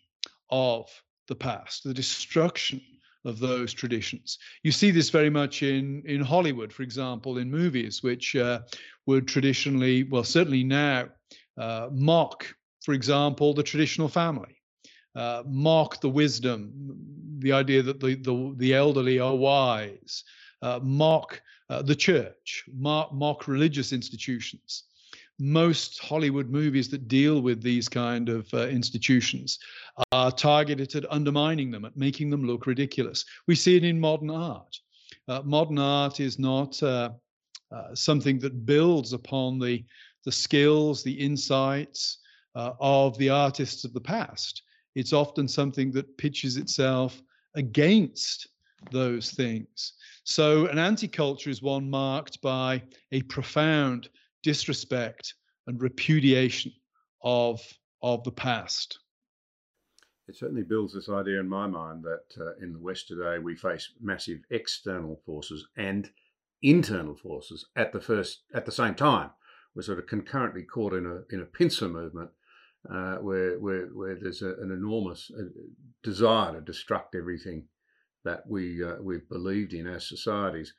of 0.50 0.90
the 1.28 1.36
past, 1.36 1.84
the 1.84 1.94
destruction 1.94 2.82
of 3.26 3.40
those 3.40 3.74
traditions. 3.74 4.38
You 4.64 4.72
see 4.72 4.92
this 4.92 5.10
very 5.10 5.30
much 5.30 5.64
in 5.64 6.04
in 6.06 6.22
Hollywood, 6.22 6.74
for 6.74 6.84
example, 6.84 7.38
in 7.38 7.52
movies 7.52 8.02
which 8.02 8.36
uh, 8.36 8.62
would 9.06 9.28
traditionally, 9.28 10.04
well, 10.04 10.24
certainly 10.24 10.64
now, 10.64 11.10
uh, 11.58 11.90
mock, 11.92 12.48
for 12.84 12.94
example, 12.94 13.54
the 13.54 13.64
traditional 13.64 14.08
family. 14.08 14.56
Uh, 15.14 15.44
mock 15.46 16.00
the 16.00 16.10
wisdom, 16.10 16.72
the 17.40 17.52
idea 17.52 17.84
that 17.84 18.00
the, 18.00 18.16
the, 18.16 18.54
the 18.58 18.74
elderly 18.74 19.20
are 19.20 19.36
wise, 19.36 20.24
uh, 20.62 20.80
mock 20.82 21.42
uh, 21.70 21.82
the 21.82 21.96
church, 21.96 22.66
mock 22.74 23.48
religious 23.48 23.94
institutions. 23.94 24.84
Most 25.40 26.00
Hollywood 26.00 26.50
movies 26.50 26.90
that 26.90 27.08
deal 27.08 27.42
with 27.42 27.64
these 27.64 27.90
kind 27.90 28.30
of 28.30 28.54
uh, 28.54 28.68
institutions 28.68 29.58
are 30.12 30.32
targeted 30.32 30.94
at 30.96 31.12
undermining 31.12 31.72
them, 31.72 31.86
at 31.86 31.98
making 31.98 32.30
them 32.30 32.46
look 32.46 32.68
ridiculous. 32.68 33.26
We 33.48 33.56
see 33.56 33.78
it 33.78 33.84
in 33.84 34.00
modern 34.00 34.30
art. 34.30 34.78
Uh, 35.28 35.42
modern 35.44 35.80
art 35.80 36.20
is 36.20 36.38
not 36.38 36.82
uh, 36.84 37.12
uh, 37.72 37.96
something 37.96 38.38
that 38.40 38.66
builds 38.66 39.14
upon 39.14 39.60
the 39.60 39.84
the 40.24 40.32
skills, 40.32 41.04
the 41.04 41.14
insights 41.14 42.20
of 42.54 43.18
the 43.18 43.30
artists 43.30 43.86
of 43.86 43.94
the 43.94 44.02
past. 44.02 44.62
It's 44.94 45.14
often 45.14 45.48
something 45.48 45.92
that 45.94 46.16
pitches 46.18 46.58
itself 46.58 47.20
against 47.56 48.48
those 48.92 49.32
things. 49.32 49.94
So, 50.32 50.68
an 50.68 50.80
anti 50.80 51.10
culture 51.10 51.50
is 51.50 51.62
one 51.62 51.90
marked 51.90 52.42
by 52.42 52.84
a 53.12 53.22
profound 53.24 54.08
disrespect 54.44 55.34
and 55.68 55.82
repudiation 55.82 56.72
of, 57.22 57.60
of 58.02 58.24
the 58.24 58.32
past. 58.32 58.98
It 60.30 60.38
certainly 60.38 60.64
builds 60.64 60.94
this 60.94 61.10
idea 61.10 61.42
in 61.42 61.50
my 61.50 61.68
mind 61.68 62.06
that 62.06 62.42
uh, 62.42 62.56
in 62.62 62.72
the 62.72 62.80
West 62.80 63.10
today 63.10 63.40
we 63.40 63.58
face 63.58 63.92
massive 64.00 64.40
external 64.52 65.22
forces 65.26 65.68
and 65.76 66.10
internal 66.62 67.18
forces 67.18 67.66
at 67.76 67.92
the 67.92 68.00
first 68.00 68.44
at 68.54 68.66
the 68.66 68.72
same 68.72 68.96
time. 68.96 69.32
We're 69.76 69.82
sort 69.82 70.00
of 70.00 70.08
concurrently 70.08 70.64
caught 70.64 70.94
in 70.94 71.06
a 71.08 71.24
in 71.36 71.42
a 71.42 71.46
pincer 71.46 71.90
movement 71.90 72.30
uh, 72.90 73.16
where, 73.16 73.60
where 73.60 73.88
where 73.88 74.16
there's 74.16 74.44
a, 74.44 74.54
an 74.62 74.72
enormous 74.72 75.30
uh, 75.38 75.44
desire 76.04 76.54
to 76.54 76.62
destruct 76.72 77.16
everything 77.16 77.68
that 78.24 78.44
we 78.48 78.84
uh, 78.84 78.96
we've 79.02 79.28
believed 79.30 79.74
in 79.74 79.88
as 79.88 80.08
societies. 80.08 80.74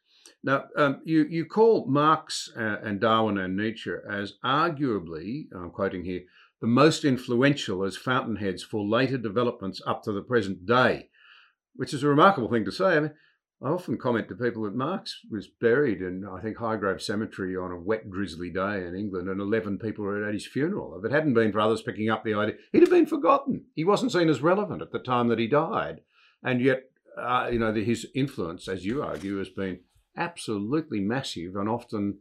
Now, 0.44 0.64
um, 0.76 1.00
you 1.04 1.24
you 1.28 1.44
call 1.44 1.86
Marx 1.86 2.50
uh, 2.56 2.78
and 2.82 3.00
Darwin 3.00 3.38
and 3.38 3.56
Nietzsche 3.56 3.92
as 4.08 4.34
arguably, 4.44 5.46
I'm 5.54 5.70
quoting 5.70 6.04
here, 6.04 6.22
the 6.60 6.66
most 6.68 7.04
influential 7.04 7.84
as 7.84 7.96
fountainheads 7.96 8.62
for 8.62 8.84
later 8.84 9.18
developments 9.18 9.82
up 9.86 10.02
to 10.04 10.12
the 10.12 10.22
present 10.22 10.64
day, 10.64 11.08
which 11.74 11.92
is 11.92 12.02
a 12.02 12.08
remarkable 12.08 12.48
thing 12.48 12.64
to 12.64 12.72
say. 12.72 12.96
I 12.96 13.00
mean, 13.00 13.12
I 13.62 13.68
often 13.68 13.96
comment 13.96 14.28
to 14.28 14.34
people 14.34 14.64
that 14.64 14.74
Marx 14.74 15.20
was 15.30 15.46
buried 15.46 16.02
in, 16.02 16.24
I 16.24 16.40
think, 16.40 16.56
Highgrove 16.56 17.00
Cemetery 17.00 17.56
on 17.56 17.70
a 17.70 17.78
wet, 17.78 18.10
drizzly 18.10 18.50
day 18.50 18.84
in 18.84 18.96
England, 18.96 19.28
and 19.28 19.40
11 19.40 19.78
people 19.78 20.04
were 20.04 20.26
at 20.26 20.34
his 20.34 20.46
funeral. 20.46 20.98
If 20.98 21.04
it 21.04 21.14
hadn't 21.14 21.34
been 21.34 21.52
for 21.52 21.60
others 21.60 21.80
picking 21.80 22.10
up 22.10 22.24
the 22.24 22.34
idea, 22.34 22.56
he'd 22.72 22.80
have 22.80 22.90
been 22.90 23.06
forgotten. 23.06 23.66
He 23.74 23.84
wasn't 23.84 24.10
seen 24.10 24.28
as 24.28 24.42
relevant 24.42 24.82
at 24.82 24.90
the 24.90 24.98
time 24.98 25.28
that 25.28 25.38
he 25.38 25.46
died. 25.46 26.00
And 26.42 26.60
yet, 26.60 26.90
uh, 27.18 27.48
you 27.52 27.58
know, 27.58 27.72
the, 27.72 27.84
his 27.84 28.06
influence, 28.14 28.68
as 28.68 28.84
you 28.84 29.02
argue, 29.02 29.38
has 29.38 29.48
been 29.48 29.80
absolutely 30.16 31.00
massive 31.00 31.56
and 31.56 31.68
often 31.68 32.18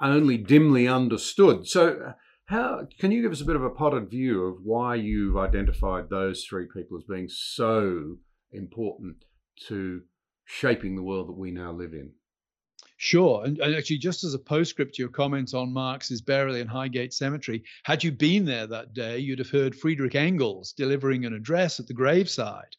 only 0.00 0.36
dimly 0.36 0.86
understood. 0.86 1.66
So, 1.66 1.98
uh, 2.08 2.12
how 2.46 2.86
can 3.00 3.10
you 3.10 3.22
give 3.22 3.32
us 3.32 3.40
a 3.40 3.46
bit 3.46 3.56
of 3.56 3.64
a 3.64 3.70
potted 3.70 4.08
view 4.08 4.44
of 4.44 4.58
why 4.62 4.94
you've 4.94 5.36
identified 5.36 6.08
those 6.08 6.44
three 6.44 6.66
people 6.72 6.96
as 6.96 7.04
being 7.04 7.28
so 7.28 8.18
important 8.52 9.16
to 9.66 10.02
shaping 10.44 10.94
the 10.94 11.02
world 11.02 11.28
that 11.28 11.38
we 11.38 11.50
now 11.50 11.72
live 11.72 11.92
in? 11.92 12.12
Sure. 12.98 13.44
And, 13.44 13.58
and, 13.58 13.74
actually, 13.74 13.98
just 13.98 14.24
as 14.24 14.32
a 14.32 14.38
postscript 14.38 14.94
to 14.94 15.02
your 15.02 15.10
comments 15.10 15.52
on 15.52 15.72
Marx's 15.72 16.22
burial 16.22 16.56
in 16.56 16.66
Highgate 16.66 17.12
Cemetery, 17.12 17.62
had 17.84 18.02
you 18.02 18.10
been 18.10 18.44
there 18.44 18.66
that 18.66 18.94
day, 18.94 19.18
you'd 19.18 19.38
have 19.38 19.50
heard 19.50 19.74
Friedrich 19.74 20.14
Engels 20.14 20.72
delivering 20.72 21.26
an 21.26 21.34
address 21.34 21.78
at 21.78 21.86
the 21.88 21.94
graveside 21.94 22.74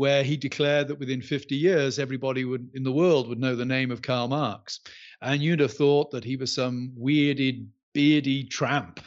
where 0.00 0.24
he 0.24 0.34
declared 0.34 0.88
that 0.88 0.98
within 0.98 1.20
50 1.20 1.54
years, 1.54 1.98
everybody 1.98 2.46
would 2.46 2.70
in 2.72 2.82
the 2.82 2.90
world 2.90 3.28
would 3.28 3.38
know 3.38 3.54
the 3.54 3.66
name 3.66 3.90
of 3.90 4.00
Karl 4.00 4.28
Marx. 4.28 4.80
And 5.20 5.42
you'd 5.42 5.60
have 5.60 5.74
thought 5.74 6.10
that 6.12 6.24
he 6.24 6.36
was 6.36 6.54
some 6.54 6.92
weirded, 6.98 7.66
beardy 7.92 8.44
tramp 8.44 9.00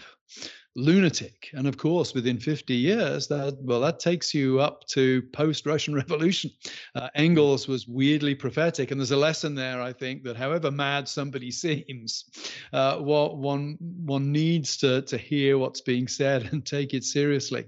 lunatic. 0.75 1.49
And 1.53 1.65
of 1.65 1.77
course, 1.77 2.13
within 2.13 2.37
50 2.37 2.75
years, 2.75 3.27
that 3.29 3.57
well, 3.59 3.79
that 3.79 3.99
takes 3.99 4.35
you 4.35 4.59
up 4.59 4.85
to 4.89 5.23
post-Russian 5.33 5.95
Revolution. 6.03 6.51
Uh, 6.93 7.09
Engels 7.15 7.67
was 7.67 7.87
weirdly 7.87 8.35
prophetic, 8.35 8.91
and 8.91 8.99
there's 8.99 9.09
a 9.09 9.17
lesson 9.17 9.55
there, 9.55 9.81
I 9.81 9.93
think, 9.93 10.21
that 10.25 10.37
however 10.37 10.69
mad 10.69 11.07
somebody 11.07 11.49
seems, 11.65 12.25
uh, 12.71 12.97
what 12.97 13.37
one 13.37 13.77
one 13.79 14.31
needs 14.31 14.77
to 14.77 15.01
to 15.01 15.17
hear 15.17 15.57
what's 15.57 15.81
being 15.81 16.07
said 16.07 16.43
and 16.51 16.63
take 16.63 16.93
it 16.93 17.03
seriously. 17.03 17.65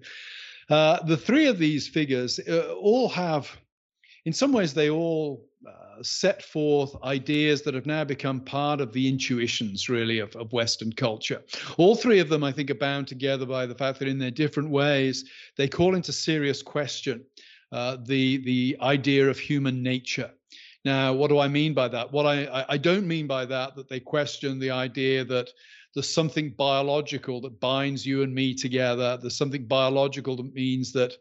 Uh, 0.70 1.04
the 1.04 1.18
three 1.18 1.48
of 1.48 1.60
these 1.60 1.88
figures 1.88 2.40
uh, 2.50 2.74
all 2.74 3.08
have, 3.10 3.50
in 4.26 4.34
some 4.34 4.52
ways, 4.52 4.74
they 4.74 4.90
all 4.90 5.46
uh, 5.68 6.02
set 6.02 6.44
forth 6.44 6.96
ideas 7.04 7.62
that 7.62 7.74
have 7.74 7.86
now 7.86 8.04
become 8.04 8.40
part 8.40 8.82
of 8.82 8.92
the 8.92 9.08
intuitions, 9.08 9.90
really, 9.90 10.20
of, 10.20 10.36
of 10.36 10.52
Western 10.54 10.92
culture. 10.92 11.44
All 11.78 11.96
three 11.96 12.20
of 12.20 12.30
them, 12.30 12.44
I 12.44 12.52
think, 12.52 12.72
are 12.72 12.76
bound 12.76 13.08
together 13.08 13.46
by 13.46 13.66
the 13.66 13.76
fact 13.76 14.00
that 14.00 14.08
in 14.08 14.18
their 14.18 14.32
different 14.32 14.70
ways, 14.70 15.26
they 15.56 15.68
call 15.68 15.96
into 15.96 16.12
serious 16.12 16.62
question 16.62 17.24
uh, 17.72 17.98
the, 18.06 18.38
the 18.38 18.78
idea 18.82 19.30
of 19.30 19.38
human 19.38 19.84
nature. 19.84 20.32
Now, 20.84 21.14
what 21.14 21.30
do 21.30 21.40
I 21.40 21.48
mean 21.48 21.74
by 21.74 21.88
that? 21.88 22.12
What 22.12 22.28
I, 22.28 22.66
I 22.70 22.78
don't 22.78 23.08
mean 23.08 23.26
by 23.26 23.46
that 23.46 23.76
that 23.76 23.90
they 23.90 24.00
question 24.00 24.60
the 24.60 24.70
idea 24.70 25.26
that 25.26 25.50
there's 25.96 26.14
something 26.14 26.50
biological 26.52 27.40
that 27.42 27.60
binds 27.62 28.06
you 28.06 28.22
and 28.22 28.36
me 28.36 28.54
together. 28.54 29.18
There's 29.18 29.38
something 29.38 29.66
biological 29.66 30.36
that 30.36 30.54
means 30.54 30.92
that 30.92 31.14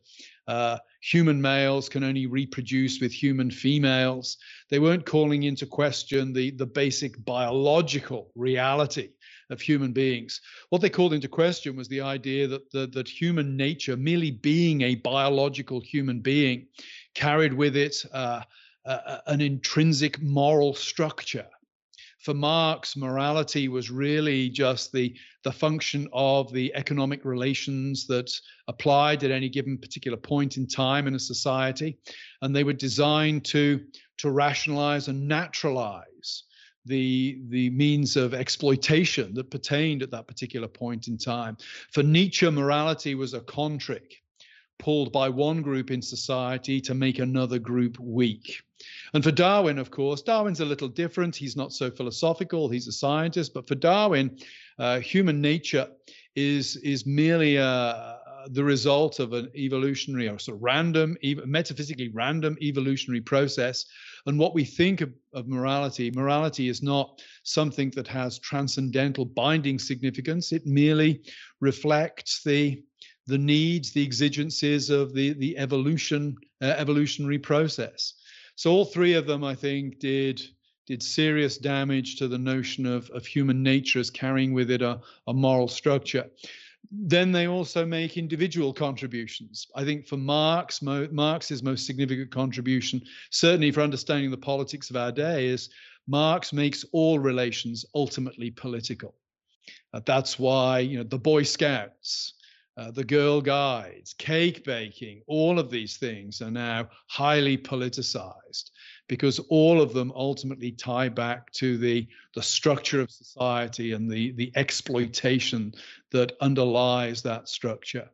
uh, 0.48 0.78
human 1.00 1.40
males 1.40 1.88
can 1.88 2.02
only 2.02 2.26
reproduce 2.26 3.00
with 3.00 3.12
human 3.12 3.50
females. 3.50 4.36
They 4.68 4.80
weren't 4.80 5.06
calling 5.06 5.44
into 5.44 5.64
question 5.64 6.32
the, 6.32 6.50
the 6.50 6.66
basic 6.66 7.24
biological 7.24 8.30
reality 8.34 9.10
of 9.48 9.60
human 9.60 9.92
beings. 9.92 10.40
What 10.70 10.82
they 10.82 10.90
called 10.90 11.12
into 11.12 11.28
question 11.28 11.76
was 11.76 11.88
the 11.88 12.00
idea 12.00 12.48
that, 12.48 12.70
the, 12.72 12.88
that 12.88 13.08
human 13.08 13.56
nature, 13.56 13.96
merely 13.96 14.32
being 14.32 14.82
a 14.82 14.96
biological 14.96 15.80
human 15.80 16.20
being, 16.20 16.66
carried 17.14 17.54
with 17.54 17.76
it 17.76 18.04
uh, 18.12 18.42
uh, 18.84 19.18
an 19.26 19.40
intrinsic 19.40 20.20
moral 20.20 20.74
structure 20.74 21.46
for 22.24 22.32
Marx, 22.32 22.96
morality 22.96 23.68
was 23.68 23.90
really 23.90 24.48
just 24.48 24.92
the, 24.92 25.14
the 25.42 25.52
function 25.52 26.08
of 26.14 26.50
the 26.54 26.74
economic 26.74 27.22
relations 27.22 28.06
that 28.06 28.32
applied 28.66 29.22
at 29.24 29.30
any 29.30 29.50
given 29.50 29.76
particular 29.76 30.16
point 30.16 30.56
in 30.56 30.66
time 30.66 31.06
in 31.06 31.14
a 31.14 31.18
society. 31.18 31.98
And 32.40 32.56
they 32.56 32.64
were 32.64 32.72
designed 32.72 33.44
to, 33.46 33.84
to 34.18 34.30
rationalize 34.30 35.08
and 35.08 35.28
naturalize 35.28 36.44
the, 36.86 37.42
the 37.50 37.68
means 37.70 38.16
of 38.16 38.32
exploitation 38.32 39.34
that 39.34 39.50
pertained 39.50 40.02
at 40.02 40.10
that 40.12 40.26
particular 40.26 40.68
point 40.68 41.08
in 41.08 41.18
time. 41.18 41.58
For 41.92 42.02
Nietzsche, 42.02 42.48
morality 42.50 43.14
was 43.14 43.34
a 43.34 43.40
contrick 43.40 44.22
pulled 44.78 45.12
by 45.12 45.28
one 45.28 45.60
group 45.60 45.90
in 45.90 46.00
society 46.00 46.80
to 46.80 46.94
make 46.94 47.18
another 47.18 47.58
group 47.58 47.98
weak. 48.00 48.62
And 49.12 49.22
for 49.22 49.30
Darwin, 49.30 49.78
of 49.78 49.90
course, 49.90 50.22
Darwin's 50.22 50.60
a 50.60 50.64
little 50.64 50.88
different. 50.88 51.36
He's 51.36 51.56
not 51.56 51.72
so 51.72 51.90
philosophical, 51.90 52.68
he's 52.68 52.88
a 52.88 52.92
scientist. 52.92 53.54
But 53.54 53.68
for 53.68 53.74
Darwin, 53.74 54.38
uh, 54.78 55.00
human 55.00 55.40
nature 55.40 55.88
is, 56.34 56.76
is 56.76 57.06
merely 57.06 57.58
uh, 57.58 58.16
the 58.48 58.64
result 58.64 59.20
of 59.20 59.32
an 59.32 59.50
evolutionary 59.54 60.28
or 60.28 60.38
sort 60.38 60.56
of 60.56 60.62
random, 60.62 61.16
metaphysically 61.46 62.08
random 62.08 62.56
evolutionary 62.60 63.20
process. 63.20 63.86
And 64.26 64.38
what 64.38 64.54
we 64.54 64.64
think 64.64 65.00
of, 65.00 65.12
of 65.32 65.48
morality, 65.48 66.10
morality 66.10 66.68
is 66.68 66.82
not 66.82 67.22
something 67.42 67.90
that 67.90 68.08
has 68.08 68.38
transcendental 68.38 69.24
binding 69.24 69.78
significance. 69.78 70.52
It 70.52 70.66
merely 70.66 71.22
reflects 71.60 72.42
the 72.42 72.82
the 73.26 73.38
needs, 73.38 73.92
the 73.92 74.02
exigencies 74.02 74.90
of 74.90 75.14
the 75.14 75.32
the 75.34 75.56
evolution 75.56 76.36
uh, 76.60 76.74
evolutionary 76.76 77.38
process. 77.38 78.14
So 78.56 78.70
all 78.70 78.84
three 78.84 79.14
of 79.14 79.26
them, 79.26 79.44
I 79.44 79.54
think, 79.54 79.98
did 79.98 80.42
did 80.86 81.02
serious 81.02 81.56
damage 81.56 82.16
to 82.16 82.28
the 82.28 82.38
notion 82.38 82.84
of, 82.84 83.08
of 83.10 83.26
human 83.26 83.62
nature 83.62 84.00
as 84.00 84.10
carrying 84.10 84.52
with 84.52 84.70
it 84.70 84.82
a, 84.82 85.00
a 85.26 85.32
moral 85.32 85.68
structure. 85.68 86.26
Then 86.90 87.32
they 87.32 87.48
also 87.48 87.86
make 87.86 88.18
individual 88.18 88.72
contributions. 88.72 89.66
I 89.74 89.84
think 89.84 90.06
for 90.06 90.18
Marx, 90.18 90.82
Mo, 90.82 91.08
Marx's 91.10 91.62
most 91.62 91.86
significant 91.86 92.30
contribution, 92.30 93.00
certainly 93.30 93.70
for 93.70 93.80
understanding 93.80 94.30
the 94.30 94.36
politics 94.36 94.90
of 94.90 94.96
our 94.96 95.10
day, 95.10 95.46
is 95.46 95.70
Marx 96.06 96.52
makes 96.52 96.84
all 96.92 97.18
relations 97.18 97.86
ultimately 97.94 98.50
political. 98.50 99.14
Uh, 99.94 100.00
that's 100.04 100.38
why 100.38 100.80
you 100.80 100.98
know 100.98 101.04
the 101.04 101.18
Boy 101.18 101.42
Scouts, 101.42 102.34
uh, 102.76 102.90
the 102.90 103.04
Girl 103.04 103.40
Guides, 103.40 104.14
cake 104.14 104.64
baking, 104.64 105.22
all 105.26 105.58
of 105.58 105.70
these 105.70 105.96
things 105.96 106.42
are 106.42 106.50
now 106.50 106.88
highly 107.06 107.56
politicized 107.56 108.70
because 109.08 109.38
all 109.48 109.80
of 109.80 109.92
them 109.92 110.12
ultimately 110.14 110.72
tie 110.72 111.08
back 111.08 111.52
to 111.52 111.78
the, 111.78 112.08
the 112.34 112.42
structure 112.42 113.00
of 113.00 113.10
society 113.10 113.92
and 113.92 114.10
the, 114.10 114.32
the 114.32 114.50
exploitation 114.56 115.72
that 116.10 116.32
underlies 116.40 117.22
that 117.22 117.48
structure. 117.48 118.08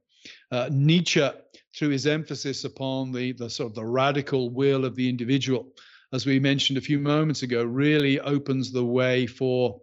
Uh, 0.51 0.69
Nietzsche, 0.71 1.27
through 1.75 1.91
his 1.91 2.07
emphasis 2.07 2.65
upon 2.65 3.13
the, 3.13 3.33
the 3.33 3.49
sort 3.49 3.71
of 3.71 3.75
the 3.75 3.85
radical 3.85 4.51
will 4.51 4.85
of 4.85 4.95
the 4.95 5.09
individual, 5.09 5.69
as 6.13 6.27
we 6.27 6.41
mentioned 6.41 6.77
a 6.77 6.83
few 6.83 6.99
moments 6.99 7.43
ago, 7.43 7.63
really 7.65 8.19
opens 8.21 8.73
the 8.73 8.85
way 8.85 9.27
for 9.27 9.81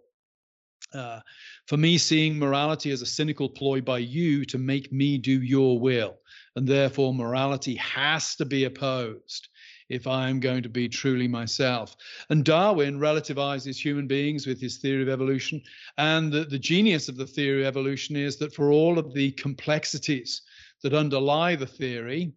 uh, 0.92 1.20
for 1.68 1.76
me, 1.76 1.98
seeing 1.98 2.38
morality 2.38 2.90
as 2.90 3.02
a 3.02 3.06
cynical 3.06 3.46
ploy 3.46 3.82
by 3.82 3.98
you 3.98 4.46
to 4.46 4.56
make 4.56 4.90
me 4.90 5.18
do 5.18 5.42
your 5.42 5.78
will. 5.78 6.16
And 6.56 6.66
therefore, 6.66 7.12
morality 7.12 7.74
has 7.74 8.34
to 8.36 8.46
be 8.46 8.64
opposed 8.64 9.48
if 9.90 10.06
I 10.06 10.30
am 10.30 10.40
going 10.40 10.62
to 10.62 10.70
be 10.70 10.88
truly 10.88 11.28
myself. 11.28 11.94
And 12.30 12.42
Darwin 12.42 12.98
relativizes 12.98 13.76
human 13.76 14.06
beings 14.06 14.46
with 14.46 14.58
his 14.58 14.78
theory 14.78 15.02
of 15.02 15.10
evolution. 15.10 15.60
And 15.98 16.32
the, 16.32 16.44
the 16.44 16.58
genius 16.58 17.10
of 17.10 17.18
the 17.18 17.26
theory 17.26 17.60
of 17.60 17.68
evolution 17.68 18.16
is 18.16 18.38
that 18.38 18.54
for 18.54 18.72
all 18.72 18.98
of 18.98 19.12
the 19.12 19.32
complexities 19.32 20.40
that 20.82 20.94
underlie 20.94 21.54
the 21.54 21.66
theory, 21.66 22.32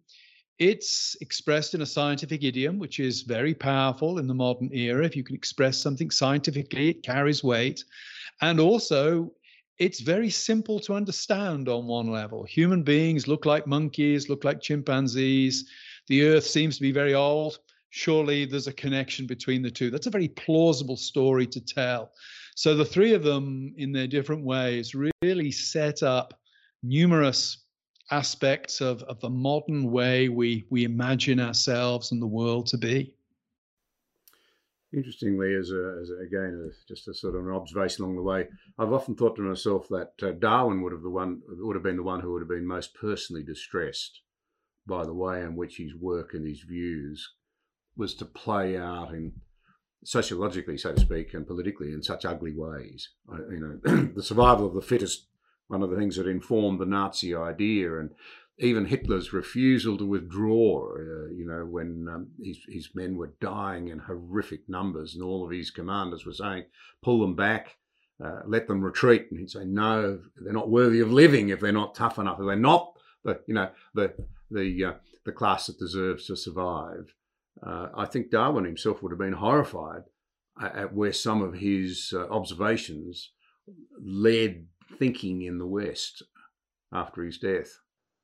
it's 0.62 1.16
expressed 1.20 1.74
in 1.74 1.82
a 1.82 1.86
scientific 1.86 2.44
idiom, 2.44 2.78
which 2.78 3.00
is 3.00 3.22
very 3.22 3.52
powerful 3.52 4.18
in 4.18 4.28
the 4.28 4.34
modern 4.34 4.70
era. 4.72 5.04
If 5.04 5.16
you 5.16 5.24
can 5.24 5.34
express 5.34 5.76
something 5.76 6.08
scientifically, 6.08 6.90
it 6.90 7.02
carries 7.02 7.42
weight. 7.42 7.82
And 8.40 8.60
also, 8.60 9.32
it's 9.80 9.98
very 9.98 10.30
simple 10.30 10.78
to 10.80 10.94
understand 10.94 11.68
on 11.68 11.88
one 11.88 12.12
level. 12.12 12.44
Human 12.44 12.84
beings 12.84 13.26
look 13.26 13.44
like 13.44 13.66
monkeys, 13.66 14.28
look 14.28 14.44
like 14.44 14.60
chimpanzees. 14.60 15.68
The 16.06 16.28
earth 16.28 16.46
seems 16.46 16.76
to 16.76 16.82
be 16.82 16.92
very 16.92 17.14
old. 17.14 17.58
Surely 17.90 18.44
there's 18.44 18.68
a 18.68 18.72
connection 18.72 19.26
between 19.26 19.62
the 19.62 19.70
two. 19.70 19.90
That's 19.90 20.06
a 20.06 20.10
very 20.10 20.28
plausible 20.28 20.96
story 20.96 21.46
to 21.48 21.60
tell. 21.60 22.12
So 22.54 22.76
the 22.76 22.84
three 22.84 23.14
of 23.14 23.24
them, 23.24 23.74
in 23.78 23.90
their 23.90 24.06
different 24.06 24.44
ways, 24.44 24.94
really 24.94 25.50
set 25.50 26.04
up 26.04 26.38
numerous 26.84 27.61
aspects 28.12 28.80
of, 28.80 29.02
of 29.04 29.18
the 29.20 29.30
modern 29.30 29.90
way 29.90 30.28
we, 30.28 30.66
we 30.70 30.84
imagine 30.84 31.40
ourselves 31.40 32.12
and 32.12 32.20
the 32.20 32.26
world 32.26 32.66
to 32.66 32.78
be. 32.78 33.14
Interestingly, 34.92 35.54
as, 35.54 35.70
a, 35.70 35.98
as 36.02 36.10
a, 36.10 36.22
again, 36.22 36.70
a, 36.70 36.86
just 36.86 37.08
a 37.08 37.14
sort 37.14 37.34
of 37.34 37.46
an 37.46 37.52
observation 37.52 38.04
along 38.04 38.16
the 38.16 38.22
way, 38.22 38.46
I've 38.78 38.92
often 38.92 39.14
thought 39.14 39.36
to 39.36 39.42
myself 39.42 39.88
that 39.88 40.12
uh, 40.22 40.32
Darwin 40.32 40.82
would 40.82 40.92
have 40.92 41.02
the 41.02 41.10
one 41.10 41.40
would 41.48 41.74
have 41.76 41.82
been 41.82 41.96
the 41.96 42.02
one 42.02 42.20
who 42.20 42.32
would 42.32 42.42
have 42.42 42.48
been 42.48 42.66
most 42.66 42.94
personally 42.94 43.42
distressed 43.42 44.20
by 44.86 45.04
the 45.04 45.14
way 45.14 45.40
in 45.40 45.56
which 45.56 45.78
his 45.78 45.94
work 45.94 46.34
and 46.34 46.46
his 46.46 46.60
views 46.60 47.34
was 47.96 48.14
to 48.14 48.24
play 48.24 48.76
out 48.76 49.14
in 49.14 49.32
sociologically, 50.04 50.76
so 50.76 50.92
to 50.92 51.00
speak, 51.00 51.34
and 51.34 51.46
politically 51.46 51.92
in 51.92 52.02
such 52.02 52.24
ugly 52.24 52.52
ways. 52.52 53.10
You 53.50 53.80
know, 53.84 54.02
the 54.14 54.22
survival 54.22 54.66
of 54.66 54.74
the 54.74 54.82
fittest, 54.82 55.26
one 55.72 55.82
of 55.82 55.88
the 55.88 55.96
things 55.96 56.16
that 56.16 56.28
informed 56.28 56.78
the 56.78 56.86
Nazi 56.86 57.34
idea, 57.34 57.98
and 57.98 58.10
even 58.58 58.84
Hitler's 58.84 59.32
refusal 59.32 59.96
to 59.96 60.04
withdraw. 60.04 60.92
Uh, 60.92 61.30
you 61.30 61.46
know, 61.46 61.64
when 61.64 62.06
um, 62.12 62.28
his 62.40 62.58
his 62.68 62.90
men 62.94 63.16
were 63.16 63.32
dying 63.40 63.88
in 63.88 63.98
horrific 63.98 64.68
numbers, 64.68 65.14
and 65.14 65.24
all 65.24 65.44
of 65.44 65.50
his 65.50 65.70
commanders 65.70 66.26
were 66.26 66.34
saying, 66.34 66.64
"Pull 67.02 67.20
them 67.20 67.34
back." 67.34 67.78
Uh, 68.22 68.42
let 68.46 68.68
them 68.68 68.84
retreat, 68.84 69.28
and 69.30 69.40
he'd 69.40 69.50
say, 69.50 69.64
"No, 69.64 70.20
they're 70.36 70.52
not 70.52 70.68
worthy 70.68 71.00
of 71.00 71.10
living 71.10 71.48
if 71.48 71.60
they're 71.60 71.72
not 71.72 71.94
tough 71.94 72.18
enough. 72.18 72.38
If 72.38 72.46
they're 72.46 72.56
not 72.56 72.92
the, 73.24 73.40
you 73.46 73.54
know, 73.54 73.70
the 73.94 74.12
the 74.50 74.84
uh, 74.84 74.92
the 75.24 75.32
class 75.32 75.66
that 75.66 75.78
deserves 75.78 76.26
to 76.26 76.36
survive." 76.36 77.14
Uh, 77.62 77.88
I 77.96 78.04
think 78.04 78.30
Darwin 78.30 78.64
himself 78.64 79.02
would 79.02 79.12
have 79.12 79.18
been 79.18 79.32
horrified 79.32 80.02
at 80.60 80.92
where 80.92 81.12
some 81.12 81.40
of 81.40 81.54
his 81.54 82.12
uh, 82.14 82.26
observations 82.28 83.30
led 83.98 84.66
thinking 85.02 85.42
in 85.42 85.58
the 85.58 85.66
West 85.66 86.22
after 86.92 87.24
his 87.24 87.38
death. 87.38 87.76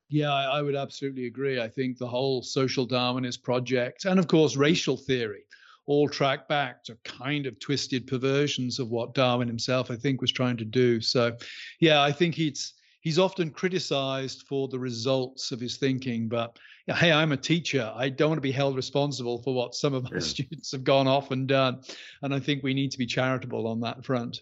Yeah, 0.07 0.31
I 0.31 0.61
would 0.61 0.75
absolutely 0.75 1.25
agree. 1.25 1.59
I 1.59 1.67
think 1.67 1.97
the 1.97 2.07
whole 2.07 2.41
social 2.41 2.87
Darwinist 2.87 3.43
project, 3.43 4.05
and 4.05 4.17
of 4.17 4.29
course, 4.29 4.55
racial 4.55 4.95
theory, 4.95 5.43
all 5.87 6.07
track 6.07 6.47
back 6.47 6.85
to 6.85 6.97
kind 7.03 7.45
of 7.45 7.59
twisted 7.59 8.07
perversions 8.07 8.79
of 8.79 8.91
what 8.91 9.13
Darwin 9.13 9.49
himself, 9.49 9.91
I 9.91 9.97
think, 9.97 10.21
was 10.21 10.31
trying 10.31 10.55
to 10.55 10.63
do. 10.63 11.01
So, 11.01 11.35
yeah, 11.81 12.01
I 12.01 12.13
think 12.13 12.33
he's 12.33 12.75
he's 13.01 13.19
often 13.19 13.49
criticized 13.49 14.43
for 14.47 14.69
the 14.69 14.79
results 14.79 15.51
of 15.51 15.59
his 15.59 15.75
thinking, 15.75 16.29
but 16.29 16.57
hey, 16.87 17.11
I'm 17.11 17.33
a 17.33 17.37
teacher. 17.37 17.91
I 17.93 18.07
don't 18.07 18.29
want 18.29 18.37
to 18.37 18.41
be 18.41 18.53
held 18.53 18.77
responsible 18.77 19.43
for 19.43 19.53
what 19.53 19.75
some 19.75 19.93
of 19.93 20.05
my 20.05 20.11
yeah. 20.13 20.19
students 20.19 20.71
have 20.71 20.85
gone 20.85 21.07
off 21.07 21.31
and 21.31 21.45
done. 21.45 21.81
And 22.21 22.33
I 22.33 22.39
think 22.39 22.63
we 22.63 22.73
need 22.73 22.91
to 22.91 22.97
be 22.97 23.05
charitable 23.05 23.67
on 23.67 23.81
that 23.81 24.05
front. 24.05 24.39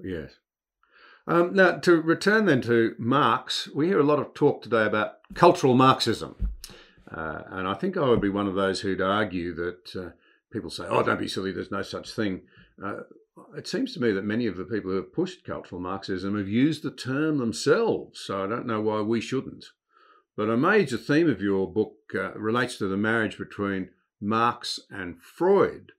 Yes. 0.00 0.32
Um, 1.26 1.54
now, 1.54 1.78
to 1.78 2.00
return 2.00 2.46
then 2.46 2.62
to 2.62 2.96
Marx, 2.98 3.68
we 3.74 3.86
hear 3.86 4.00
a 4.00 4.04
lot 4.04 4.18
of 4.18 4.34
talk 4.34 4.62
today 4.62 4.84
about 4.84 5.18
cultural 5.34 5.74
Marxism. 5.74 6.50
Uh, 7.10 7.42
and 7.48 7.68
I 7.68 7.74
think 7.74 7.96
I 7.96 8.08
would 8.08 8.20
be 8.20 8.28
one 8.28 8.48
of 8.48 8.54
those 8.54 8.80
who'd 8.80 9.00
argue 9.00 9.54
that 9.54 9.96
uh, 9.96 10.10
people 10.52 10.70
say, 10.70 10.84
oh, 10.88 11.02
don't 11.02 11.20
be 11.20 11.28
silly, 11.28 11.52
there's 11.52 11.70
no 11.70 11.82
such 11.82 12.12
thing. 12.12 12.42
Uh, 12.82 13.02
it 13.56 13.68
seems 13.68 13.94
to 13.94 14.00
me 14.00 14.10
that 14.12 14.24
many 14.24 14.46
of 14.46 14.56
the 14.56 14.64
people 14.64 14.90
who 14.90 14.96
have 14.96 15.12
pushed 15.12 15.44
cultural 15.44 15.80
Marxism 15.80 16.36
have 16.36 16.48
used 16.48 16.82
the 16.82 16.90
term 16.90 17.38
themselves, 17.38 18.18
so 18.18 18.42
I 18.42 18.48
don't 18.48 18.66
know 18.66 18.80
why 18.80 19.00
we 19.00 19.20
shouldn't. 19.20 19.66
But 20.36 20.50
a 20.50 20.56
major 20.56 20.96
theme 20.96 21.28
of 21.28 21.42
your 21.42 21.70
book 21.70 21.96
uh, 22.14 22.32
relates 22.32 22.76
to 22.78 22.88
the 22.88 22.96
marriage 22.96 23.38
between 23.38 23.90
Marx 24.20 24.80
and 24.90 25.20
Freud. 25.20 25.92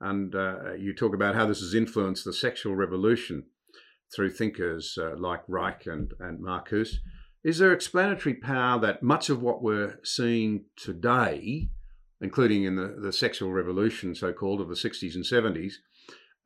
And 0.00 0.34
uh, 0.34 0.74
you 0.74 0.94
talk 0.94 1.14
about 1.14 1.34
how 1.34 1.46
this 1.46 1.60
has 1.60 1.74
influenced 1.74 2.24
the 2.24 2.32
sexual 2.32 2.74
revolution 2.74 3.44
through 4.14 4.30
thinkers 4.30 4.98
uh, 5.00 5.16
like 5.16 5.42
Reich 5.48 5.86
and, 5.86 6.12
and 6.20 6.40
Marcuse. 6.40 6.96
Is 7.44 7.58
there 7.58 7.72
explanatory 7.72 8.34
power 8.34 8.78
that 8.80 9.02
much 9.02 9.28
of 9.28 9.42
what 9.42 9.62
we're 9.62 9.98
seeing 10.04 10.66
today, 10.76 11.70
including 12.20 12.64
in 12.64 12.76
the, 12.76 12.96
the 13.00 13.12
sexual 13.12 13.52
revolution, 13.52 14.14
so 14.14 14.32
called, 14.32 14.60
of 14.60 14.68
the 14.68 14.74
60s 14.74 15.14
and 15.14 15.24
70s, 15.24 15.74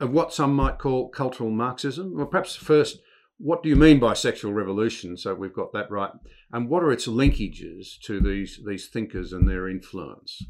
of 0.00 0.10
what 0.10 0.32
some 0.32 0.54
might 0.54 0.78
call 0.78 1.08
cultural 1.08 1.50
Marxism? 1.50 2.16
Well, 2.16 2.26
perhaps 2.26 2.56
first, 2.56 3.00
what 3.38 3.62
do 3.62 3.68
you 3.68 3.76
mean 3.76 4.00
by 4.00 4.14
sexual 4.14 4.54
revolution? 4.54 5.16
So 5.16 5.34
we've 5.34 5.52
got 5.52 5.72
that 5.74 5.90
right. 5.90 6.12
And 6.52 6.70
what 6.70 6.82
are 6.82 6.92
its 6.92 7.06
linkages 7.06 8.00
to 8.04 8.20
these, 8.20 8.60
these 8.66 8.88
thinkers 8.88 9.32
and 9.32 9.46
their 9.46 9.68
influence? 9.68 10.42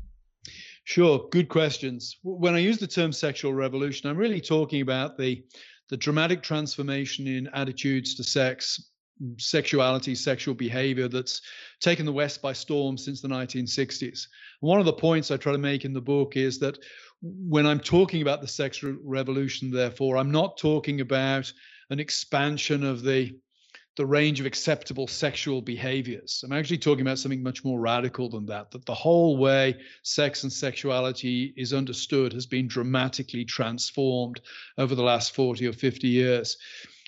Sure, 0.85 1.27
good 1.33 1.49
questions. 1.49 2.17
When 2.23 2.55
I 2.55 2.59
use 2.59 2.79
the 2.79 2.87
term 2.87 3.11
sexual 3.11 3.53
revolution, 3.53 4.09
I'm 4.09 4.17
really 4.17 4.41
talking 4.41 4.83
about 4.83 5.19
the, 5.19 5.45
the 5.89 5.97
dramatic 5.97 6.43
transformation 6.43 7.27
in 7.27 7.49
attitudes 7.49 8.15
to 8.15 8.25
sex, 8.25 8.91
sexuality, 9.39 10.15
sexual 10.15 10.55
behavior 10.55 11.09
that's 11.09 11.41
taken 11.81 12.05
the 12.05 12.13
West 12.13 12.43
by 12.43 12.53
storm 12.53 12.99
since 12.99 13.21
the 13.21 13.29
1960s. 13.29 14.27
One 14.61 14.81
of 14.81 14.87
the 14.87 14.93
points 14.93 15.31
I 15.31 15.37
try 15.37 15.53
to 15.53 15.59
make 15.59 15.85
in 15.85 15.93
the 15.93 16.01
book 16.01 16.37
is 16.37 16.59
that 16.59 16.79
when 17.23 17.67
I'm 17.67 17.81
talking 17.81 18.23
about 18.23 18.41
the 18.41 18.49
sexual 18.49 18.97
revolution, 19.03 19.71
therefore, 19.71 20.17
I'm 20.17 20.31
not 20.31 20.59
talking 20.59 21.01
about 21.01 21.53
an 21.91 22.01
expansion 22.01 22.85
of 22.85 23.03
the 23.03 23.39
the 23.97 24.07
range 24.07 24.41
of 24.41 24.47
acceptable 24.47 25.07
sexual 25.07 25.63
behaviors. 25.63 26.43
I'm 26.45 26.53
actually 26.53 26.79
talking 26.79 27.01
about 27.01 27.19
something 27.19 27.43
much 27.43 27.65
more 27.65 27.81
radical 27.81 28.29
than 28.29 28.45
that, 28.47 28.71
that 28.71 28.85
the 28.85 28.95
whole 28.95 29.39
way 29.39 29.77
sex 30.03 30.43
and 30.43 30.53
sexuality 30.53 31.55
is 31.57 31.73
understood 31.73 32.33
has 32.35 32.47
been 32.47 32.69
dramatically 32.69 33.45
transformed 33.45 34.41
over 34.77 34.95
the 34.95 35.03
last 35.03 35.35
40 35.35 35.67
or 35.67 35.73
50 35.73 36.07
years. 36.07 36.59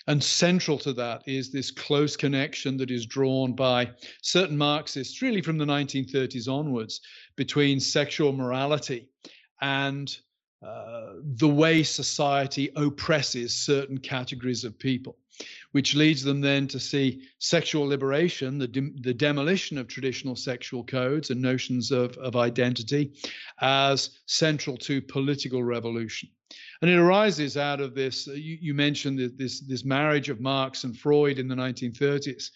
And 0.07 0.23
central 0.23 0.79
to 0.79 0.93
that 0.93 1.21
is 1.27 1.51
this 1.51 1.69
close 1.69 2.17
connection 2.17 2.77
that 2.77 2.89
is 2.89 3.05
drawn 3.05 3.53
by 3.53 3.91
certain 4.23 4.57
Marxists, 4.57 5.21
really 5.21 5.41
from 5.41 5.59
the 5.59 5.65
1930s 5.65 6.47
onwards, 6.51 7.01
between 7.35 7.79
sexual 7.79 8.33
morality 8.33 9.07
and 9.61 10.17
uh, 10.65 11.13
the 11.37 11.47
way 11.47 11.83
society 11.83 12.69
oppresses 12.75 13.55
certain 13.55 13.97
categories 13.97 14.63
of 14.63 14.77
people, 14.77 15.17
which 15.71 15.95
leads 15.95 16.23
them 16.23 16.41
then 16.41 16.67
to 16.67 16.79
see 16.79 17.27
sexual 17.37 17.87
liberation, 17.87 18.57
the, 18.57 18.67
de- 18.67 18.93
the 19.01 19.13
demolition 19.13 19.77
of 19.77 19.87
traditional 19.87 20.35
sexual 20.35 20.83
codes 20.83 21.29
and 21.29 21.41
notions 21.41 21.91
of, 21.91 22.17
of 22.17 22.35
identity, 22.35 23.13
as 23.61 24.09
central 24.25 24.77
to 24.77 25.01
political 25.01 25.63
revolution. 25.63 26.29
And 26.81 26.89
it 26.89 26.97
arises 26.97 27.57
out 27.57 27.81
of 27.81 27.93
this. 27.93 28.27
Uh, 28.27 28.33
you, 28.33 28.57
you 28.59 28.73
mentioned 28.73 29.19
this 29.37 29.59
this 29.59 29.85
marriage 29.85 30.29
of 30.29 30.39
Marx 30.39 30.83
and 30.83 30.97
Freud 30.97 31.37
in 31.37 31.47
the 31.47 31.55
1930s. 31.55 32.49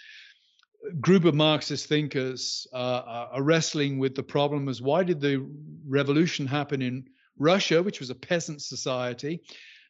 A 0.89 0.93
group 0.95 1.25
of 1.25 1.35
Marxist 1.35 1.87
thinkers 1.87 2.67
uh, 2.73 3.27
are 3.31 3.43
wrestling 3.43 3.99
with 3.99 4.15
the 4.15 4.23
problem 4.23 4.67
as 4.67 4.81
why 4.81 5.03
did 5.03 5.21
the 5.21 5.45
revolution 5.87 6.47
happen 6.47 6.81
in 6.81 7.05
Russia, 7.37 7.81
which 7.81 7.99
was 7.99 8.09
a 8.09 8.15
peasant 8.15 8.61
society. 8.61 9.41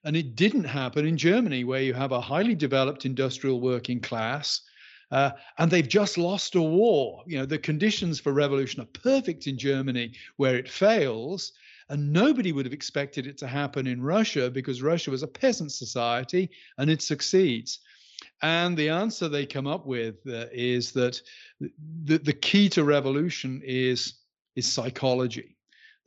And 0.04 0.16
it 0.16 0.36
didn't 0.36 0.66
happen 0.66 1.08
in 1.08 1.18
Germany, 1.18 1.63
where 1.63 1.82
you 1.82 1.94
have 1.94 2.12
a 2.12 2.22
highly 2.22 2.56
developed 2.56 3.06
industrial 3.06 3.62
working 3.62 4.00
class. 4.00 4.62
Uh, 5.12 5.32
and 5.58 5.70
they've 5.70 5.88
just 5.88 6.18
lost 6.18 6.56
a 6.56 6.62
war. 6.62 7.24
You 7.28 7.39
know, 7.39 7.46
the 7.46 7.58
conditions 7.58 8.20
for 8.20 8.34
revolution 8.34 8.82
are 8.82 8.88
perfect 9.02 9.48
in 9.48 9.58
Germany, 9.58 10.13
where 10.38 10.58
it 10.58 10.70
fails. 10.70 11.54
And 11.89 12.12
nobody 12.12 12.52
would 12.52 12.66
have 12.66 12.74
expected 12.74 13.28
it 13.28 13.38
to 13.39 13.48
happen 13.48 13.88
in 13.88 14.02
Russia 14.02 14.50
because 14.50 14.82
Russia 14.82 15.12
was 15.12 15.24
a 15.24 15.28
peasant 15.28 15.72
society 15.72 16.50
and 16.78 16.89
it 16.89 17.02
succeeds. 17.02 17.80
And 18.42 18.76
the 18.76 18.89
answer 18.89 19.30
they 19.30 19.46
come 19.46 19.68
up 19.68 19.86
with 19.86 20.16
uh, 20.28 20.46
is 20.52 20.92
that 20.94 21.22
the, 22.04 22.18
the 22.18 22.34
key 22.34 22.70
to 22.70 22.84
revolution 22.84 23.62
is, 23.63 24.16
is 24.56 24.72
psychology 24.72 25.54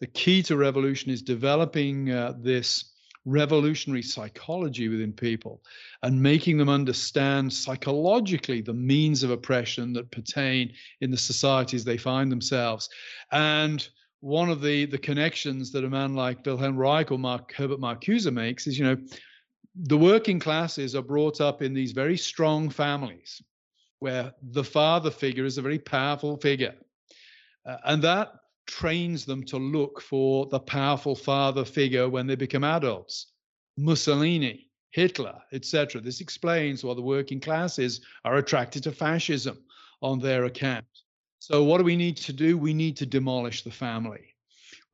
the 0.00 0.06
key 0.06 0.42
to 0.42 0.56
revolution 0.56 1.10
is 1.10 1.22
developing 1.22 2.10
uh, 2.10 2.34
this 2.38 2.92
revolutionary 3.26 4.02
psychology 4.02 4.88
within 4.88 5.12
people 5.12 5.60
and 6.02 6.22
making 6.22 6.56
them 6.56 6.68
understand 6.68 7.52
psychologically 7.52 8.60
the 8.62 8.72
means 8.72 9.22
of 9.22 9.30
oppression 9.30 9.92
that 9.92 10.10
pertain 10.12 10.72
in 11.00 11.10
the 11.10 11.16
societies 11.16 11.84
they 11.84 11.98
find 11.98 12.30
themselves. 12.32 12.88
And 13.32 13.86
one 14.20 14.48
of 14.48 14.62
the 14.62 14.86
the 14.86 14.98
connections 14.98 15.72
that 15.72 15.84
a 15.84 15.90
man 15.90 16.14
like 16.14 16.46
Wilhelm 16.46 16.76
Reich 16.76 17.10
or 17.10 17.18
Mark, 17.18 17.52
Herbert 17.52 17.80
Marcuse 17.80 18.32
makes 18.32 18.66
is, 18.66 18.78
you 18.78 18.84
know, 18.84 18.96
the 19.74 19.98
working 19.98 20.38
classes 20.38 20.94
are 20.94 21.02
brought 21.02 21.40
up 21.40 21.60
in 21.60 21.74
these 21.74 21.92
very 21.92 22.16
strong 22.16 22.70
families 22.70 23.42
where 23.98 24.32
the 24.42 24.64
father 24.64 25.10
figure 25.10 25.44
is 25.44 25.58
a 25.58 25.62
very 25.62 25.78
powerful 25.78 26.36
figure. 26.36 26.74
Uh, 27.66 27.76
and 27.84 28.02
that 28.02 28.32
trains 28.66 29.24
them 29.24 29.44
to 29.44 29.56
look 29.56 30.00
for 30.00 30.46
the 30.46 30.60
powerful 30.60 31.14
father 31.14 31.64
figure 31.64 32.08
when 32.08 32.26
they 32.26 32.34
become 32.34 32.64
adults. 32.64 33.32
Mussolini, 33.76 34.70
Hitler, 34.90 35.36
etc. 35.52 36.00
This 36.00 36.20
explains 36.20 36.82
why 36.82 36.94
the 36.94 37.02
working 37.02 37.40
classes 37.40 38.00
are 38.24 38.36
attracted 38.36 38.82
to 38.84 38.92
fascism 38.92 39.58
on 40.02 40.18
their 40.18 40.44
account. 40.44 40.86
So, 41.38 41.62
what 41.64 41.78
do 41.78 41.84
we 41.84 41.96
need 41.96 42.16
to 42.18 42.32
do? 42.32 42.56
We 42.56 42.74
need 42.74 42.96
to 42.98 43.06
demolish 43.06 43.62
the 43.62 43.70
family. 43.70 44.34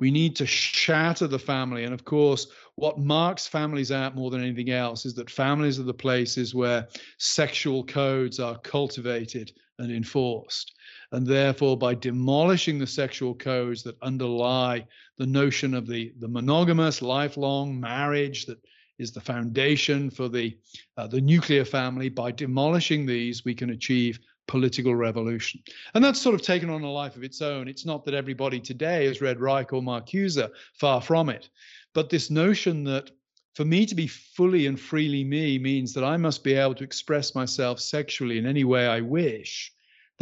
We 0.00 0.10
need 0.10 0.34
to 0.36 0.46
shatter 0.46 1.28
the 1.28 1.38
family. 1.38 1.84
And 1.84 1.94
of 1.94 2.04
course, 2.04 2.48
what 2.74 2.98
marks 2.98 3.46
families 3.46 3.92
out 3.92 4.16
more 4.16 4.30
than 4.30 4.42
anything 4.42 4.70
else 4.70 5.06
is 5.06 5.14
that 5.14 5.30
families 5.30 5.78
are 5.78 5.84
the 5.84 5.94
places 5.94 6.54
where 6.54 6.88
sexual 7.18 7.84
codes 7.84 8.40
are 8.40 8.58
cultivated 8.58 9.52
and 9.78 9.92
enforced. 9.92 10.74
And 11.12 11.26
therefore, 11.26 11.76
by 11.76 11.94
demolishing 11.94 12.78
the 12.78 12.86
sexual 12.86 13.34
codes 13.34 13.82
that 13.82 14.00
underlie 14.02 14.86
the 15.18 15.26
notion 15.26 15.74
of 15.74 15.86
the, 15.86 16.12
the 16.18 16.28
monogamous 16.28 17.02
lifelong 17.02 17.78
marriage 17.78 18.46
that 18.46 18.58
is 18.98 19.12
the 19.12 19.20
foundation 19.20 20.08
for 20.08 20.28
the, 20.28 20.56
uh, 20.96 21.06
the 21.06 21.20
nuclear 21.20 21.64
family, 21.66 22.08
by 22.08 22.32
demolishing 22.32 23.04
these, 23.04 23.44
we 23.44 23.54
can 23.54 23.70
achieve 23.70 24.18
political 24.48 24.94
revolution. 24.94 25.60
And 25.94 26.04
that's 26.04 26.20
sort 26.20 26.34
of 26.34 26.42
taken 26.42 26.70
on 26.70 26.82
a 26.82 26.90
life 26.90 27.16
of 27.16 27.24
its 27.24 27.42
own. 27.42 27.68
It's 27.68 27.86
not 27.86 28.04
that 28.04 28.14
everybody 28.14 28.58
today 28.58 29.06
has 29.06 29.20
read 29.20 29.40
Reich 29.40 29.72
or 29.72 29.82
Marcuse, 29.82 30.48
far 30.74 31.00
from 31.00 31.28
it. 31.28 31.50
But 31.94 32.10
this 32.10 32.30
notion 32.30 32.84
that 32.84 33.10
for 33.54 33.64
me 33.66 33.84
to 33.84 33.94
be 33.94 34.06
fully 34.06 34.66
and 34.66 34.80
freely 34.80 35.24
me 35.24 35.58
means 35.58 35.92
that 35.92 36.04
I 36.04 36.16
must 36.16 36.42
be 36.42 36.54
able 36.54 36.74
to 36.76 36.84
express 36.84 37.34
myself 37.34 37.80
sexually 37.80 38.38
in 38.38 38.46
any 38.46 38.64
way 38.64 38.86
I 38.86 39.00
wish, 39.00 39.72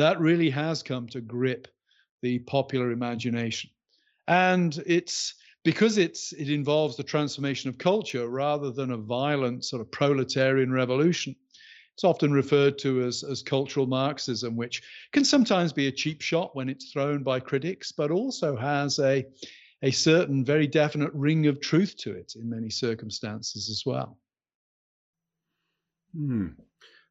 that 0.00 0.20
really 0.20 0.50
has 0.50 0.82
come 0.82 1.06
to 1.08 1.20
grip 1.20 1.68
the 2.22 2.38
popular 2.40 2.90
imagination. 2.90 3.70
And 4.28 4.82
it's 4.86 5.34
because 5.64 5.98
it's 5.98 6.32
it 6.32 6.48
involves 6.48 6.96
the 6.96 7.02
transformation 7.02 7.68
of 7.68 7.78
culture 7.78 8.28
rather 8.28 8.70
than 8.70 8.92
a 8.92 8.96
violent 8.96 9.64
sort 9.64 9.82
of 9.82 9.90
proletarian 9.90 10.72
revolution. 10.72 11.36
It's 11.94 12.04
often 12.04 12.32
referred 12.32 12.78
to 12.78 13.04
as, 13.04 13.22
as 13.24 13.42
cultural 13.42 13.86
Marxism, 13.86 14.56
which 14.56 14.82
can 15.12 15.24
sometimes 15.24 15.72
be 15.72 15.88
a 15.88 15.92
cheap 15.92 16.22
shot 16.22 16.56
when 16.56 16.70
it's 16.70 16.90
thrown 16.92 17.22
by 17.22 17.40
critics, 17.40 17.92
but 17.92 18.10
also 18.10 18.56
has 18.56 18.98
a, 19.00 19.26
a 19.82 19.90
certain 19.90 20.44
very 20.44 20.66
definite 20.66 21.12
ring 21.12 21.46
of 21.46 21.60
truth 21.60 21.94
to 21.98 22.12
it 22.12 22.32
in 22.36 22.48
many 22.48 22.70
circumstances 22.70 23.68
as 23.68 23.82
well. 23.84 24.16
Hmm. 26.16 26.48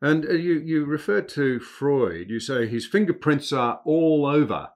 And 0.01 0.25
uh, 0.25 0.33
you, 0.33 0.53
you 0.59 0.85
refer 0.85 1.21
to 1.21 1.59
Freud. 1.59 2.29
You 2.29 2.39
say 2.39 2.67
his 2.67 2.85
fingerprints 2.85 3.51
are 3.51 3.81
all 3.85 4.25
over 4.25 4.69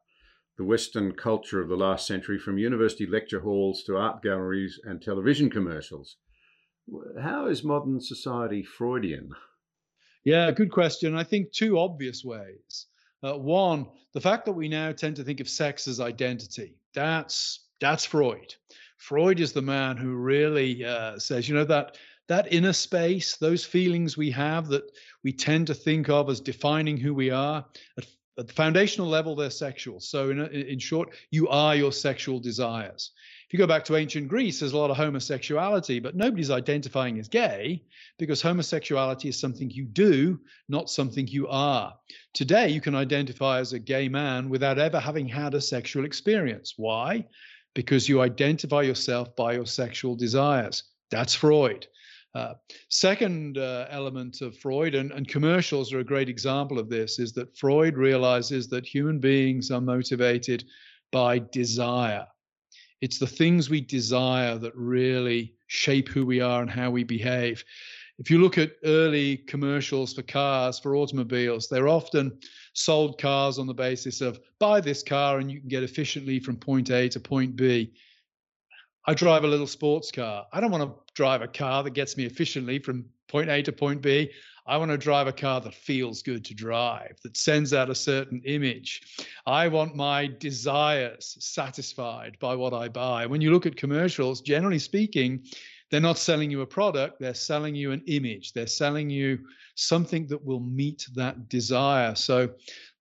the 0.57 0.63
Western 0.63 1.13
culture 1.13 1.61
of 1.61 1.69
the 1.69 1.75
last 1.75 2.05
century, 2.05 2.37
from 2.37 2.57
university 2.57 3.07
lecture 3.07 3.39
halls 3.39 3.83
to 3.83 3.97
art 3.97 4.21
galleries 4.21 4.79
and 4.83 5.01
television 5.01 5.49
commercials. 5.49 6.17
How 7.19 7.47
is 7.47 7.63
modern 7.63 8.01
society 8.01 8.63
Freudian? 8.63 9.31
Yeah, 10.23 10.51
good 10.51 10.71
question. 10.71 11.15
I 11.15 11.23
think 11.23 11.51
two 11.51 11.79
obvious 11.79 12.23
ways. 12.23 12.85
Uh, 13.23 13.37
one, 13.37 13.87
the 14.13 14.21
fact 14.21 14.45
that 14.45 14.51
we 14.53 14.67
now 14.67 14.91
tend 14.91 15.15
to 15.15 15.23
think 15.23 15.39
of 15.39 15.49
sex 15.49 15.87
as 15.87 15.99
identity. 15.99 16.75
That's 16.93 17.65
that's 17.79 18.05
Freud. 18.05 18.55
Freud 18.97 19.39
is 19.39 19.53
the 19.53 19.61
man 19.61 19.97
who 19.97 20.13
really 20.15 20.85
uh, 20.85 21.17
says, 21.19 21.49
you 21.49 21.55
know, 21.55 21.65
that 21.65 21.97
that 22.27 22.51
inner 22.51 22.73
space, 22.73 23.37
those 23.37 23.65
feelings 23.65 24.17
we 24.17 24.31
have 24.31 24.67
that 24.69 24.83
we 25.23 25.33
tend 25.33 25.67
to 25.67 25.73
think 25.73 26.09
of 26.09 26.29
as 26.29 26.39
defining 26.39 26.97
who 26.97 27.13
we 27.13 27.29
are. 27.31 27.65
At 27.97 28.05
at 28.37 28.47
the 28.47 28.53
foundational 28.53 29.07
level, 29.07 29.35
they're 29.35 29.51
sexual. 29.51 29.99
So, 29.99 30.31
in, 30.31 30.39
in 30.39 30.79
short, 30.79 31.09
you 31.29 31.47
are 31.49 31.75
your 31.75 31.91
sexual 31.91 32.39
desires. 32.39 33.11
If 33.45 33.53
you 33.53 33.59
go 33.59 33.67
back 33.67 33.85
to 33.85 33.95
ancient 33.95 34.27
Greece, 34.27 34.59
there's 34.59 34.73
a 34.73 34.77
lot 34.77 34.89
of 34.89 34.97
homosexuality, 34.97 35.99
but 35.99 36.15
nobody's 36.15 36.49
identifying 36.49 37.19
as 37.19 37.27
gay 37.27 37.83
because 38.17 38.41
homosexuality 38.41 39.29
is 39.29 39.39
something 39.39 39.69
you 39.69 39.85
do, 39.85 40.39
not 40.67 40.89
something 40.89 41.27
you 41.27 41.47
are. 41.47 41.93
Today, 42.33 42.69
you 42.69 42.81
can 42.81 42.95
identify 42.95 43.59
as 43.59 43.73
a 43.73 43.79
gay 43.79 44.09
man 44.09 44.49
without 44.49 44.79
ever 44.79 44.99
having 44.99 45.27
had 45.27 45.53
a 45.53 45.61
sexual 45.61 46.03
experience. 46.03 46.73
Why? 46.75 47.27
Because 47.75 48.09
you 48.09 48.21
identify 48.21 48.81
yourself 48.81 49.35
by 49.35 49.53
your 49.53 49.67
sexual 49.67 50.15
desires. 50.15 50.83
That's 51.11 51.35
Freud. 51.35 51.85
Uh, 52.35 52.53
second 52.89 53.57
uh, 53.57 53.85
element 53.89 54.41
of 54.41 54.57
Freud, 54.57 54.95
and, 54.95 55.11
and 55.11 55.27
commercials 55.27 55.93
are 55.93 55.99
a 55.99 56.03
great 56.03 56.29
example 56.29 56.79
of 56.79 56.89
this, 56.89 57.19
is 57.19 57.31
that 57.33 57.55
Freud 57.55 57.95
realizes 57.95 58.67
that 58.69 58.85
human 58.85 59.19
beings 59.19 59.69
are 59.69 59.81
motivated 59.81 60.63
by 61.11 61.39
desire. 61.51 62.25
It's 63.01 63.19
the 63.19 63.27
things 63.27 63.69
we 63.69 63.81
desire 63.81 64.57
that 64.57 64.75
really 64.75 65.53
shape 65.67 66.09
who 66.09 66.25
we 66.25 66.39
are 66.39 66.61
and 66.61 66.71
how 66.71 66.89
we 66.89 67.03
behave. 67.03 67.63
If 68.17 68.31
you 68.31 68.39
look 68.39 68.57
at 68.57 68.77
early 68.85 69.37
commercials 69.37 70.13
for 70.13 70.21
cars, 70.21 70.79
for 70.79 70.95
automobiles, 70.95 71.67
they're 71.67 71.87
often 71.87 72.39
sold 72.73 73.19
cars 73.19 73.59
on 73.59 73.67
the 73.67 73.73
basis 73.73 74.21
of 74.21 74.39
buy 74.59 74.79
this 74.79 75.03
car 75.03 75.39
and 75.39 75.51
you 75.51 75.59
can 75.59 75.67
get 75.67 75.83
efficiently 75.83 76.39
from 76.39 76.57
point 76.57 76.89
A 76.89 77.09
to 77.09 77.19
point 77.19 77.55
B. 77.55 77.91
I 79.05 79.13
drive 79.13 79.43
a 79.43 79.47
little 79.47 79.67
sports 79.67 80.11
car. 80.11 80.45
I 80.53 80.61
don't 80.61 80.71
want 80.71 80.83
to 80.83 81.13
drive 81.13 81.41
a 81.41 81.47
car 81.47 81.83
that 81.83 81.91
gets 81.91 82.15
me 82.15 82.25
efficiently 82.25 82.79
from 82.79 83.05
point 83.27 83.49
A 83.49 83.61
to 83.63 83.71
point 83.73 84.01
B. 84.01 84.31
I 84.65 84.77
want 84.77 84.91
to 84.91 84.97
drive 84.97 85.27
a 85.27 85.33
car 85.33 85.59
that 85.59 85.73
feels 85.73 86.21
good 86.21 86.45
to 86.45 86.53
drive, 86.53 87.17
that 87.23 87.35
sends 87.35 87.73
out 87.73 87.89
a 87.89 87.95
certain 87.95 88.41
image. 88.45 89.01
I 89.45 89.67
want 89.67 89.93
my 89.97 90.27
desires 90.39 91.35
satisfied 91.41 92.37
by 92.39 92.55
what 92.55 92.73
I 92.73 92.87
buy. 92.87 93.25
When 93.25 93.41
you 93.41 93.51
look 93.51 93.65
at 93.65 93.75
commercials, 93.75 94.39
generally 94.39 94.79
speaking, 94.79 95.43
they're 95.91 95.99
not 95.99 96.17
selling 96.17 96.49
you 96.49 96.61
a 96.61 96.65
product, 96.65 97.19
they're 97.19 97.33
selling 97.33 97.75
you 97.75 97.91
an 97.91 98.03
image. 98.07 98.53
They're 98.53 98.67
selling 98.67 99.09
you 99.09 99.39
something 99.75 100.27
that 100.27 100.43
will 100.43 100.61
meet 100.61 101.05
that 101.15 101.49
desire. 101.49 102.15
So, 102.15 102.51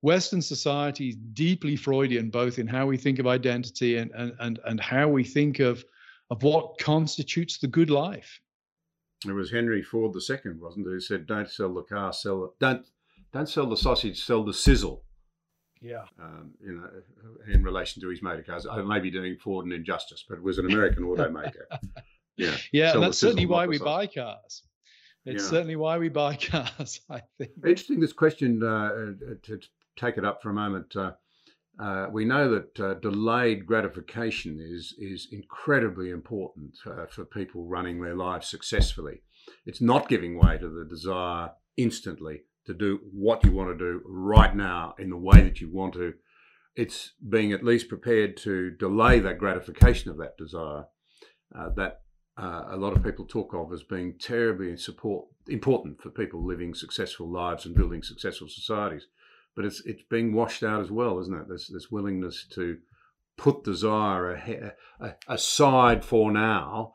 Western 0.01 0.43
society 0.43 1.11
is 1.11 1.17
deeply 1.33 1.77
Freudian, 1.77 2.29
both 2.29 2.59
in 2.59 2.67
how 2.67 2.87
we 2.87 2.97
think 2.97 3.21
of 3.21 3.29
identity 3.29 3.99
and, 3.99 4.11
and, 4.17 4.33
and, 4.41 4.59
and 4.65 4.81
how 4.81 5.07
we 5.09 5.23
think 5.23 5.61
of 5.61 5.85
of 6.33 6.43
what 6.43 6.79
constitutes 6.79 7.59
the 7.59 7.67
good 7.67 7.91
life. 7.91 8.41
It 9.27 9.33
was 9.33 9.51
Henry 9.51 9.83
Ford 9.83 10.17
II, 10.17 10.53
wasn't 10.59 10.87
it, 10.87 10.91
who 10.91 10.99
said, 10.99 11.27
"Don't 11.27 11.49
sell 11.49 11.75
the 11.75 11.83
car, 11.83 12.13
sell 12.15 12.47
it. 12.47 12.51
Don't 12.59 12.87
don't 13.35 13.49
sell 13.49 13.67
the 13.67 13.77
sausage, 13.77 14.25
sell 14.25 14.43
the 14.43 14.55
sizzle." 14.55 15.05
Yeah. 15.83 16.05
Um, 16.19 16.53
you 16.65 16.73
know, 16.73 16.89
in 17.53 17.63
relation 17.63 18.01
to 18.01 18.09
his 18.09 18.23
motor 18.23 18.43
cars, 18.43 18.67
I 18.67 18.81
may 18.81 18.99
be 18.99 19.11
doing 19.11 19.37
Ford 19.37 19.67
an 19.67 19.73
injustice, 19.73 20.25
but 20.27 20.39
it 20.39 20.43
was 20.43 20.59
an 20.59 20.67
American 20.67 21.05
automaker. 21.05 21.67
Yeah. 22.39 22.57
Yeah, 22.73 22.97
that's 22.97 23.19
certainly 23.19 23.45
why 23.45 23.67
we 23.67 23.79
buy 23.79 24.07
cars. 24.07 24.63
It's 25.27 25.45
yeah. 25.45 25.51
certainly 25.51 25.77
why 25.77 25.99
we 25.99 26.09
buy 26.09 26.35
cars. 26.51 27.03
I 27.11 27.21
think. 27.37 27.51
Interesting. 27.57 28.01
This 28.01 28.15
question 28.15 28.63
uh, 28.63 28.89
to 29.43 29.61
take 29.97 30.17
it 30.17 30.25
up 30.25 30.41
for 30.43 30.49
a 30.49 30.55
moment. 30.55 30.97
Uh, 30.97 31.13
uh, 31.79 32.07
we 32.13 32.25
know 32.25 32.51
that 32.51 32.81
uh, 32.81 32.95
delayed 32.95 33.67
gratification 33.67 34.59
is 34.61 34.95
is 34.99 35.29
incredibly 35.33 36.11
important 36.11 36.77
uh, 36.87 37.07
for 37.07 37.25
people 37.25 37.65
running 37.65 38.01
their 38.01 38.15
lives 38.15 38.49
successfully. 38.49 39.23
It's 39.65 39.81
not 39.81 40.09
giving 40.09 40.39
way 40.39 40.59
to 40.59 40.69
the 40.69 40.85
desire 40.85 41.51
instantly 41.77 42.43
to 42.67 42.75
do 42.75 43.01
what 43.13 43.45
you 43.45 43.53
want 43.53 43.71
to 43.71 43.85
do 43.85 44.03
right 44.05 44.55
now 44.55 44.95
in 44.99 45.11
the 45.11 45.17
way 45.17 45.41
that 45.43 45.61
you 45.61 45.71
want 45.73 45.95
to. 45.95 46.15
It's 46.77 47.13
being 47.29 47.53
at 47.53 47.65
least 47.65 47.89
prepared 47.89 48.37
to 48.39 48.71
delay 48.71 49.19
that 49.21 49.39
gratification 49.39 50.11
of 50.11 50.19
that 50.19 50.37
desire 50.37 50.85
uh, 51.55 51.71
that 51.77 52.03
uh, 52.39 52.65
a 52.71 52.77
lot 52.77 52.97
of 52.97 53.03
people 53.03 53.27
talk 53.27 53.53
of 53.55 53.73
as 53.73 53.83
being 53.83 54.15
terribly 54.19 54.77
support, 54.77 55.27
important 55.49 56.01
for 56.01 56.11
people 56.11 56.47
living 56.47 56.75
successful 56.75 57.31
lives 57.31 57.67
and 57.67 57.75
building 57.75 58.03
successful 58.03 58.49
societies 58.49 59.07
but 59.55 59.65
it's 59.65 59.83
it's 59.85 60.03
being 60.11 60.33
washed 60.33 60.63
out 60.63 60.81
as 60.81 60.91
well, 60.91 61.19
isn't 61.21 61.35
it? 61.35 61.49
This 61.49 61.69
this 61.69 61.91
willingness 61.91 62.47
to 62.55 62.79
put 63.37 63.65
desire 63.65 64.75
aside 65.29 66.05
for 66.05 66.31
now, 66.31 66.95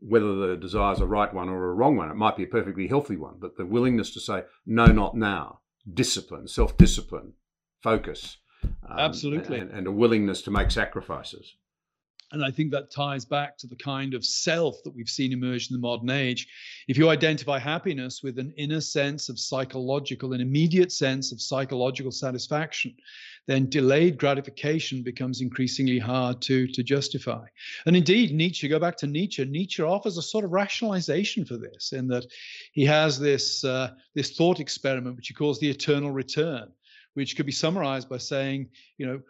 whether 0.00 0.34
the 0.34 0.56
desire 0.56 0.92
is 0.92 1.00
a 1.00 1.06
right 1.06 1.32
one 1.32 1.48
or 1.48 1.70
a 1.70 1.74
wrong 1.74 1.96
one. 1.96 2.10
It 2.10 2.16
might 2.16 2.36
be 2.36 2.44
a 2.44 2.48
perfectly 2.48 2.86
healthy 2.86 3.16
one, 3.16 3.36
but 3.40 3.56
the 3.56 3.66
willingness 3.66 4.12
to 4.14 4.20
say 4.20 4.42
no, 4.66 4.86
not 4.86 5.16
now, 5.16 5.60
discipline, 5.92 6.48
self 6.48 6.76
discipline, 6.76 7.34
focus, 7.82 8.38
um, 8.64 8.98
absolutely, 8.98 9.58
and, 9.58 9.70
and 9.70 9.86
a 9.86 9.92
willingness 9.92 10.42
to 10.42 10.50
make 10.50 10.70
sacrifices. 10.70 11.54
And 12.32 12.44
I 12.44 12.50
think 12.50 12.72
that 12.72 12.90
ties 12.90 13.24
back 13.24 13.56
to 13.58 13.68
the 13.68 13.76
kind 13.76 14.12
of 14.12 14.24
self 14.24 14.82
that 14.82 14.94
we've 14.94 15.08
seen 15.08 15.32
emerge 15.32 15.70
in 15.70 15.74
the 15.74 15.80
modern 15.80 16.10
age. 16.10 16.48
If 16.88 16.98
you 16.98 17.08
identify 17.08 17.58
happiness 17.58 18.22
with 18.22 18.38
an 18.38 18.52
inner 18.56 18.80
sense 18.80 19.28
of 19.28 19.38
psychological, 19.38 20.32
an 20.32 20.40
immediate 20.40 20.90
sense 20.90 21.30
of 21.30 21.40
psychological 21.40 22.10
satisfaction, 22.10 22.94
then 23.46 23.70
delayed 23.70 24.18
gratification 24.18 25.02
becomes 25.02 25.40
increasingly 25.40 26.00
hard 26.00 26.42
to, 26.42 26.66
to 26.66 26.82
justify. 26.82 27.46
And 27.86 27.96
indeed, 27.96 28.32
Nietzsche, 28.32 28.66
go 28.66 28.80
back 28.80 28.96
to 28.98 29.06
Nietzsche, 29.06 29.44
Nietzsche 29.44 29.82
offers 29.82 30.18
a 30.18 30.22
sort 30.22 30.44
of 30.44 30.50
rationalization 30.50 31.44
for 31.44 31.56
this 31.56 31.92
in 31.92 32.08
that 32.08 32.26
he 32.72 32.84
has 32.86 33.20
this, 33.20 33.62
uh, 33.62 33.92
this 34.16 34.32
thought 34.32 34.58
experiment, 34.58 35.16
which 35.16 35.28
he 35.28 35.34
calls 35.34 35.60
the 35.60 35.70
eternal 35.70 36.10
return, 36.10 36.72
which 37.14 37.36
could 37.36 37.46
be 37.46 37.52
summarized 37.52 38.08
by 38.08 38.18
saying, 38.18 38.68
you 38.98 39.06
know, 39.06 39.20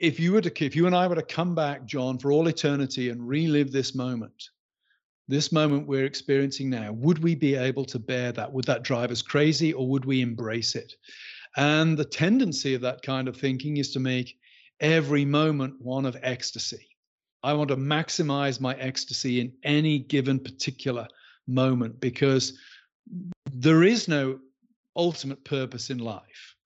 if 0.00 0.18
you 0.18 0.32
were 0.32 0.40
to 0.40 0.64
if 0.64 0.74
you 0.74 0.86
and 0.86 0.96
I 0.96 1.06
were 1.06 1.14
to 1.14 1.22
come 1.22 1.54
back, 1.54 1.84
John, 1.84 2.18
for 2.18 2.32
all 2.32 2.48
eternity 2.48 3.10
and 3.10 3.26
relive 3.26 3.70
this 3.70 3.94
moment, 3.94 4.48
this 5.28 5.52
moment 5.52 5.86
we're 5.86 6.06
experiencing 6.06 6.70
now, 6.70 6.92
would 6.92 7.22
we 7.22 7.34
be 7.34 7.54
able 7.54 7.84
to 7.84 7.98
bear 7.98 8.32
that? 8.32 8.52
Would 8.52 8.64
that 8.64 8.82
drive 8.82 9.10
us 9.10 9.22
crazy 9.22 9.72
or 9.72 9.86
would 9.88 10.06
we 10.06 10.22
embrace 10.22 10.74
it? 10.74 10.94
And 11.56 11.98
the 11.98 12.04
tendency 12.04 12.74
of 12.74 12.80
that 12.80 13.02
kind 13.02 13.28
of 13.28 13.36
thinking 13.36 13.76
is 13.76 13.92
to 13.92 14.00
make 14.00 14.38
every 14.80 15.24
moment 15.24 15.74
one 15.80 16.06
of 16.06 16.16
ecstasy. 16.22 16.88
I 17.42 17.52
want 17.52 17.68
to 17.68 17.76
maximize 17.76 18.60
my 18.60 18.74
ecstasy 18.76 19.40
in 19.40 19.52
any 19.62 19.98
given 19.98 20.38
particular 20.38 21.06
moment 21.46 22.00
because 22.00 22.58
there 23.52 23.82
is 23.82 24.08
no 24.08 24.38
ultimate 24.96 25.44
purpose 25.44 25.90
in 25.90 25.98
life 25.98 26.56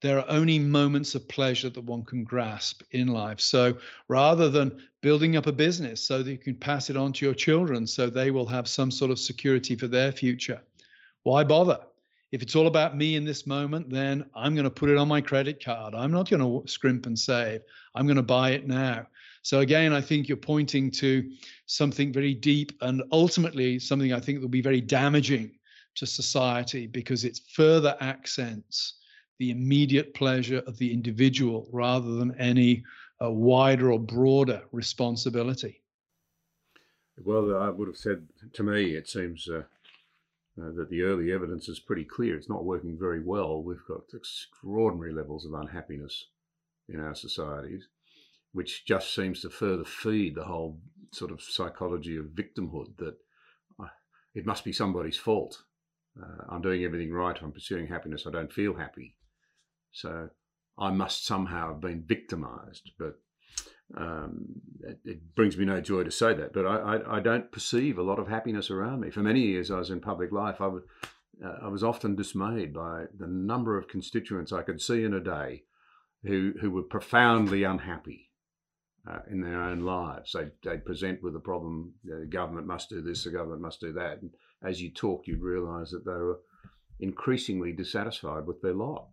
there 0.00 0.18
are 0.18 0.24
only 0.28 0.58
moments 0.58 1.14
of 1.14 1.28
pleasure 1.28 1.68
that 1.68 1.84
one 1.84 2.04
can 2.04 2.24
grasp 2.24 2.82
in 2.92 3.08
life. 3.08 3.40
So 3.40 3.76
rather 4.08 4.48
than 4.48 4.82
building 5.02 5.36
up 5.36 5.46
a 5.46 5.52
business 5.52 6.02
so 6.02 6.22
that 6.22 6.30
you 6.30 6.38
can 6.38 6.54
pass 6.54 6.88
it 6.90 6.96
on 6.96 7.12
to 7.14 7.24
your 7.24 7.34
children 7.34 7.86
so 7.86 8.08
they 8.08 8.30
will 8.30 8.46
have 8.46 8.66
some 8.66 8.90
sort 8.90 9.10
of 9.10 9.18
security 9.18 9.76
for 9.76 9.88
their 9.88 10.12
future, 10.12 10.60
why 11.22 11.44
bother? 11.44 11.80
If 12.32 12.42
it's 12.42 12.54
all 12.54 12.68
about 12.68 12.96
me 12.96 13.16
in 13.16 13.24
this 13.24 13.46
moment, 13.46 13.90
then 13.90 14.24
I'm 14.34 14.54
going 14.54 14.64
to 14.64 14.70
put 14.70 14.88
it 14.88 14.96
on 14.96 15.08
my 15.08 15.20
credit 15.20 15.62
card. 15.62 15.94
I'm 15.94 16.12
not 16.12 16.30
going 16.30 16.40
to 16.40 16.66
scrimp 16.70 17.06
and 17.06 17.18
save. 17.18 17.60
I'm 17.94 18.06
going 18.06 18.16
to 18.16 18.22
buy 18.22 18.50
it 18.50 18.68
now. 18.68 19.06
So 19.42 19.60
again, 19.60 19.92
I 19.92 20.00
think 20.00 20.28
you're 20.28 20.36
pointing 20.36 20.90
to 20.92 21.28
something 21.66 22.12
very 22.12 22.34
deep 22.34 22.72
and 22.82 23.02
ultimately 23.10 23.78
something 23.78 24.12
I 24.12 24.20
think 24.20 24.40
will 24.40 24.48
be 24.48 24.62
very 24.62 24.80
damaging 24.80 25.50
to 25.96 26.06
society 26.06 26.86
because 26.86 27.24
it 27.24 27.40
further 27.52 27.96
accents 28.00 28.99
the 29.40 29.50
immediate 29.50 30.14
pleasure 30.14 30.62
of 30.68 30.78
the 30.78 30.92
individual 30.92 31.68
rather 31.72 32.14
than 32.14 32.38
any 32.38 32.84
uh, 33.20 33.28
wider 33.28 33.90
or 33.90 33.98
broader 33.98 34.62
responsibility. 34.70 35.82
Well, 37.18 37.56
I 37.56 37.68
would 37.70 37.88
have 37.88 37.96
said 37.96 38.28
to 38.52 38.62
me, 38.62 38.94
it 38.94 39.08
seems 39.08 39.48
uh, 39.48 39.64
uh, 40.60 40.70
that 40.76 40.88
the 40.90 41.02
early 41.02 41.32
evidence 41.32 41.68
is 41.68 41.80
pretty 41.80 42.04
clear. 42.04 42.36
It's 42.36 42.48
not 42.48 42.64
working 42.64 42.96
very 42.96 43.20
well. 43.20 43.62
We've 43.62 43.84
got 43.88 44.14
extraordinary 44.14 45.12
levels 45.12 45.44
of 45.44 45.54
unhappiness 45.54 46.26
in 46.88 47.00
our 47.00 47.16
societies 47.16 47.88
which 48.52 48.84
just 48.84 49.14
seems 49.14 49.40
to 49.42 49.50
further 49.50 49.84
feed 49.84 50.34
the 50.34 50.44
whole 50.44 50.78
sort 51.12 51.30
of 51.30 51.42
psychology 51.42 52.16
of 52.16 52.26
victimhood 52.26 52.96
that 52.98 53.16
uh, 53.80 53.88
it 54.34 54.46
must 54.46 54.64
be 54.64 54.72
somebody's 54.72 55.16
fault. 55.16 55.62
Uh, 56.20 56.44
I'm 56.48 56.62
doing 56.62 56.84
everything 56.84 57.12
right. 57.12 57.36
I'm 57.40 57.52
pursuing 57.52 57.86
happiness. 57.86 58.24
I 58.26 58.30
don't 58.30 58.52
feel 58.52 58.74
happy. 58.74 59.14
So 59.92 60.30
I 60.78 60.90
must 60.90 61.26
somehow 61.26 61.68
have 61.68 61.80
been 61.80 62.04
victimized. 62.06 62.90
But 62.98 63.18
um, 63.96 64.46
it, 64.82 64.98
it, 65.04 65.34
brings 65.34 65.56
me 65.56 65.64
no 65.64 65.80
joy 65.80 66.04
to 66.04 66.10
say 66.10 66.32
that. 66.34 66.52
But 66.52 66.66
I, 66.66 66.76
I, 66.76 67.16
I, 67.16 67.20
don't 67.20 67.50
perceive 67.50 67.98
a 67.98 68.02
lot 68.02 68.20
of 68.20 68.28
happiness 68.28 68.70
around 68.70 69.00
me. 69.00 69.10
For 69.10 69.20
many 69.20 69.40
years 69.40 69.70
I 69.70 69.78
was 69.78 69.90
in 69.90 70.00
public 70.00 70.30
life, 70.30 70.60
I, 70.60 70.66
uh, 70.66 71.56
I 71.62 71.68
was 71.68 71.82
often 71.82 72.14
dismayed 72.14 72.72
by 72.72 73.06
the 73.18 73.26
number 73.26 73.76
of 73.76 73.88
constituents 73.88 74.52
I 74.52 74.62
could 74.62 74.80
see 74.80 75.02
in 75.02 75.14
a 75.14 75.20
day 75.20 75.64
who, 76.22 76.52
who 76.60 76.70
were 76.70 76.82
profoundly 76.82 77.64
unhappy 77.64 78.30
uh, 79.08 79.20
in 79.30 79.40
their 79.40 79.62
own 79.62 79.80
lives. 79.80 80.32
They 80.32 80.48
they 80.62 80.78
present 80.78 81.22
with 81.22 81.34
a 81.36 81.40
problem. 81.40 81.94
The 82.04 82.26
government 82.26 82.66
must 82.66 82.90
do 82.90 83.00
this. 83.00 83.24
The 83.24 83.30
government 83.30 83.62
must 83.62 83.80
do 83.80 83.92
that. 83.94 84.20
And 84.20 84.30
as 84.62 84.80
you 84.80 84.90
talk, 84.90 85.26
you'd 85.26 85.42
realise 85.42 85.90
that 85.90 86.04
they 86.04 86.12
were 86.12 86.40
increasingly 87.00 87.72
dissatisfied 87.72 88.46
with 88.46 88.60
their 88.60 88.74
lot. 88.74 89.08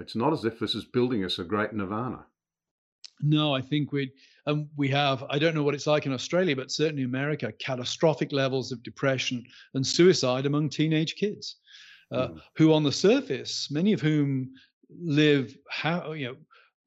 It's 0.00 0.16
not 0.16 0.32
as 0.32 0.44
if 0.44 0.58
this 0.58 0.74
is 0.74 0.84
building 0.84 1.24
us 1.24 1.38
a 1.38 1.44
great 1.44 1.72
nirvana. 1.72 2.26
No, 3.20 3.54
I 3.54 3.60
think 3.60 3.92
we 3.92 4.12
um, 4.46 4.68
we 4.76 4.88
have. 4.88 5.24
I 5.30 5.38
don't 5.38 5.54
know 5.54 5.62
what 5.62 5.74
it's 5.74 5.86
like 5.86 6.04
in 6.06 6.12
Australia, 6.12 6.56
but 6.56 6.70
certainly 6.70 7.04
America, 7.04 7.52
catastrophic 7.58 8.32
levels 8.32 8.72
of 8.72 8.82
depression 8.82 9.44
and 9.74 9.86
suicide 9.86 10.46
among 10.46 10.68
teenage 10.68 11.14
kids, 11.14 11.56
uh, 12.12 12.28
mm. 12.28 12.40
who, 12.56 12.72
on 12.72 12.82
the 12.82 12.92
surface, 12.92 13.70
many 13.70 13.92
of 13.92 14.00
whom 14.00 14.50
live 14.90 15.56
how 15.70 16.12
you 16.12 16.26
know 16.26 16.36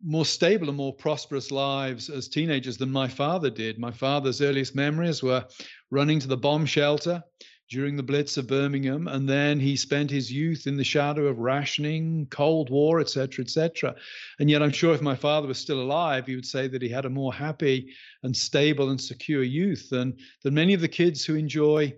more 0.03 0.26
stable 0.26 0.68
and 0.68 0.78
more 0.78 0.93
prosperous 0.93 1.49
lives 1.49 2.10
as 2.10 2.28
teenagers 2.28 2.78
than 2.78 2.91
my 2.91 3.08
father 3.08 3.49
did. 3.49 3.80
My 3.80 3.91
father's 3.91 4.41
earliest 4.41 4.76
memories 4.76 5.24
were 5.24 5.45
running 5.89 6.20
to 6.20 6.28
the 6.28 6.38
bomb 6.38 6.66
shelter 6.66 7.24
during 7.70 7.95
the 7.95 8.03
Blitz 8.03 8.38
of 8.38 8.47
Birmingham, 8.47 9.07
and 9.07 9.28
then 9.28 9.59
he 9.59 9.76
spent 9.76 10.09
his 10.09 10.32
youth 10.32 10.68
in 10.68 10.78
the 10.78 10.84
shadow 10.84 11.28
of 11.28 11.39
rationing, 11.39 12.28
Cold 12.30 12.70
War, 12.70 12.99
etc., 12.99 13.43
etc. 13.43 13.95
And 14.39 14.49
yet, 14.49 14.63
I'm 14.63 14.72
sure 14.72 14.93
if 14.93 15.01
my 15.01 15.15
father 15.15 15.47
was 15.47 15.57
still 15.57 15.82
alive, 15.82 16.28
he 16.28 16.36
would 16.36 16.45
say 16.45 16.68
that 16.68 16.82
he 16.82 16.89
had 16.89 17.05
a 17.05 17.09
more 17.09 17.34
happy 17.34 17.93
and 18.24 18.36
stable 18.36 18.89
and 18.89 18.99
secure 18.99 19.43
youth 19.43 19.89
than 19.89 20.18
than 20.43 20.53
many 20.53 20.74
of 20.74 20.82
the 20.82 20.88
kids 20.88 21.26
who 21.26 21.36
enjoy 21.36 21.93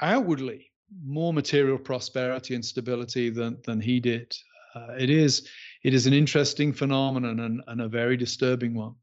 outwardly 0.00 0.70
more 1.04 1.32
material 1.32 1.78
prosperity 1.78 2.54
and 2.54 2.64
stability 2.64 3.30
than 3.30 3.58
than 3.64 3.80
he 3.80 4.00
did. 4.00 4.34
Uh, 4.74 4.94
it 4.98 5.10
is 5.10 5.48
it 5.84 5.94
is 5.94 6.06
an 6.06 6.12
interesting 6.12 6.72
phenomenon 6.72 7.40
and, 7.40 7.62
and 7.66 7.80
a 7.80 7.88
very 7.88 8.16
disturbing 8.16 8.74
one. 8.74 8.94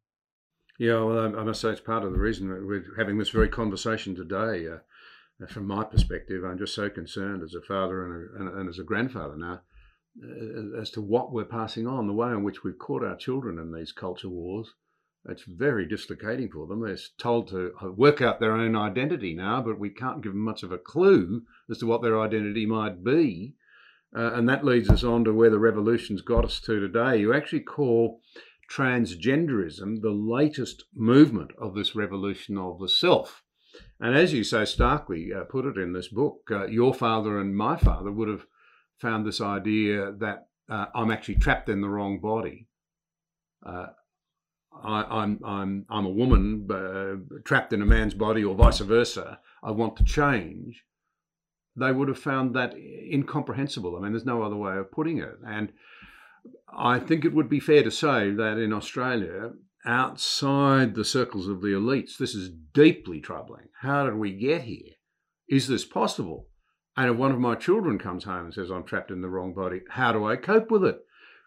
Yeah, 0.80 1.04
well, 1.04 1.38
I, 1.38 1.44
must 1.44 1.60
say 1.60 1.72
it's 1.72 1.82
part 1.82 2.06
of 2.06 2.14
the 2.14 2.18
reason 2.18 2.48
we're 2.48 2.86
having 2.98 3.18
this 3.18 3.32
very 3.32 3.50
conversation 3.50 4.16
today. 4.16 4.66
Uh, 4.66 4.78
from 5.48 5.68
my 5.68 5.84
perspective, 5.84 6.44
I'm 6.44 6.58
just 6.58 6.76
so 6.76 6.90
concerned 6.90 7.44
as 7.44 7.54
a 7.54 7.62
father 7.62 8.06
and, 8.06 8.50
a, 8.50 8.60
and, 8.60 8.70
as 8.70 8.80
a 8.80 8.84
grandfather 8.84 9.38
now 9.38 9.62
uh, 10.22 10.80
as 10.80 10.92
to 10.92 11.02
what 11.02 11.32
we're 11.32 11.46
passing 11.46 11.88
on, 11.88 12.08
the 12.08 12.14
way 12.14 12.30
in 12.32 12.44
which 12.44 12.64
we've 12.64 12.78
caught 12.78 13.04
our 13.04 13.16
children 13.16 13.58
in 13.58 13.72
these 13.72 13.92
culture 13.92 14.30
wars. 14.30 14.74
It's 15.28 15.44
very 15.44 15.86
dislocating 15.86 16.50
for 16.50 16.68
them. 16.68 16.82
They're 16.82 16.98
told 17.18 17.50
to 17.50 17.74
uh, 17.82 17.92
work 17.92 18.22
out 18.22 18.40
their 18.40 18.54
own 18.54 18.76
identity 18.76 19.34
now, 19.34 19.62
but 19.62 19.80
we 19.80 19.90
can't 19.90 20.22
give 20.22 20.34
them 20.34 20.42
much 20.42 20.64
of 20.64 20.72
a 20.72 20.78
clue 20.78 21.44
as 21.70 21.78
to 21.80 21.86
what 21.86 22.02
their 22.02 22.20
identity 22.20 22.66
might 22.66 23.04
be. 23.04 23.56
Uh, 24.16 24.34
and 24.34 24.50
that 24.50 24.66
leads 24.66 24.90
us 24.90 25.04
on 25.04 25.24
to 25.24 25.34
where 25.34 25.50
the 25.50 25.60
revolution's 25.60 26.22
got 26.22 26.46
us 26.46 26.60
to 26.62 26.80
today. 26.80 27.18
You 27.18 27.34
actually 27.34 27.62
call 27.62 28.22
transgenderism 28.72 30.02
the 30.02 30.12
latest 30.12 30.86
movement 30.96 31.52
of 31.60 31.76
this 31.76 31.96
revolution 31.96 32.58
of 32.58 32.80
the 32.80 32.90
self. 32.90 33.44
And 34.00 34.16
as 34.16 34.34
you 34.34 34.44
so 34.44 34.66
starkly 34.66 35.34
uh, 35.34 35.44
put 35.44 35.66
it 35.66 35.78
in 35.78 35.94
this 35.94 36.08
book, 36.08 36.50
uh, 36.52 36.68
your 36.68 36.94
father 36.94 37.40
and 37.40 37.56
my 37.56 37.78
father 37.78 38.12
would 38.12 38.30
have 38.30 38.46
found 38.98 39.26
this 39.26 39.42
idea 39.42 40.12
that 40.20 40.48
uh, 40.70 40.86
I'm 40.94 41.12
actually 41.12 41.36
trapped 41.36 41.70
in 41.70 41.82
the 41.82 41.90
wrong 41.90 42.20
body. 42.20 42.68
Uh, 43.66 43.88
I, 44.84 45.02
am 45.02 45.40
I'm, 45.44 45.46
I'm 45.46 45.86
I'm 45.90 46.06
a 46.06 46.10
woman 46.10 46.68
trapped 47.44 47.74
in 47.74 47.82
a 47.82 47.86
man's 47.86 48.14
body, 48.14 48.44
or 48.44 48.56
vice 48.56 48.80
versa. 48.80 49.40
I 49.62 49.72
want 49.72 49.98
to 49.98 50.04
change 50.04 50.86
they 51.80 51.92
would 51.92 52.08
have 52.08 52.20
found 52.20 52.56
that 52.56 52.76
incomprehensible. 52.76 53.96
I 53.96 54.02
mean, 54.02 54.12
there's 54.12 54.26
no 54.26 54.44
other 54.44 54.56
way 54.56 54.78
of 54.78 54.92
putting 54.92 55.20
it. 55.20 55.38
And 55.46 55.72
I 56.68 57.00
think 57.00 57.26
it 57.26 57.34
would 57.34 57.50
be 57.50 57.60
fair 57.60 57.84
to 57.84 57.92
say 57.92 58.32
that 58.32 58.58
in 58.58 58.74
Australia, 58.74 59.52
outside 59.86 60.96
the 60.96 61.06
circles 61.06 61.48
of 61.48 61.62
the 61.62 61.70
elites, 61.70 62.18
this 62.18 62.36
is 62.36 62.50
deeply 62.74 63.22
troubling. 63.22 63.70
How 63.82 64.06
did 64.06 64.16
we 64.16 64.32
get 64.34 64.64
here? 64.64 64.94
Is 65.48 65.68
this 65.68 65.86
possible? 65.86 66.48
And 66.98 67.10
if 67.10 67.18
one 67.18 67.32
of 67.32 67.40
my 67.40 67.56
children 67.56 67.98
comes 67.98 68.26
home 68.26 68.46
and 68.46 68.54
says, 68.54 68.70
I'm 68.70 68.84
trapped 68.84 69.12
in 69.12 69.22
the 69.22 69.30
wrong 69.30 69.54
body, 69.54 69.82
how 69.90 70.12
do 70.12 70.26
I 70.26 70.36
cope 70.36 70.70
with 70.70 70.84
it? 70.84 71.00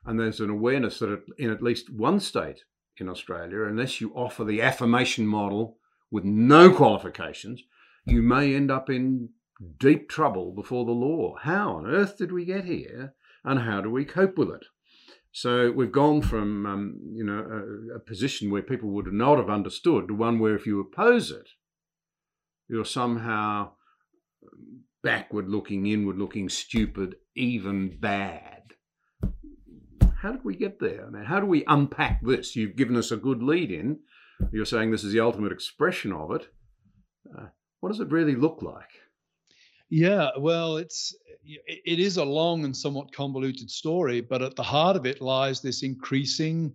And 0.04 0.18
there's 0.18 0.40
an 0.40 0.50
awareness 0.50 0.98
that 0.98 1.22
in 1.38 1.50
at 1.50 1.62
least 1.62 1.92
one 1.92 2.20
state 2.20 2.64
in 2.96 3.08
Australia, 3.08 3.64
unless 3.64 4.00
you 4.00 4.12
offer 4.14 4.44
the 4.44 4.62
affirmation 4.62 5.26
model 5.26 5.78
with 6.10 6.24
no 6.24 6.72
qualifications, 6.72 7.62
you 8.04 8.22
may 8.22 8.54
end 8.54 8.70
up 8.70 8.90
in 8.90 9.30
deep 9.78 10.08
trouble 10.08 10.52
before 10.52 10.84
the 10.84 10.92
law. 10.92 11.36
How 11.40 11.76
on 11.76 11.86
earth 11.86 12.18
did 12.18 12.32
we 12.32 12.44
get 12.44 12.64
here, 12.64 13.14
and 13.44 13.60
how 13.60 13.80
do 13.80 13.90
we 13.90 14.04
cope 14.04 14.36
with 14.36 14.50
it? 14.50 14.64
So 15.32 15.72
we've 15.72 15.90
gone 15.90 16.20
from 16.20 16.66
um, 16.66 17.00
you 17.14 17.24
know 17.24 17.38
a, 17.38 17.96
a, 17.96 18.00
position 18.00 18.50
where 18.50 18.62
people 18.62 18.90
would 18.90 19.10
not 19.12 19.38
have 19.38 19.48
understood 19.48 20.08
to 20.08 20.14
one 20.14 20.38
where 20.38 20.54
if 20.54 20.66
you 20.66 20.78
oppose 20.78 21.30
it, 21.30 21.48
you're 22.68 22.84
somehow 22.84 23.72
backward 25.02 25.48
looking, 25.48 25.86
inward 25.86 26.18
looking, 26.18 26.50
stupid, 26.50 27.16
even 27.34 27.98
bad. 27.98 28.74
How 30.20 30.32
did 30.32 30.44
we 30.44 30.54
get 30.54 30.78
there? 30.78 31.06
I 31.06 31.10
mean, 31.10 31.24
how 31.24 31.40
do 31.40 31.46
we 31.46 31.64
unpack 31.66 32.20
this? 32.22 32.54
You've 32.54 32.76
given 32.76 32.96
us 32.96 33.10
a 33.10 33.16
good 33.16 33.42
lead 33.42 33.72
in. 33.72 34.00
You're 34.52 34.66
saying 34.66 34.90
this 34.90 35.02
is 35.02 35.12
the 35.12 35.20
ultimate 35.20 35.50
expression 35.50 36.12
of 36.12 36.30
it. 36.32 36.46
Uh, 37.36 37.46
what 37.80 37.88
does 37.88 38.00
it 38.00 38.10
really 38.10 38.36
look 38.36 38.60
like? 38.62 38.90
Yeah, 39.88 40.30
well, 40.38 40.76
it's 40.76 41.14
it 41.44 41.98
is 41.98 42.16
a 42.16 42.24
long 42.24 42.64
and 42.64 42.76
somewhat 42.76 43.12
convoluted 43.12 43.70
story, 43.70 44.20
but 44.20 44.42
at 44.42 44.56
the 44.56 44.62
heart 44.62 44.96
of 44.96 45.06
it 45.06 45.20
lies 45.20 45.60
this 45.60 45.82
increasing 45.82 46.74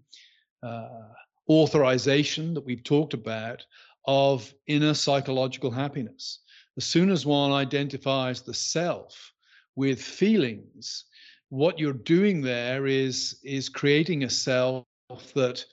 uh, 0.64 1.08
authorization 1.50 2.54
that 2.54 2.66
we've 2.66 2.84
talked 2.84 3.14
about 3.14 3.66
of 4.06 4.54
inner 4.68 4.94
psychological 4.94 5.72
happiness. 5.72 6.40
As 6.78 6.86
soon 6.86 7.10
as 7.10 7.26
one 7.26 7.52
identifies 7.52 8.42
the 8.42 8.54
self 8.54 9.34
with 9.76 10.02
feelings, 10.02 11.06
what 11.50 11.80
you're 11.80 11.94
doing 11.94 12.42
there 12.42 12.88
is 12.88 13.40
is 13.44 13.70
creating 13.70 14.24
a 14.24 14.30
self 14.30 14.86
that 15.34 15.64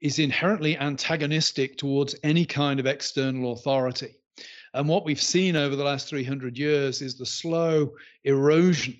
is 0.00 0.18
inherently 0.18 0.76
antagonistic 0.76 1.76
towards 1.76 2.14
any 2.22 2.44
kind 2.44 2.78
of 2.78 2.86
external 2.86 3.52
authority. 3.52 4.14
And 4.78 4.88
what 4.88 5.04
we've 5.04 5.20
seen 5.20 5.56
over 5.56 5.74
the 5.74 5.82
last 5.82 6.08
300 6.08 6.56
years 6.56 7.02
is 7.02 7.18
the 7.18 7.26
slow 7.26 7.94
erosion 8.22 8.96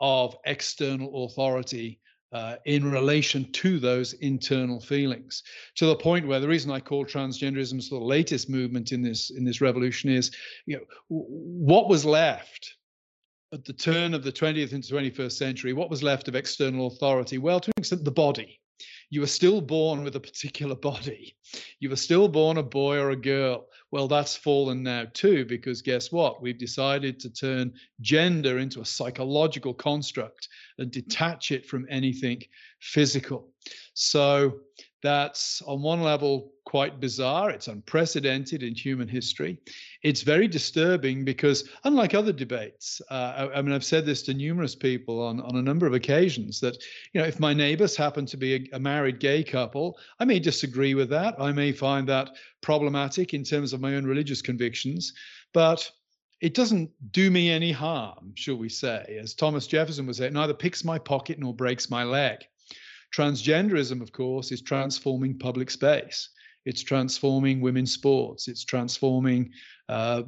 of 0.00 0.34
external 0.46 1.26
authority 1.26 2.00
uh, 2.32 2.56
in 2.64 2.90
relation 2.90 3.52
to 3.52 3.78
those 3.78 4.14
internal 4.14 4.80
feelings 4.80 5.42
to 5.74 5.84
the 5.84 5.96
point 5.96 6.26
where 6.26 6.40
the 6.40 6.48
reason 6.48 6.70
I 6.70 6.80
call 6.80 7.04
transgenderism 7.04 7.86
the 7.90 7.98
latest 7.98 8.48
movement 8.48 8.92
in 8.92 9.02
this 9.02 9.28
in 9.28 9.44
this 9.44 9.60
revolution 9.60 10.08
is 10.08 10.30
you 10.64 10.78
know 10.78 10.84
what 11.08 11.90
was 11.90 12.06
left 12.06 12.76
at 13.52 13.66
the 13.66 13.74
turn 13.74 14.14
of 14.14 14.24
the 14.24 14.32
20th 14.32 14.72
and 14.72 14.82
21st 14.82 15.32
century 15.32 15.74
what 15.74 15.90
was 15.90 16.02
left 16.02 16.28
of 16.28 16.34
external 16.34 16.86
authority? 16.86 17.36
Well 17.36 17.60
to 17.60 17.68
an 17.68 17.80
extent 17.80 18.04
the 18.04 18.10
body 18.10 18.59
You 19.10 19.20
were 19.20 19.26
still 19.26 19.60
born 19.60 20.04
with 20.04 20.16
a 20.16 20.20
particular 20.20 20.74
body. 20.76 21.36
You 21.80 21.90
were 21.90 21.96
still 21.96 22.28
born 22.28 22.58
a 22.58 22.62
boy 22.62 22.96
or 22.96 23.10
a 23.10 23.16
girl. 23.16 23.66
Well, 23.90 24.06
that's 24.06 24.36
fallen 24.36 24.82
now 24.82 25.06
too, 25.12 25.44
because 25.44 25.82
guess 25.82 26.12
what? 26.12 26.40
We've 26.40 26.58
decided 26.58 27.18
to 27.20 27.30
turn 27.30 27.72
gender 28.00 28.58
into 28.58 28.80
a 28.80 28.84
psychological 28.84 29.74
construct 29.74 30.48
and 30.78 30.90
detach 30.90 31.50
it 31.50 31.66
from 31.66 31.86
anything 31.90 32.42
physical. 32.78 33.48
So 33.94 34.60
that's 35.02 35.62
on 35.62 35.82
one 35.82 36.02
level 36.02 36.52
quite 36.70 37.00
bizarre. 37.00 37.50
It's 37.50 37.66
unprecedented 37.66 38.62
in 38.62 38.76
human 38.76 39.08
history. 39.08 39.58
It's 40.04 40.22
very 40.22 40.46
disturbing 40.46 41.24
because, 41.24 41.68
unlike 41.82 42.14
other 42.14 42.32
debates, 42.32 43.02
uh, 43.10 43.48
I, 43.52 43.58
I, 43.58 43.62
mean, 43.62 43.74
I've 43.74 43.84
said 43.84 44.06
this 44.06 44.22
to 44.22 44.34
numerous 44.34 44.76
people 44.76 45.20
on, 45.20 45.40
on 45.40 45.56
a 45.56 45.62
number 45.62 45.88
of 45.88 45.94
occasions 45.94 46.60
that, 46.60 46.76
you 47.12 47.20
know, 47.20 47.26
if 47.26 47.40
my 47.40 47.52
neighbors 47.52 47.96
happen 47.96 48.24
to 48.26 48.36
be 48.36 48.54
a, 48.54 48.76
a 48.76 48.78
married 48.78 49.18
gay 49.18 49.42
couple, 49.42 49.98
I 50.20 50.24
may 50.24 50.38
disagree 50.38 50.94
with 50.94 51.10
that. 51.10 51.34
I 51.40 51.50
may 51.50 51.72
find 51.72 52.08
that 52.08 52.30
problematic 52.60 53.34
in 53.34 53.42
terms 53.42 53.72
of 53.72 53.80
my 53.80 53.96
own 53.96 54.06
religious 54.06 54.40
convictions, 54.40 55.12
but 55.52 55.90
it 56.40 56.54
doesn't 56.54 56.88
do 57.10 57.32
me 57.32 57.50
any 57.50 57.72
harm, 57.72 58.30
shall 58.36 58.58
we 58.58 58.68
say. 58.68 59.18
As 59.20 59.34
Thomas 59.34 59.66
Jefferson 59.66 60.06
would 60.06 60.14
say, 60.14 60.26
it 60.26 60.32
neither 60.32 60.54
picks 60.54 60.84
my 60.84 61.00
pocket 61.00 61.40
nor 61.40 61.52
breaks 61.52 61.90
my 61.90 62.04
leg. 62.04 62.38
Transgenderism, 63.12 64.00
of 64.00 64.12
course, 64.12 64.52
is 64.52 64.62
transforming 64.62 65.36
public 65.36 65.68
space. 65.68 66.28
It's 66.64 66.82
transforming 66.82 67.60
women's 67.60 67.92
sports. 67.92 68.48
It's 68.48 68.64
transforming 68.64 69.50
uh, 69.88 70.22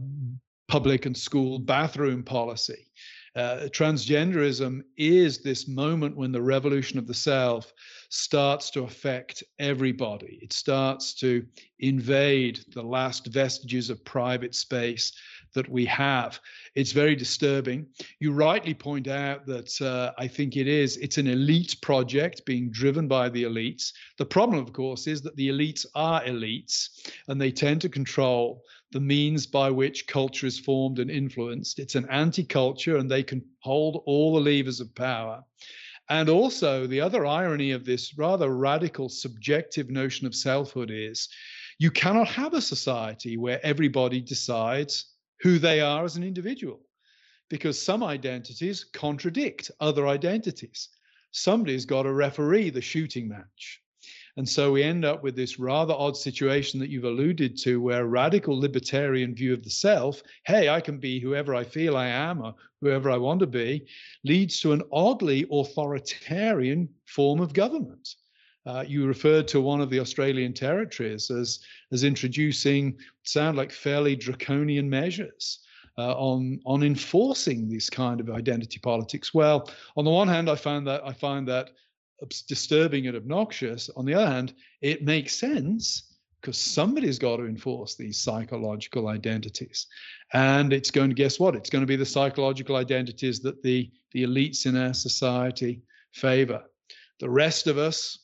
public 0.69 1.07
and 1.07 1.17
school 1.17 1.59
bathroom 1.59 2.23
policy. 2.23 2.87
Uh, 3.35 3.69
transgenderism 3.71 4.83
is 4.99 5.39
this 5.39 5.67
moment 5.67 6.15
when 6.17 6.33
the 6.33 6.43
revolution 6.43 6.99
of 6.99 7.07
the 7.07 7.15
self 7.15 7.73
starts 8.11 8.69
to 8.71 8.83
affect 8.83 9.43
everybody. 9.59 10.39
It 10.43 10.53
starts 10.53 11.15
to 11.15 11.47
invade 11.79 12.61
the 12.75 12.83
last 12.83 13.27
vestiges 13.29 13.89
of 13.89 14.05
private 14.05 14.55
space 14.55 15.13
that 15.55 15.69
we 15.69 15.85
have. 15.87 16.41
It's 16.75 16.93
very 16.93 17.15
disturbing. 17.15 17.87
You 18.21 18.33
rightly 18.33 18.75
point 18.75 19.09
out 19.09 19.47
that 19.47 19.81
uh, 19.81 20.13
I 20.19 20.27
think 20.29 20.57
it 20.57 20.67
is. 20.67 20.97
It's 20.99 21.19
an 21.19 21.27
elite 21.27 21.77
project 21.83 22.45
being 22.47 22.71
driven 22.71 23.09
by 23.09 23.29
the 23.29 23.45
elites. 23.45 23.93
The 24.19 24.27
problem, 24.27 24.59
of 24.59 24.73
course, 24.73 25.07
is 25.07 25.23
that 25.23 25.37
the 25.37 25.49
elites 25.49 25.87
are 25.95 26.23
elites 26.25 26.89
and 27.29 27.41
they 27.41 27.51
tend 27.51 27.81
to 27.83 27.89
control 27.89 28.63
the 28.93 29.01
means 29.01 29.47
by 29.47 29.71
which 29.71 30.07
culture 30.07 30.47
is 30.47 30.59
formed 30.59 30.99
and 30.99 31.11
influenced. 31.11 31.79
It's 31.79 31.95
an 31.95 32.07
anti 32.11 32.45
culture 32.45 32.99
and 32.99 33.11
they 33.11 33.23
can 33.23 33.43
hold 33.61 34.03
all 34.07 34.35
the 34.35 34.51
levers 34.51 34.81
of 34.81 34.95
power. 34.95 35.43
And 36.09 36.29
also, 36.29 36.87
the 36.87 37.01
other 37.01 37.25
irony 37.25 37.71
of 37.71 37.85
this 37.85 38.19
rather 38.19 38.55
radical 38.55 39.09
subjective 39.09 39.89
notion 39.89 40.27
of 40.27 40.35
selfhood 40.35 40.91
is 40.91 41.29
you 41.79 41.91
cannot 41.91 42.29
have 42.29 42.55
a 42.55 42.61
society 42.61 43.37
where 43.37 43.65
everybody 43.65 44.21
decides 44.21 45.12
who 45.43 45.59
they 45.59 45.81
are 45.81 46.05
as 46.05 46.17
an 46.17 46.23
individual 46.23 46.81
because 47.51 47.81
some 47.81 48.03
identities 48.03 48.85
contradict 48.85 49.71
other 49.81 50.07
identities. 50.07 50.89
Somebody's 51.33 51.85
got 51.85 52.05
to 52.05 52.13
referee 52.13 52.71
the 52.71 52.81
shooting 52.81 53.29
match. 53.29 53.83
And 54.39 54.49
so 54.49 54.73
we 54.73 54.83
end 54.83 55.05
up 55.05 55.23
with 55.23 55.37
this 55.37 55.59
rather 55.59 55.93
odd 55.93 56.17
situation 56.17 56.81
that 56.81 56.89
you've 56.89 57.05
alluded 57.05 57.59
to, 57.59 57.81
where 57.83 58.01
a 58.01 58.07
radical 58.07 58.59
libertarian 58.59 59.35
view 59.35 59.53
of 59.53 59.63
the 59.63 59.71
self, 59.71 60.23
hey, 60.47 60.71
I 60.71 60.81
can 60.81 60.99
be 60.99 61.21
whoever 61.21 61.55
I 61.55 61.65
feel 61.65 61.97
I 61.97 62.07
am 62.07 62.41
or 62.41 62.55
whoever 62.81 63.11
I 63.11 63.19
want 63.19 63.41
to 63.41 63.47
be, 63.47 63.87
leads 64.25 64.59
to 64.61 64.73
an 64.73 64.83
oddly 64.91 65.47
authoritarian 65.51 66.89
form 67.05 67.41
of 67.41 67.53
government. 67.53 68.15
Uh, 68.65 68.85
you 68.87 69.07
referred 69.07 69.49
to 69.49 69.61
one 69.61 69.81
of 69.81 69.91
the 69.91 69.99
Australian 69.99 70.53
territories 70.53 71.31
as, 71.31 71.61
as 71.91 72.05
introducing 72.05 72.97
sound 73.25 73.57
like 73.57 73.73
fairly 73.73 74.15
draconian 74.15 74.89
measures 74.89 75.61
uh, 75.99 76.13
on 76.15 76.61
on 76.65 76.83
enforcing 76.83 77.69
this 77.69 77.91
kind 77.91 78.21
of 78.21 78.31
identity 78.31 78.79
politics. 78.79 79.35
Well, 79.35 79.71
on 79.97 80.05
the 80.05 80.11
one 80.11 80.29
hand, 80.29 80.49
I 80.49 80.55
find 80.55 80.87
that 80.87 81.07
I 81.07 81.13
find 81.13 81.47
that 81.49 81.71
disturbing 82.47 83.09
and 83.09 83.17
obnoxious. 83.17 83.91
On 83.97 84.05
the 84.05 84.15
other 84.15 84.31
hand, 84.31 84.55
it 84.81 85.05
makes 85.05 85.37
sense 85.37 86.17
because 86.41 86.59
somebody's 86.59 87.19
got 87.19 87.37
to 87.37 87.47
enforce 87.47 87.95
these 87.95 88.19
psychological 88.19 89.09
identities, 89.09 89.87
and 90.33 90.73
it's 90.73 90.91
going 90.91 91.11
to 91.11 91.15
guess 91.15 91.39
what? 91.39 91.55
It's 91.55 91.71
going 91.71 91.83
to 91.83 91.87
be 91.87 91.97
the 91.97 92.07
psychological 92.07 92.77
identities 92.77 93.41
that 93.41 93.63
the 93.63 93.91
the 94.13 94.25
elites 94.25 94.67
in 94.67 94.77
our 94.77 94.95
society 94.95 95.83
favor. 96.13 96.63
The 97.21 97.31
rest 97.31 97.67
of 97.67 97.79
us, 97.79 98.19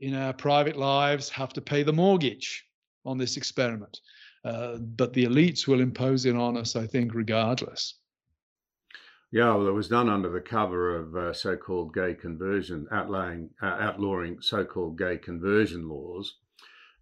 in 0.00 0.14
our 0.14 0.32
private 0.32 0.76
lives 0.76 1.28
have 1.28 1.52
to 1.52 1.60
pay 1.60 1.82
the 1.82 1.92
mortgage 1.92 2.64
on 3.04 3.18
this 3.18 3.36
experiment. 3.36 4.00
Uh, 4.44 4.76
but 4.76 5.12
the 5.12 5.24
elites 5.24 5.66
will 5.66 5.80
impose 5.80 6.26
it 6.26 6.36
on 6.36 6.56
us, 6.56 6.76
I 6.76 6.86
think, 6.86 7.14
regardless. 7.14 7.94
Yeah, 9.32 9.54
well, 9.54 9.66
it 9.66 9.72
was 9.72 9.88
done 9.88 10.08
under 10.08 10.30
the 10.30 10.40
cover 10.40 10.96
of 10.96 11.16
uh, 11.16 11.32
so-called 11.32 11.94
gay 11.94 12.14
conversion, 12.14 12.86
outlawing, 12.92 13.50
uh, 13.62 13.76
outlawing 13.80 14.40
so-called 14.40 14.98
gay 14.98 15.18
conversion 15.18 15.88
laws. 15.88 16.36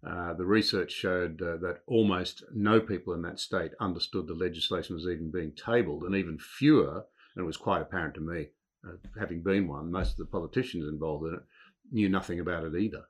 Uh, 0.07 0.33
the 0.33 0.45
research 0.45 0.91
showed 0.91 1.41
uh, 1.41 1.57
that 1.57 1.81
almost 1.85 2.43
no 2.53 2.79
people 2.79 3.13
in 3.13 3.21
that 3.21 3.39
state 3.39 3.71
understood 3.79 4.27
the 4.27 4.33
legislation 4.33 4.95
was 4.95 5.05
even 5.05 5.31
being 5.31 5.51
tabled, 5.51 6.03
and 6.03 6.15
even 6.15 6.37
fewer, 6.39 7.05
and 7.35 7.43
it 7.43 7.45
was 7.45 7.57
quite 7.57 7.81
apparent 7.81 8.15
to 8.15 8.21
me, 8.21 8.47
uh, 8.87 8.93
having 9.19 9.43
been 9.43 9.67
one, 9.67 9.91
most 9.91 10.11
of 10.11 10.17
the 10.17 10.25
politicians 10.25 10.87
involved 10.87 11.27
in 11.27 11.35
it 11.35 11.43
knew 11.91 12.09
nothing 12.09 12.39
about 12.39 12.63
it 12.63 12.75
either. 12.75 13.05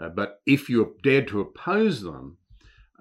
Uh, 0.00 0.08
but 0.08 0.40
if 0.46 0.68
you 0.68 0.96
dared 1.02 1.28
to 1.28 1.40
oppose 1.40 2.02
them, 2.02 2.38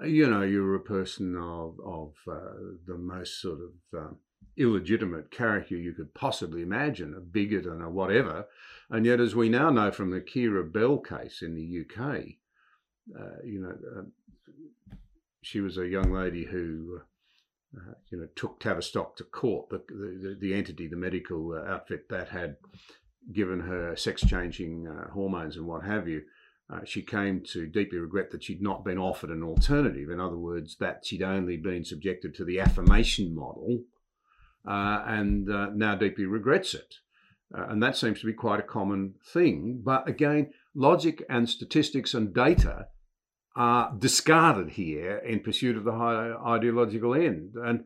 uh, 0.01 0.05
you 0.05 0.29
know, 0.29 0.41
you 0.41 0.63
were 0.63 0.75
a 0.75 0.79
person 0.79 1.35
of, 1.35 1.79
of 1.83 2.13
uh, 2.29 2.53
the 2.85 2.97
most 2.97 3.41
sort 3.41 3.59
of 3.59 3.99
uh, 3.99 4.13
illegitimate 4.57 5.31
character 5.31 5.75
you 5.75 5.93
could 5.93 6.13
possibly 6.13 6.61
imagine, 6.61 7.13
a 7.15 7.19
bigot 7.19 7.65
and 7.65 7.81
a 7.81 7.89
whatever. 7.89 8.45
And 8.89 9.05
yet, 9.05 9.19
as 9.19 9.35
we 9.35 9.49
now 9.49 9.69
know 9.69 9.91
from 9.91 10.11
the 10.11 10.21
Keira 10.21 10.71
Bell 10.71 10.99
case 10.99 11.41
in 11.41 11.55
the 11.55 11.81
UK, 11.81 12.25
uh, 13.19 13.41
you 13.43 13.59
know, 13.59 13.75
uh, 13.97 14.95
she 15.41 15.61
was 15.61 15.77
a 15.77 15.87
young 15.87 16.11
lady 16.11 16.45
who 16.45 17.01
uh, 17.75 17.93
you 18.09 18.19
know, 18.19 18.27
took 18.35 18.59
Tavistock 18.59 19.15
to 19.17 19.23
court, 19.23 19.69
the, 19.69 19.81
the, 19.89 20.37
the 20.39 20.53
entity, 20.53 20.87
the 20.87 20.95
medical 20.95 21.55
outfit 21.67 22.07
that 22.09 22.29
had 22.29 22.57
given 23.31 23.61
her 23.61 23.95
sex 23.95 24.21
changing 24.25 24.87
uh, 24.87 25.11
hormones 25.11 25.55
and 25.55 25.65
what 25.65 25.83
have 25.83 26.07
you, 26.07 26.23
uh, 26.69 26.79
she 26.85 27.01
came 27.01 27.41
to 27.41 27.67
deeply 27.67 27.97
regret 27.97 28.31
that 28.31 28.43
she'd 28.43 28.61
not 28.61 28.85
been 28.85 28.97
offered 28.97 29.29
an 29.29 29.43
alternative. 29.43 30.09
In 30.09 30.19
other 30.19 30.37
words, 30.37 30.77
that 30.79 31.05
she'd 31.05 31.21
only 31.21 31.57
been 31.57 31.83
subjected 31.83 32.33
to 32.35 32.45
the 32.45 32.59
affirmation 32.59 33.35
model 33.35 33.83
uh, 34.67 35.03
and 35.05 35.49
uh, 35.49 35.69
now 35.73 35.95
deeply 35.95 36.25
regrets 36.25 36.73
it. 36.73 36.95
Uh, 37.55 37.67
and 37.67 37.83
that 37.83 37.97
seems 37.97 38.19
to 38.21 38.25
be 38.25 38.33
quite 38.33 38.59
a 38.59 38.63
common 38.63 39.13
thing. 39.23 39.81
But 39.83 40.07
again, 40.07 40.51
logic 40.73 41.23
and 41.29 41.49
statistics 41.49 42.13
and 42.13 42.33
data 42.33 42.87
are 43.55 43.93
discarded 43.99 44.71
here 44.71 45.17
in 45.17 45.41
pursuit 45.41 45.77
of 45.77 45.83
the 45.83 45.91
high 45.91 46.33
ideological 46.45 47.13
end. 47.13 47.53
And 47.55 47.83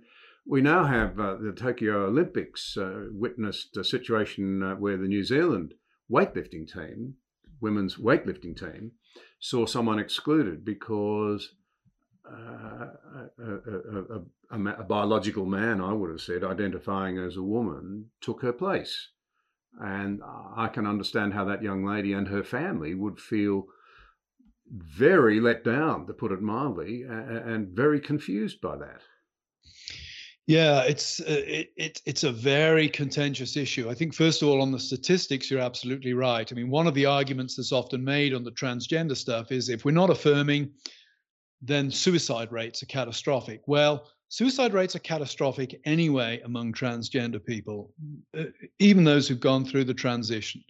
we 0.48 0.62
now 0.62 0.86
have 0.86 1.20
uh, 1.20 1.36
the 1.36 1.52
Tokyo 1.52 2.06
Olympics 2.06 2.78
uh, 2.78 3.08
witnessed 3.12 3.76
a 3.76 3.84
situation 3.84 4.64
uh, 4.64 4.76
where 4.76 4.98
the 4.98 5.08
New 5.08 5.24
Zealand 5.24 5.74
weightlifting 6.10 6.72
team, 6.72 7.16
women's 7.60 7.98
weightlifting 7.98 8.58
team, 8.58 8.94
saw 9.40 9.66
someone 9.66 10.00
excluded 10.00 10.64
because 10.64 11.52
uh, 12.26 12.88
a, 13.40 13.44
a, 13.44 14.58
a, 14.58 14.80
a, 14.80 14.84
biological 14.84 15.46
man, 15.46 15.82
I 15.82 15.92
would 15.94 16.10
have 16.10 16.22
said, 16.22 16.44
identifying 16.44 17.18
as 17.18 17.36
a 17.36 17.44
woman, 17.44 18.06
took 18.22 18.42
her 18.42 18.54
place. 18.54 19.10
And 19.80 20.22
I 20.24 20.70
can 20.70 20.88
understand 20.88 21.34
how 21.34 21.46
that 21.46 21.62
young 21.62 21.86
lady 21.86 22.14
and 22.14 22.28
her 22.30 22.44
family 22.44 22.96
would 22.96 23.20
feel 23.20 23.68
very 24.70 25.40
let 25.40 25.64
down, 25.64 26.08
to 26.08 26.14
put 26.14 26.32
it 26.32 26.42
mildly, 26.42 27.04
and 27.08 27.70
very 27.70 28.00
confused 28.00 28.60
by 28.60 28.76
that. 28.78 29.02
Yeah, 30.48 30.84
it's 30.84 31.20
uh, 31.20 31.26
it, 31.28 31.72
it, 31.76 32.02
it's 32.06 32.24
a 32.24 32.32
very 32.32 32.88
contentious 32.88 33.58
issue. 33.58 33.90
I 33.90 33.94
think 33.94 34.14
first 34.14 34.42
of 34.42 34.48
all 34.48 34.62
on 34.62 34.72
the 34.72 34.80
statistics, 34.80 35.52
you're 35.52 35.60
absolutely 35.60 36.14
right. 36.14 36.50
I 36.50 36.56
mean, 36.56 36.70
one 36.70 36.88
of 36.88 36.94
the 36.94 37.06
arguments 37.06 37.58
that's 37.58 37.74
often 37.74 38.02
made 38.02 38.34
on 38.34 38.46
the 38.46 38.52
transgender 38.52 39.18
stuff 39.18 39.52
is 39.52 39.68
if 39.68 39.84
we're 39.84 39.92
not 39.92 40.10
affirming, 40.10 40.72
then 41.62 41.92
suicide 41.92 42.54
rates 42.54 42.82
are 42.82 42.86
catastrophic. 42.86 43.62
Well, 43.68 44.08
suicide 44.30 44.74
rates 44.74 44.96
are 44.96 45.00
catastrophic 45.00 45.82
anyway 45.84 46.40
among 46.46 46.72
transgender 46.72 47.44
people, 47.46 47.94
uh, 48.38 48.46
even 48.80 49.04
those 49.04 49.28
who've 49.28 49.42
gone 49.42 49.66
through 49.66 49.84
the 49.84 49.94
transition. 49.94 50.64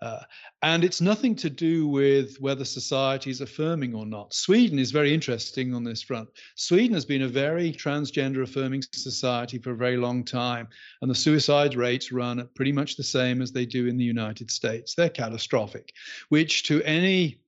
Uh, 0.00 0.20
and 0.62 0.84
it's 0.84 1.00
nothing 1.00 1.34
to 1.34 1.50
do 1.50 1.88
with 1.88 2.36
whether 2.40 2.64
society 2.64 3.30
is 3.30 3.40
affirming 3.40 3.94
or 3.94 4.06
not. 4.06 4.32
Sweden 4.32 4.78
is 4.78 4.92
very 4.92 5.12
interesting 5.12 5.74
on 5.74 5.82
this 5.82 6.02
front. 6.02 6.28
Sweden 6.54 6.94
has 6.94 7.04
been 7.04 7.22
a 7.22 7.28
very 7.28 7.72
transgender 7.72 8.42
affirming 8.42 8.82
society 8.92 9.58
for 9.58 9.72
a 9.72 9.76
very 9.76 9.96
long 9.96 10.24
time, 10.24 10.68
and 11.02 11.10
the 11.10 11.14
suicide 11.14 11.74
rates 11.74 12.12
run 12.12 12.38
at 12.38 12.54
pretty 12.54 12.72
much 12.72 12.96
the 12.96 13.02
same 13.02 13.42
as 13.42 13.50
they 13.50 13.66
do 13.66 13.86
in 13.86 13.96
the 13.96 14.04
United 14.04 14.50
States. 14.50 14.94
They're 14.94 15.08
catastrophic, 15.08 15.92
which 16.28 16.62
to 16.64 16.82
any 16.84 17.40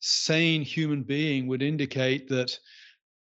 sane 0.00 0.62
human 0.62 1.02
being 1.02 1.46
would 1.46 1.62
indicate 1.62 2.28
that 2.28 2.58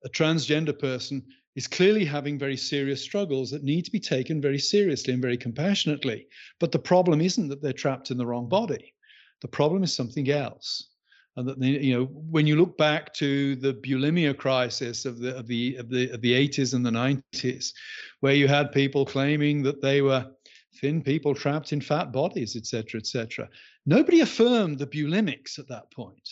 a 0.05 0.09
transgender 0.09 0.77
person 0.77 1.23
is 1.55 1.67
clearly 1.69 2.05
having 2.05 2.39
very 2.39 2.57
serious 2.57 3.03
struggles 3.03 3.51
that 3.51 3.63
need 3.63 3.85
to 3.85 3.91
be 3.91 4.01
taken 4.01 4.41
very 4.41 4.59
seriously 4.59 5.13
and 5.13 5.23
very 5.23 5.37
compassionately. 5.37 6.27
But 6.59 6.73
the 6.73 6.79
problem 6.79 7.21
isn't 7.21 7.49
that 7.49 7.61
they're 7.61 7.73
trapped 7.73 8.11
in 8.11 8.17
the 8.17 8.27
wrong 8.27 8.49
body. 8.49 8.95
The 9.43 9.49
problem 9.49 9.83
is 9.83 9.95
something 9.95 10.31
else. 10.31 10.89
And 11.37 11.49
that 11.49 11.59
you 11.59 11.95
know, 11.95 12.05
when 12.05 12.47
you 12.47 12.57
look 12.57 12.77
back 12.77 13.15
to 13.15 13.57
the 13.57 13.75
bulimia 13.75 14.37
crisis 14.37 15.07
of 15.07 15.19
the 15.19 15.37
of 15.37 15.47
the 15.47 15.77
of 15.77 15.89
the 15.89 16.11
of 16.11 16.21
the 16.21 16.49
80s 16.49 16.75
and 16.75 16.85
the 16.85 16.91
90s, 16.91 17.73
where 18.21 18.35
you 18.35 18.49
had 18.49 18.71
people 18.71 19.07
claiming 19.07 19.63
that 19.63 19.81
they 19.81 20.03
were 20.03 20.27
thin 20.75 21.01
people 21.01 21.35
trapped 21.35 21.73
in 21.73 21.81
fat 21.81 22.13
bodies, 22.13 22.55
etc., 22.55 23.01
etc. 23.01 23.49
Nobody 23.87 24.21
affirmed 24.21 24.79
the 24.79 24.87
bulimics 24.87 25.59
at 25.59 25.69
that 25.69 25.91
point. 25.91 26.29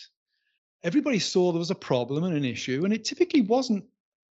Everybody 0.83 1.19
saw 1.19 1.51
there 1.51 1.59
was 1.59 1.71
a 1.71 1.75
problem 1.75 2.23
and 2.23 2.35
an 2.35 2.45
issue, 2.45 2.85
and 2.85 2.93
it 2.93 3.03
typically 3.03 3.41
wasn't 3.41 3.83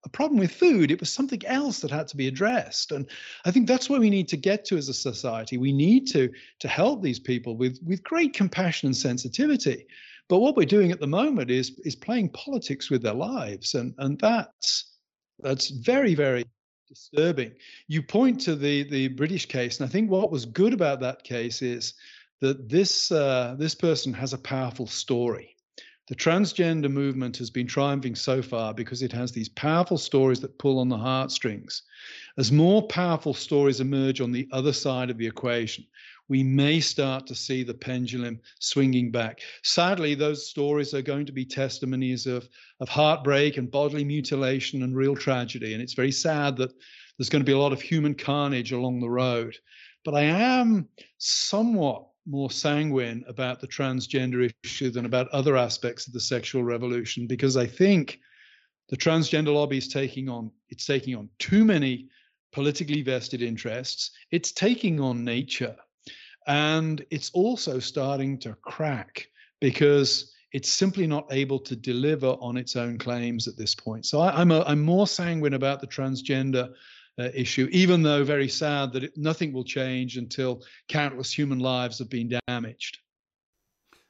a 0.04 0.08
problem 0.08 0.38
with 0.38 0.52
food. 0.52 0.90
It 0.90 1.00
was 1.00 1.12
something 1.12 1.44
else 1.46 1.80
that 1.80 1.90
had 1.90 2.08
to 2.08 2.16
be 2.16 2.26
addressed. 2.26 2.92
And 2.92 3.06
I 3.44 3.50
think 3.50 3.66
that's 3.66 3.90
where 3.90 4.00
we 4.00 4.10
need 4.10 4.28
to 4.28 4.36
get 4.36 4.64
to 4.66 4.76
as 4.76 4.88
a 4.88 4.94
society. 4.94 5.58
We 5.58 5.72
need 5.72 6.06
to 6.08 6.30
to 6.60 6.68
help 6.68 7.02
these 7.02 7.18
people 7.18 7.56
with 7.56 7.78
with 7.84 8.02
great 8.02 8.32
compassion 8.32 8.88
and 8.88 8.96
sensitivity. 8.96 9.86
But 10.28 10.38
what 10.38 10.56
we're 10.56 10.66
doing 10.66 10.90
at 10.90 11.00
the 11.00 11.06
moment 11.06 11.50
is 11.50 11.78
is 11.84 11.96
playing 11.96 12.30
politics 12.30 12.90
with 12.90 13.02
their 13.02 13.14
lives, 13.14 13.74
and 13.74 13.94
and 13.98 14.18
that's 14.18 14.96
that's 15.40 15.68
very 15.68 16.14
very 16.14 16.44
disturbing. 16.88 17.52
You 17.88 18.02
point 18.02 18.40
to 18.42 18.56
the 18.56 18.84
the 18.84 19.08
British 19.08 19.46
case, 19.46 19.80
and 19.80 19.88
I 19.88 19.92
think 19.92 20.10
what 20.10 20.30
was 20.30 20.46
good 20.46 20.72
about 20.72 21.00
that 21.00 21.24
case 21.24 21.62
is 21.62 21.94
that 22.40 22.68
this 22.68 23.12
uh, 23.12 23.54
this 23.58 23.74
person 23.74 24.14
has 24.14 24.32
a 24.32 24.38
powerful 24.38 24.86
story 24.86 25.56
the 26.10 26.16
transgender 26.16 26.90
movement 26.90 27.36
has 27.36 27.50
been 27.50 27.68
triumphing 27.68 28.16
so 28.16 28.42
far 28.42 28.74
because 28.74 29.00
it 29.00 29.12
has 29.12 29.30
these 29.30 29.48
powerful 29.48 29.96
stories 29.96 30.40
that 30.40 30.58
pull 30.58 30.80
on 30.80 30.88
the 30.88 30.98
heartstrings. 30.98 31.82
As 32.36 32.50
more 32.50 32.88
powerful 32.88 33.32
stories 33.32 33.80
emerge 33.80 34.20
on 34.20 34.32
the 34.32 34.48
other 34.50 34.72
side 34.72 35.08
of 35.08 35.18
the 35.18 35.26
equation, 35.28 35.86
we 36.26 36.42
may 36.42 36.80
start 36.80 37.28
to 37.28 37.34
see 37.36 37.62
the 37.62 37.74
pendulum 37.74 38.40
swinging 38.58 39.12
back. 39.12 39.38
Sadly, 39.62 40.16
those 40.16 40.50
stories 40.50 40.94
are 40.94 41.02
going 41.02 41.26
to 41.26 41.32
be 41.32 41.44
testimonies 41.44 42.26
of, 42.26 42.48
of 42.80 42.88
heartbreak 42.88 43.56
and 43.56 43.70
bodily 43.70 44.02
mutilation 44.02 44.82
and 44.82 44.96
real 44.96 45.14
tragedy. 45.14 45.74
And 45.74 45.82
it's 45.82 45.94
very 45.94 46.10
sad 46.10 46.56
that 46.56 46.72
there's 47.18 47.28
going 47.28 47.42
to 47.44 47.48
be 47.48 47.52
a 47.52 47.58
lot 47.58 47.72
of 47.72 47.80
human 47.80 48.16
carnage 48.16 48.72
along 48.72 48.98
the 48.98 49.08
road. 49.08 49.56
But 50.04 50.16
I 50.16 50.22
am 50.22 50.88
somewhat 51.18 52.09
more 52.26 52.50
sanguine 52.50 53.24
about 53.26 53.60
the 53.60 53.66
transgender 53.66 54.50
issue 54.62 54.90
than 54.90 55.06
about 55.06 55.28
other 55.28 55.56
aspects 55.56 56.06
of 56.06 56.12
the 56.12 56.20
sexual 56.20 56.62
revolution 56.62 57.26
because 57.26 57.56
I 57.56 57.66
think 57.66 58.20
the 58.88 58.96
transgender 58.96 59.54
lobby 59.54 59.78
is 59.78 59.88
taking 59.88 60.28
on 60.28 60.50
it's 60.68 60.86
taking 60.86 61.16
on 61.16 61.28
too 61.38 61.64
many 61.64 62.08
politically 62.52 63.02
vested 63.02 63.42
interests. 63.42 64.10
It's 64.30 64.52
taking 64.52 65.00
on 65.00 65.24
nature, 65.24 65.76
and 66.46 67.04
it's 67.10 67.30
also 67.30 67.78
starting 67.78 68.38
to 68.40 68.54
crack 68.62 69.28
because 69.60 70.32
it's 70.52 70.68
simply 70.68 71.06
not 71.06 71.26
able 71.30 71.60
to 71.60 71.76
deliver 71.76 72.28
on 72.40 72.56
its 72.56 72.74
own 72.74 72.98
claims 72.98 73.46
at 73.46 73.56
this 73.56 73.74
point. 73.74 74.04
So 74.04 74.20
I, 74.20 74.40
am 74.40 74.50
a, 74.50 74.62
I'm 74.62 74.82
more 74.82 75.06
sanguine 75.06 75.54
about 75.54 75.80
the 75.80 75.86
transgender 75.86 76.72
uh, 77.20 77.28
issue, 77.34 77.68
even 77.70 78.02
though 78.02 78.24
very 78.24 78.48
sad 78.48 78.92
that 78.92 79.04
it, 79.04 79.12
nothing 79.16 79.52
will 79.52 79.64
change 79.64 80.16
until 80.16 80.62
countless 80.88 81.30
human 81.30 81.58
lives 81.58 81.98
have 81.98 82.08
been 82.08 82.40
damaged. 82.48 82.98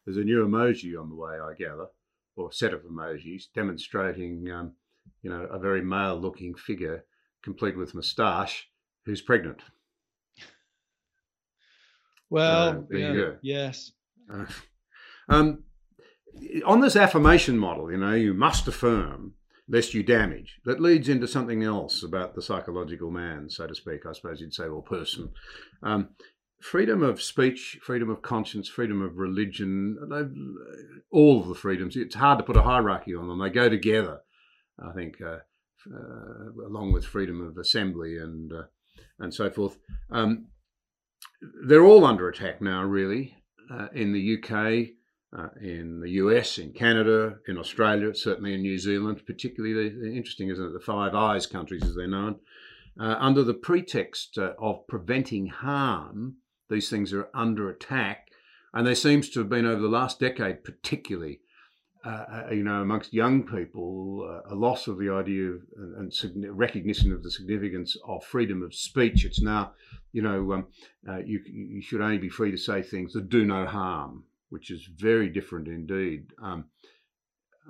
There's 0.05 0.17
a 0.17 0.25
new 0.25 0.47
emoji 0.47 1.01
on 1.01 1.09
the 1.09 1.17
way, 1.17 1.33
I 1.33 1.55
gather, 1.59 1.87
or 2.37 2.53
set 2.53 2.73
of 2.73 2.83
emojis 2.83 3.45
demonstrating, 3.55 4.51
um, 4.51 4.73
you 5.23 5.31
know, 5.31 5.43
a 5.51 5.59
very 5.59 5.83
male-looking 5.83 6.55
figure, 6.55 7.05
complete 7.43 7.77
with 7.77 7.95
moustache, 7.95 8.69
who's 9.05 9.21
pregnant. 9.21 9.61
Well, 12.33 12.87
yeah, 12.93 13.33
yes. 13.43 13.91
Uh, 14.33 14.47
um, 15.29 15.65
on 16.65 16.81
this 16.81 16.95
affirmation 16.95 17.59
model, 17.59 17.91
you 17.91 17.99
know, 17.99 18.15
you 18.15 18.35
must 18.35 18.69
affirm 18.69 19.35
lest 19.71 19.95
you 19.95 20.03
damage. 20.03 20.59
That 20.65 20.81
leads 20.81 21.09
into 21.09 21.29
something 21.29 21.63
else 21.63 22.03
about 22.03 22.35
the 22.35 22.43
psychological 22.43 23.11
man, 23.11 23.49
so 23.49 23.67
to 23.67 23.75
speak, 23.75 24.05
I 24.05 24.13
suppose 24.13 24.41
you'd 24.41 24.53
say, 24.53 24.65
or 24.65 24.83
person. 24.83 25.31
Um, 25.83 26.09
freedom 26.61 27.03
of 27.03 27.23
speech, 27.23 27.79
freedom 27.83 28.11
of 28.11 28.21
conscience, 28.21 28.69
freedom 28.69 29.01
of 29.01 29.17
religion, 29.17 29.97
all 31.13 31.41
of 31.41 31.49
the 31.49 31.55
freedoms, 31.55 31.97
it's 31.97 32.17
hard 32.17 32.39
to 32.39 32.45
put 32.45 32.57
a 32.57 32.63
hierarchy 32.63 33.15
on 33.15 33.29
them. 33.29 33.39
They 33.39 33.49
go 33.49 33.69
together, 33.69 34.21
I 34.79 34.93
think, 34.93 35.21
uh, 35.23 35.39
uh, 35.95 36.67
along 36.67 36.93
with 36.93 37.07
freedom 37.07 37.41
of 37.41 37.57
assembly 37.57 38.19
and, 38.19 38.53
uh, 38.53 38.63
and 39.21 39.33
so 39.33 39.51
forth. 39.51 39.79
Um, 40.11 40.49
they're 41.65 41.85
all 41.85 42.05
under 42.05 42.29
attack 42.29 42.61
now, 42.61 42.83
really, 42.83 43.37
uh, 43.73 43.87
in 43.95 44.13
the 44.13 44.37
UK 44.37 45.00
uh, 45.37 45.49
in 45.61 46.01
the 46.01 46.11
US, 46.11 46.59
in 46.59 46.73
Canada, 46.73 47.37
in 47.47 47.57
Australia, 47.57 48.15
certainly 48.15 48.55
in 48.55 48.63
New 48.63 48.79
Zealand, 48.79 49.23
particularly 49.27 49.89
the, 49.89 50.13
interesting, 50.13 50.49
isn't 50.49 50.65
it? 50.65 50.73
The 50.73 50.81
Five 50.81 51.15
Eyes 51.15 51.47
countries, 51.47 51.85
as 51.85 51.95
they're 51.95 52.09
known. 52.09 52.37
Uh, 52.99 53.17
under 53.19 53.45
the 53.45 53.55
pretext 53.55 54.39
uh, 54.39 54.55
of 54.59 54.87
preventing 54.89 55.47
harm, 55.47 56.37
these 56.69 56.91
things 56.91 57.13
are 57.13 57.29
under 57.33 57.71
attack. 57.71 58.29
And 58.75 58.87
there 58.87 58.95
seems 58.95 59.29
to 59.31 59.41
have 59.41 59.49
been 59.49 59.67
over 59.67 59.81
the 59.81 59.89
last 59.89 60.19
decade, 60.19 60.65
particularly, 60.65 61.41
uh, 62.05 62.09
uh, 62.09 62.49
you 62.51 62.65
know, 62.65 62.83
amongst 62.83 63.13
young 63.13 63.45
people, 63.45 64.29
uh, 64.29 64.53
a 64.53 64.57
loss 64.57 64.89
of 64.89 64.99
the 64.99 65.11
idea 65.11 65.51
of, 65.51 65.61
and, 65.77 66.13
and, 66.23 66.59
recognition 66.59 67.13
of 67.13 67.23
the 67.23 67.31
significance 67.31 67.97
of 68.07 68.25
freedom 68.25 68.63
of 68.63 68.75
speech. 68.75 69.25
It's 69.25 69.41
now, 69.41 69.73
you 70.13 70.23
know, 70.23 70.53
um, 70.53 70.67
you, 71.25 71.41
you 71.47 71.83
should 71.83 72.01
only 72.01 72.19
be 72.19 72.29
free 72.29 72.51
to 72.51 72.59
say 72.59 72.83
things 72.83 73.13
that 73.13 73.29
do 73.29 73.45
no 73.45 73.67
harm 73.67 74.25
which 74.51 74.71
is 74.71 74.89
very 74.97 75.29
different 75.29 75.69
indeed. 75.69 76.27
Um, 76.43 76.67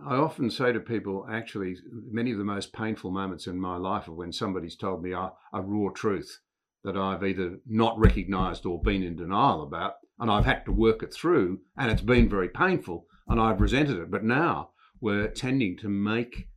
I 0.07 0.17
often 0.17 0.51
say 0.51 0.73
to 0.73 0.81
people, 0.81 1.27
actually, 1.31 1.77
many 2.11 2.33
of 2.33 2.39
the 2.39 2.45
most 2.45 2.73
painful 2.73 3.11
moments 3.11 3.47
in 3.47 3.61
my 3.61 3.77
life 3.77 4.09
are 4.09 4.13
when 4.13 4.33
somebody's 4.33 4.77
told 4.77 5.03
me 5.03 5.13
a, 5.13 5.33
a 5.53 5.63
raw 5.63 5.91
truth 5.91 6.41
that 6.85 6.97
I've 6.97 7.23
either 7.23 7.59
not 7.67 7.99
recognized 7.99 8.65
or 8.65 8.81
been 8.81 9.03
in 9.03 9.17
denial 9.17 9.63
about, 9.63 9.95
and 10.19 10.31
I've 10.31 10.47
had 10.47 10.65
to 10.65 10.73
work 10.73 11.03
it 11.03 11.13
through, 11.13 11.61
and 11.77 11.91
it's 11.91 12.03
been 12.03 12.29
very 12.29 12.49
painful, 12.49 13.07
and 13.29 13.41
I've 13.41 13.61
resented 13.61 13.99
it. 13.99 14.11
But 14.11 14.25
now 14.25 14.71
we're 15.01 15.29
tending 15.29 15.77
to 15.79 15.89
make 15.89 16.49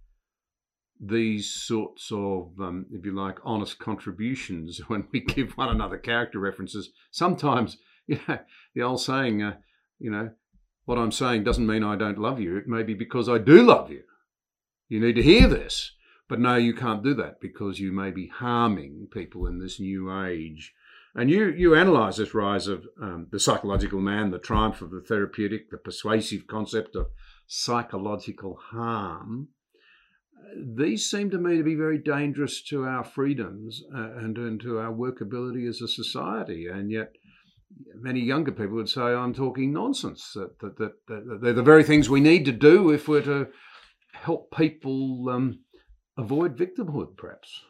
these 1.00 1.52
sorts 1.52 2.12
of, 2.12 2.54
um, 2.60 2.86
if 2.92 3.06
you 3.06 3.14
like, 3.14 3.40
honest 3.44 3.80
contributions 3.80 4.80
when 4.88 5.08
we 5.12 5.20
give 5.20 5.58
one 5.58 5.70
another 5.70 5.98
character 5.98 6.40
references. 6.40 6.92
Sometimes, 7.12 7.78
you 8.08 8.20
know, 8.28 8.40
the 8.76 8.82
old 8.82 9.02
saying, 9.02 9.42
uh, 9.42 9.56
you 10.00 10.12
know, 10.12 10.32
what 10.86 10.98
I'm 10.98 11.12
saying 11.12 11.44
doesn't 11.44 11.68
mean 11.68 11.84
I 11.84 11.96
don't 11.96 12.18
love 12.18 12.40
you. 12.40 12.58
It 12.58 12.68
may 12.68 12.84
be 12.84 12.94
because 12.94 13.30
I 13.30 13.38
do 13.38 13.64
love 13.64 13.90
you. 13.90 14.04
You 14.90 15.00
need 15.00 15.16
to 15.16 15.24
hear 15.24 15.48
this. 15.48 15.92
But 16.30 16.40
no, 16.40 16.56
you 16.56 16.74
can't 16.74 17.04
do 17.04 17.14
that 17.16 17.40
because 17.42 17.80
you 17.80 17.92
may 17.92 18.12
be 18.12 18.28
harming 18.28 19.08
people 19.12 19.46
in 19.46 19.60
this 19.60 19.80
new 19.80 20.12
age. 20.26 20.74
And 21.16 21.30
you, 21.30 21.50
you 21.50 21.76
analyze 21.76 22.18
this 22.18 22.34
rise 22.34 22.68
of 22.68 22.88
um, 23.02 23.28
the 23.32 23.40
psychological 23.40 24.00
man, 24.00 24.32
the 24.32 24.40
triumph 24.40 24.82
of 24.82 24.92
the 24.92 25.02
therapeutic, 25.02 25.70
the 25.70 25.78
persuasive 25.78 26.48
concept 26.48 26.96
of 26.96 27.08
psychological 27.46 28.56
harm. 28.56 29.50
These 30.58 31.10
seem 31.10 31.30
to 31.32 31.38
me 31.38 31.58
to 31.58 31.64
be 31.64 31.76
very 31.76 32.00
dangerous 32.00 32.62
to 32.64 32.84
our 32.86 33.04
freedoms 33.04 33.84
uh, 33.96 34.14
and, 34.18 34.38
and 34.38 34.60
to 34.62 34.80
our 34.80 34.92
workability 34.92 35.68
as 35.70 35.82
a 35.82 35.88
society. 35.88 36.68
And 36.68 36.90
yet, 36.90 37.14
many 37.96 38.20
younger 38.20 38.52
people 38.52 38.76
would 38.76 38.90
say 38.90 39.02
I'm 39.02 39.34
talking 39.34 39.72
nonsense. 39.72 40.32
That, 40.34 40.60
that, 40.60 40.78
that, 40.78 40.94
that 41.08 41.40
they're 41.42 41.54
the 41.54 41.64
very 41.64 41.84
things 41.84 42.10
we 42.10 42.22
need 42.22 42.46
to 42.46 42.52
do 42.52 42.92
if 42.92 43.08
we're 43.08 43.22
to 43.22 43.48
help 44.14 44.54
people 44.56 45.30
um, 45.30 45.60
avoid 46.18 46.58
victimhood, 46.58 47.18
perhaps. 47.18 47.62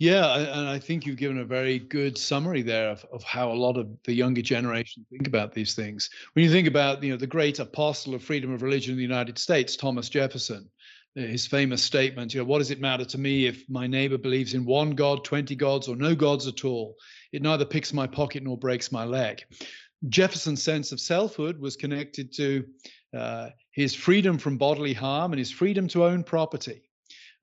Yeah, 0.00 0.36
and 0.36 0.68
I 0.68 0.78
think 0.78 1.04
you've 1.04 1.16
given 1.16 1.38
a 1.38 1.44
very 1.44 1.80
good 1.80 2.16
summary 2.16 2.62
there 2.62 2.90
of, 2.90 3.04
of 3.12 3.24
how 3.24 3.50
a 3.50 3.52
lot 3.52 3.76
of 3.76 3.88
the 4.04 4.12
younger 4.12 4.42
generation 4.42 5.04
think 5.10 5.26
about 5.26 5.52
these 5.52 5.74
things. 5.74 6.08
When 6.34 6.44
you 6.44 6.50
think 6.52 6.68
about, 6.68 7.02
you 7.02 7.10
know, 7.10 7.16
the 7.16 7.26
great 7.26 7.58
apostle 7.58 8.14
of 8.14 8.22
freedom 8.22 8.52
of 8.52 8.62
religion 8.62 8.92
in 8.92 8.96
the 8.96 9.02
United 9.02 9.38
States, 9.38 9.74
Thomas 9.74 10.08
Jefferson, 10.08 10.70
his 11.26 11.46
famous 11.46 11.82
statement, 11.82 12.32
you 12.32 12.40
know, 12.40 12.44
what 12.44 12.58
does 12.58 12.70
it 12.70 12.80
matter 12.80 13.04
to 13.04 13.18
me 13.18 13.46
if 13.46 13.68
my 13.68 13.86
neighbor 13.86 14.18
believes 14.18 14.54
in 14.54 14.64
one 14.64 14.90
God, 14.90 15.24
20 15.24 15.56
gods, 15.56 15.88
or 15.88 15.96
no 15.96 16.14
gods 16.14 16.46
at 16.46 16.64
all? 16.64 16.96
It 17.32 17.42
neither 17.42 17.64
picks 17.64 17.92
my 17.92 18.06
pocket 18.06 18.42
nor 18.42 18.56
breaks 18.56 18.92
my 18.92 19.04
leg. 19.04 19.42
Jefferson's 20.08 20.62
sense 20.62 20.92
of 20.92 21.00
selfhood 21.00 21.58
was 21.58 21.76
connected 21.76 22.32
to 22.34 22.64
uh, 23.16 23.48
his 23.72 23.94
freedom 23.94 24.38
from 24.38 24.58
bodily 24.58 24.92
harm 24.92 25.32
and 25.32 25.38
his 25.38 25.50
freedom 25.50 25.88
to 25.88 26.04
own 26.04 26.22
property. 26.22 26.82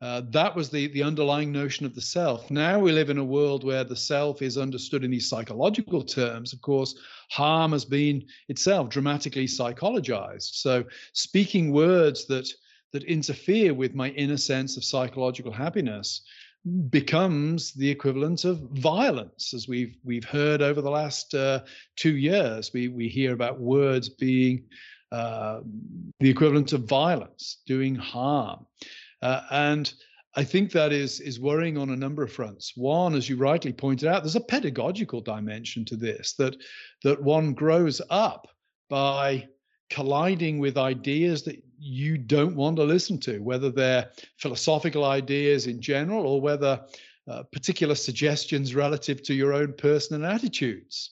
Uh, 0.01 0.21
that 0.29 0.55
was 0.55 0.69
the, 0.69 0.87
the 0.87 1.03
underlying 1.03 1.51
notion 1.51 1.85
of 1.85 1.95
the 1.95 2.01
self. 2.01 2.51
Now 2.51 2.79
we 2.79 2.91
live 2.91 3.09
in 3.09 3.17
a 3.17 3.23
world 3.23 3.63
where 3.63 3.83
the 3.83 3.95
self 3.95 4.41
is 4.41 4.57
understood 4.57 5.03
in 5.03 5.11
these 5.11 5.29
psychological 5.29 6.03
terms. 6.03 6.53
Of 6.53 6.61
course, 6.61 6.95
harm 7.31 7.71
has 7.71 7.85
been 7.85 8.25
itself 8.49 8.89
dramatically 8.89 9.47
psychologized. 9.47 10.53
So 10.53 10.83
speaking 11.13 11.71
words 11.71 12.25
that 12.27 12.47
that 12.93 13.03
interfere 13.03 13.73
with 13.73 13.95
my 13.95 14.09
inner 14.09 14.37
sense 14.37 14.77
of 14.77 14.83
psychological 14.83 15.51
happiness 15.51 16.21
becomes 16.89 17.73
the 17.73 17.89
equivalent 17.89 18.43
of 18.43 18.59
violence, 18.71 19.53
as 19.53 19.67
we've 19.67 19.95
we've 20.03 20.25
heard 20.25 20.61
over 20.61 20.81
the 20.81 20.89
last 20.89 21.33
uh, 21.35 21.59
two 21.95 22.17
years. 22.17 22.71
We 22.73 22.87
we 22.87 23.07
hear 23.07 23.33
about 23.33 23.59
words 23.59 24.09
being 24.09 24.63
uh, 25.11 25.61
the 26.19 26.29
equivalent 26.29 26.73
of 26.73 26.85
violence, 26.85 27.61
doing 27.67 27.95
harm. 27.95 28.65
Uh, 29.21 29.41
and 29.51 29.93
I 30.35 30.43
think 30.43 30.71
that 30.71 30.91
is 30.91 31.19
is 31.19 31.39
worrying 31.39 31.77
on 31.77 31.91
a 31.91 31.95
number 31.95 32.23
of 32.23 32.31
fronts. 32.31 32.73
One, 32.75 33.15
as 33.15 33.29
you 33.29 33.37
rightly 33.37 33.71
pointed 33.71 34.09
out, 34.09 34.23
there's 34.23 34.35
a 34.35 34.41
pedagogical 34.41 35.21
dimension 35.21 35.85
to 35.85 35.95
this 35.95 36.33
that 36.33 36.55
that 37.03 37.21
one 37.21 37.53
grows 37.53 38.01
up 38.09 38.47
by 38.89 39.47
colliding 39.89 40.59
with 40.59 40.77
ideas 40.77 41.43
that 41.43 41.61
you 41.79 42.17
don't 42.17 42.55
want 42.55 42.77
to 42.77 42.83
listen 42.83 43.19
to, 43.19 43.39
whether 43.39 43.69
they're 43.69 44.09
philosophical 44.37 45.05
ideas 45.05 45.67
in 45.67 45.81
general 45.81 46.25
or 46.25 46.41
whether 46.41 46.81
uh, 47.27 47.43
particular 47.51 47.95
suggestions 47.95 48.75
relative 48.75 49.21
to 49.23 49.33
your 49.33 49.53
own 49.53 49.73
personal 49.73 50.25
attitudes. 50.29 51.11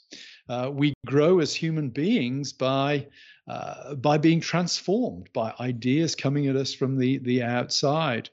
Uh, 0.50 0.70
we 0.72 0.94
grow 1.06 1.40
as 1.40 1.56
human 1.56 1.90
beings 1.90 2.54
by 2.54 3.08
uh, 3.48 3.94
by 3.96 4.18
being 4.18 4.40
transformed 4.40 5.28
by 5.34 5.54
ideas 5.60 6.16
coming 6.16 6.48
at 6.48 6.56
us 6.56 6.74
from 6.74 6.98
the, 6.98 7.18
the 7.20 7.44
outside. 7.44 8.30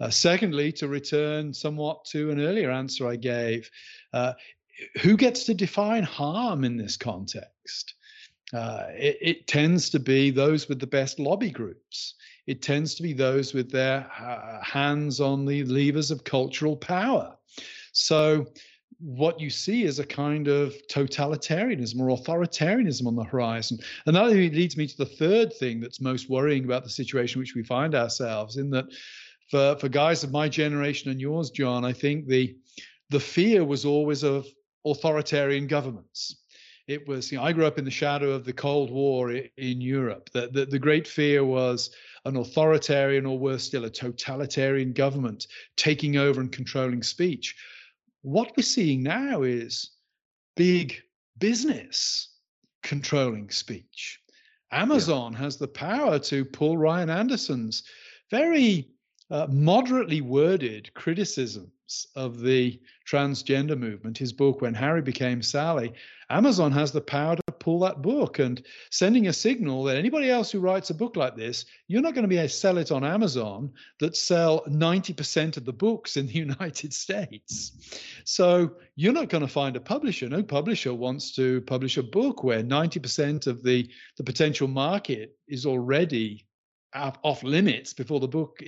Uh, 0.00 0.10
secondly, 0.10 0.70
to 0.70 0.86
return 0.86 1.52
somewhat 1.54 2.04
to 2.04 2.30
an 2.30 2.40
earlier 2.40 2.70
answer 2.70 3.08
I 3.08 3.16
gave, 3.16 3.70
uh, 4.12 4.34
who 5.00 5.16
gets 5.16 5.44
to 5.44 5.54
define 5.54 6.02
harm 6.02 6.64
in 6.64 6.76
this 6.76 6.96
context? 6.96 7.94
Uh, 8.52 8.86
it, 8.90 9.18
it, 9.20 9.46
tends 9.46 9.90
to 9.90 10.00
be 10.00 10.30
those 10.30 10.68
with 10.68 10.80
the 10.80 10.86
best 10.86 11.18
lobby 11.18 11.50
groups. 11.50 12.14
It 12.46 12.62
tends 12.62 12.94
to 12.96 13.02
be 13.02 13.12
those 13.12 13.54
with 13.54 13.70
their 13.70 14.10
uh, 14.20 14.62
hands 14.62 15.20
on 15.20 15.44
the 15.44 15.62
levers 15.64 16.10
of 16.10 16.24
cultural 16.24 16.76
power. 16.76 17.36
So 17.92 18.46
what 18.98 19.40
you 19.40 19.50
see 19.50 19.84
is 19.84 19.98
a 19.98 20.04
kind 20.04 20.48
of 20.48 20.74
totalitarianism 20.88 22.00
or 22.00 22.16
authoritarianism 22.16 23.06
on 23.06 23.16
the 23.16 23.24
horizon. 23.24 23.78
And 24.06 24.14
that 24.16 24.26
leads 24.26 24.76
me 24.76 24.86
to 24.86 24.96
the 24.96 25.06
third 25.06 25.52
thing 25.54 25.80
that's 25.80 26.00
most 26.00 26.28
worrying 26.28 26.64
about 26.64 26.84
the 26.84 26.90
situation 26.90 27.40
which 27.40 27.54
we 27.54 27.62
find 27.62 27.94
ourselves 27.94 28.56
in 28.56 28.70
that 28.70 28.86
for, 29.50 29.76
for 29.80 29.88
guys 29.88 30.22
of 30.22 30.30
my 30.30 30.48
generation 30.48 31.10
and 31.10 31.20
yours, 31.20 31.50
John, 31.50 31.84
I 31.84 31.92
think 31.92 32.26
the 32.26 32.56
the 33.10 33.20
fear 33.20 33.64
was 33.64 33.84
always 33.84 34.22
of 34.22 34.46
authoritarian 34.86 35.66
governments. 35.66 36.39
It 36.90 37.06
was, 37.06 37.30
you 37.30 37.38
know, 37.38 37.44
I 37.44 37.52
grew 37.52 37.66
up 37.66 37.78
in 37.78 37.84
the 37.84 37.90
shadow 37.92 38.32
of 38.32 38.44
the 38.44 38.52
Cold 38.52 38.90
War 38.90 39.30
in 39.30 39.80
Europe. 39.80 40.28
The, 40.32 40.48
the, 40.48 40.66
the 40.66 40.78
great 40.80 41.06
fear 41.06 41.44
was 41.44 41.90
an 42.24 42.36
authoritarian 42.36 43.26
or 43.26 43.38
worse 43.38 43.62
still, 43.62 43.84
a 43.84 43.90
totalitarian 43.90 44.92
government 44.92 45.46
taking 45.76 46.16
over 46.16 46.40
and 46.40 46.50
controlling 46.50 47.04
speech. 47.04 47.54
What 48.22 48.56
we're 48.56 48.64
seeing 48.64 49.04
now 49.04 49.42
is 49.42 49.92
big 50.56 51.00
business 51.38 52.30
controlling 52.82 53.50
speech. 53.50 54.18
Amazon 54.72 55.34
yeah. 55.34 55.38
has 55.38 55.58
the 55.58 55.68
power 55.68 56.18
to 56.18 56.44
pull 56.44 56.76
Ryan 56.76 57.08
Anderson's 57.08 57.84
very 58.32 58.88
uh, 59.30 59.46
moderately 59.48 60.22
worded 60.22 60.92
criticisms 60.94 61.70
of 62.14 62.40
the 62.40 62.80
transgender 63.08 63.78
movement, 63.78 64.18
his 64.18 64.32
book, 64.32 64.60
When 64.60 64.74
Harry 64.74 65.02
Became 65.02 65.42
Sally, 65.42 65.92
Amazon 66.28 66.70
has 66.72 66.92
the 66.92 67.00
power 67.00 67.36
to 67.36 67.42
pull 67.58 67.80
that 67.80 68.02
book 68.02 68.38
and 68.38 68.64
sending 68.90 69.26
a 69.26 69.32
signal 69.32 69.84
that 69.84 69.96
anybody 69.96 70.30
else 70.30 70.50
who 70.50 70.60
writes 70.60 70.90
a 70.90 70.94
book 70.94 71.16
like 71.16 71.36
this, 71.36 71.64
you're 71.88 72.02
not 72.02 72.14
going 72.14 72.22
to 72.22 72.28
be 72.28 72.36
able 72.36 72.48
to 72.48 72.54
sell 72.54 72.78
it 72.78 72.92
on 72.92 73.04
Amazon 73.04 73.72
that 73.98 74.16
sell 74.16 74.62
90% 74.66 75.56
of 75.56 75.64
the 75.64 75.72
books 75.72 76.16
in 76.16 76.26
the 76.26 76.32
United 76.48 76.92
States. 76.94 77.72
So 78.24 78.72
you're 78.94 79.12
not 79.12 79.28
going 79.28 79.42
to 79.42 79.48
find 79.48 79.76
a 79.76 79.80
publisher. 79.80 80.28
No 80.28 80.42
publisher 80.42 80.94
wants 80.94 81.34
to 81.36 81.60
publish 81.62 81.96
a 81.96 82.02
book 82.02 82.44
where 82.44 82.62
90% 82.62 83.46
of 83.46 83.62
the, 83.62 83.90
the 84.16 84.24
potential 84.24 84.68
market 84.68 85.36
is 85.48 85.66
already 85.66 86.46
off 86.94 87.42
limits 87.42 87.92
before 87.92 88.20
the 88.20 88.28
book 88.28 88.58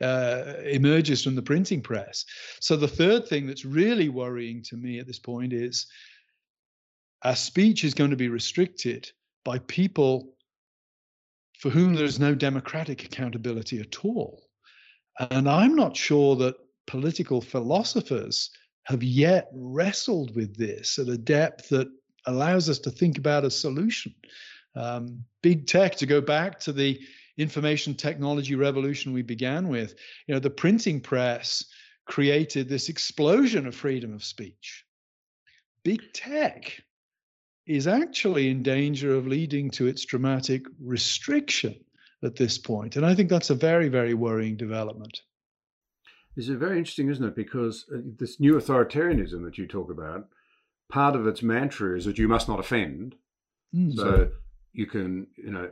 uh, 0.00 0.54
emerges 0.64 1.22
from 1.22 1.34
the 1.34 1.42
printing 1.42 1.80
press. 1.80 2.24
So 2.60 2.76
the 2.76 2.88
third 2.88 3.26
thing 3.26 3.46
that's 3.46 3.64
really 3.64 4.08
worrying 4.08 4.62
to 4.64 4.76
me 4.76 4.98
at 4.98 5.06
this 5.06 5.18
point 5.18 5.52
is 5.52 5.86
our 7.22 7.36
speech 7.36 7.84
is 7.84 7.94
going 7.94 8.10
to 8.10 8.16
be 8.16 8.28
restricted 8.28 9.10
by 9.44 9.58
people 9.60 10.34
for 11.58 11.70
whom 11.70 11.94
there's 11.94 12.20
no 12.20 12.34
democratic 12.34 13.04
accountability 13.04 13.80
at 13.80 14.04
all. 14.04 14.42
And 15.30 15.48
I'm 15.48 15.74
not 15.74 15.96
sure 15.96 16.36
that 16.36 16.56
political 16.86 17.40
philosophers 17.40 18.50
have 18.84 19.02
yet 19.02 19.48
wrestled 19.52 20.36
with 20.36 20.56
this 20.56 20.98
at 20.98 21.08
a 21.08 21.18
depth 21.18 21.70
that 21.70 21.88
allows 22.26 22.68
us 22.68 22.78
to 22.80 22.90
think 22.90 23.18
about 23.18 23.44
a 23.44 23.50
solution. 23.50 24.14
Um, 24.74 25.24
big 25.42 25.66
tech, 25.66 25.96
to 25.96 26.06
go 26.06 26.20
back 26.20 26.60
to 26.60 26.72
the 26.72 27.00
information 27.38 27.94
technology 27.94 28.54
revolution 28.54 29.12
we 29.12 29.22
began 29.22 29.68
with, 29.68 29.94
you 30.26 30.34
know, 30.34 30.40
the 30.40 30.50
printing 30.50 31.00
press 31.00 31.64
created 32.06 32.68
this 32.68 32.88
explosion 32.88 33.66
of 33.66 33.74
freedom 33.74 34.14
of 34.14 34.24
speech. 34.24 34.84
Big 35.84 36.00
tech 36.12 36.80
is 37.66 37.86
actually 37.86 38.48
in 38.48 38.62
danger 38.62 39.14
of 39.14 39.26
leading 39.26 39.70
to 39.70 39.86
its 39.86 40.04
dramatic 40.04 40.62
restriction 40.80 41.74
at 42.22 42.36
this 42.36 42.58
point. 42.58 42.96
And 42.96 43.04
I 43.04 43.14
think 43.14 43.28
that's 43.28 43.50
a 43.50 43.54
very, 43.54 43.88
very 43.88 44.14
worrying 44.14 44.56
development. 44.56 45.20
This 46.36 46.48
is 46.48 46.56
very 46.56 46.78
interesting, 46.78 47.08
isn't 47.08 47.24
it? 47.24 47.34
Because 47.34 47.86
uh, 47.92 47.98
this 48.18 48.38
new 48.38 48.54
authoritarianism 48.54 49.44
that 49.44 49.58
you 49.58 49.66
talk 49.66 49.90
about, 49.90 50.28
part 50.90 51.16
of 51.16 51.26
its 51.26 51.42
mantra 51.42 51.96
is 51.96 52.04
that 52.04 52.18
you 52.18 52.28
must 52.28 52.48
not 52.48 52.60
offend. 52.60 53.16
Mm. 53.74 53.94
So 53.94 54.30
you 54.76 54.84
can, 54.86 55.26
you 55.38 55.50
know, 55.50 55.70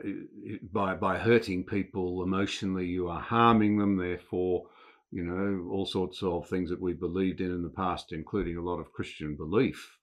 by 0.73 0.95
by 0.95 1.19
hurting 1.19 1.63
people 1.63 2.23
emotionally, 2.23 2.87
you 2.87 3.07
are 3.07 3.21
harming 3.21 3.77
them. 3.77 3.97
Therefore, 3.97 4.63
you 5.11 5.23
know, 5.23 5.69
all 5.71 5.85
sorts 5.85 6.23
of 6.23 6.49
things 6.49 6.71
that 6.71 6.81
we 6.81 6.93
believed 6.93 7.39
in 7.39 7.51
in 7.51 7.61
the 7.61 7.69
past, 7.69 8.11
including 8.11 8.57
a 8.57 8.63
lot 8.63 8.79
of 8.79 8.91
Christian 8.91 9.35
belief, 9.35 9.99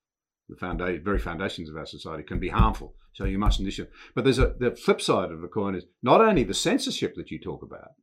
the 0.49 0.55
foundation, 0.55 1.03
very 1.05 1.19
foundations 1.19 1.69
of 1.69 1.77
our 1.77 1.85
society, 1.85 2.23
can 2.23 2.39
be 2.39 2.51
harmful. 2.51 2.95
So 3.15 3.25
you 3.25 3.41
mustn't 3.41 3.67
issue. 3.67 3.89
But 4.15 4.23
there's 4.23 4.39
a 4.39 4.55
the 4.61 4.77
flip 4.77 5.01
side 5.01 5.33
of 5.33 5.41
the 5.41 5.49
coin 5.49 5.75
is 5.75 5.85
not 6.01 6.21
only 6.21 6.45
the 6.45 6.55
censorship 6.55 7.17
that 7.17 7.33
you 7.33 7.41
talk 7.41 7.65
about. 7.65 7.95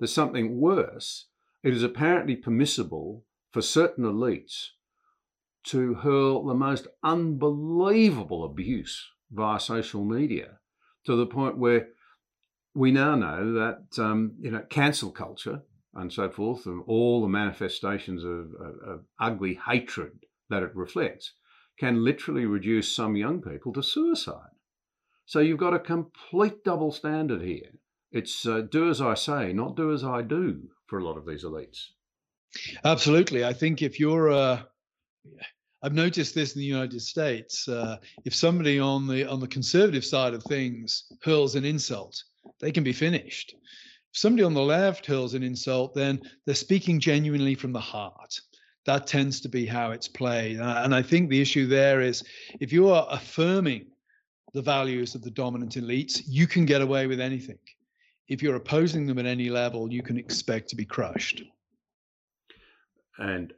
There's 0.00 0.12
something 0.12 0.60
worse. 0.60 1.28
It 1.62 1.72
is 1.72 1.84
apparently 1.84 2.34
permissible 2.34 3.24
for 3.52 3.62
certain 3.62 4.04
elites 4.04 4.70
to 5.66 5.94
hurl 5.94 6.44
the 6.44 6.54
most 6.54 6.88
unbelievable 7.04 8.44
abuse 8.44 9.08
via 9.30 9.60
social 9.60 10.04
media 10.04 10.58
to 11.04 11.16
the 11.16 11.26
point 11.26 11.58
where 11.58 11.88
we 12.74 12.90
now 12.90 13.14
know 13.14 13.52
that 13.54 13.98
um, 13.98 14.34
you 14.40 14.50
know 14.50 14.62
cancel 14.68 15.10
culture 15.10 15.62
and 15.94 16.12
so 16.12 16.30
forth, 16.30 16.66
and 16.66 16.82
all 16.86 17.22
the 17.22 17.28
manifestations 17.28 18.22
of, 18.22 18.52
of, 18.60 18.74
of 18.86 19.00
ugly 19.18 19.58
hatred 19.66 20.26
that 20.50 20.62
it 20.62 20.76
reflects, 20.76 21.32
can 21.78 22.04
literally 22.04 22.44
reduce 22.44 22.94
some 22.94 23.16
young 23.16 23.40
people 23.40 23.72
to 23.72 23.82
suicide. 23.82 24.50
So 25.24 25.40
you've 25.40 25.58
got 25.58 25.74
a 25.74 25.78
complete 25.78 26.62
double 26.64 26.92
standard 26.92 27.40
here. 27.40 27.80
It's 28.12 28.46
uh, 28.46 28.60
do 28.70 28.90
as 28.90 29.00
I 29.00 29.14
say, 29.14 29.52
not 29.52 29.76
do 29.76 29.92
as 29.92 30.04
I 30.04 30.22
do 30.22 30.68
for 30.86 30.98
a 30.98 31.04
lot 31.04 31.16
of 31.16 31.26
these 31.26 31.44
elites. 31.44 31.86
Absolutely. 32.84 33.44
I 33.44 33.52
think 33.52 33.82
if 33.82 33.98
you're 33.98 34.30
uh, 34.30 34.62
I've 35.82 35.94
noticed 35.94 36.34
this 36.34 36.54
in 36.54 36.60
the 36.60 36.66
United 36.66 37.00
States. 37.00 37.68
Uh, 37.68 37.98
if 38.24 38.34
somebody 38.34 38.80
on 38.80 39.06
the 39.06 39.28
on 39.28 39.40
the 39.40 39.48
conservative 39.48 40.04
side 40.04 40.34
of 40.34 40.42
things 40.44 41.12
hurls 41.22 41.54
an 41.54 41.64
insult, 41.64 42.22
they 42.60 42.72
can 42.72 42.84
be 42.84 42.92
finished. 42.92 43.54
If 43.54 44.18
somebody 44.18 44.44
on 44.44 44.54
the 44.54 44.62
left 44.62 45.06
hurls 45.06 45.34
an 45.34 45.42
insult, 45.42 45.94
then 45.94 46.20
they're 46.44 46.54
speaking 46.54 46.98
genuinely 46.98 47.54
from 47.54 47.72
the 47.72 47.80
heart 47.80 48.40
that 48.86 49.06
tends 49.06 49.40
to 49.40 49.48
be 49.48 49.66
how 49.66 49.90
it's 49.90 50.08
played. 50.08 50.58
And 50.58 50.94
I 50.94 51.02
think 51.02 51.28
the 51.28 51.42
issue 51.42 51.66
there 51.66 52.00
is 52.00 52.22
if 52.60 52.72
you 52.72 52.88
are 52.88 53.06
affirming 53.10 53.86
the 54.54 54.62
values 54.62 55.14
of 55.14 55.22
the 55.22 55.30
dominant 55.30 55.74
elites, 55.74 56.22
you 56.26 56.46
can 56.46 56.64
get 56.64 56.80
away 56.80 57.06
with 57.06 57.20
anything. 57.20 57.58
If 58.28 58.42
you're 58.42 58.56
opposing 58.56 59.06
them 59.06 59.18
at 59.18 59.26
any 59.26 59.50
level, 59.50 59.92
you 59.92 60.02
can 60.02 60.16
expect 60.16 60.68
to 60.70 60.76
be 60.76 60.84
crushed. 60.84 61.42
And 63.18 63.52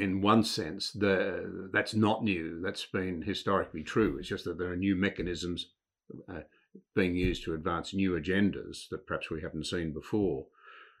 in 0.00 0.20
one 0.20 0.42
sense, 0.42 0.92
the, 0.92 1.68
that's 1.72 1.94
not 1.94 2.24
new. 2.24 2.60
That's 2.62 2.86
been 2.86 3.22
historically 3.22 3.82
true. 3.82 4.16
It's 4.18 4.28
just 4.28 4.44
that 4.44 4.58
there 4.58 4.72
are 4.72 4.76
new 4.76 4.96
mechanisms 4.96 5.66
uh, 6.28 6.40
being 6.94 7.14
used 7.14 7.44
to 7.44 7.54
advance 7.54 7.94
new 7.94 8.12
agendas 8.12 8.88
that 8.90 9.06
perhaps 9.06 9.30
we 9.30 9.42
haven't 9.42 9.66
seen 9.66 9.92
before. 9.92 10.46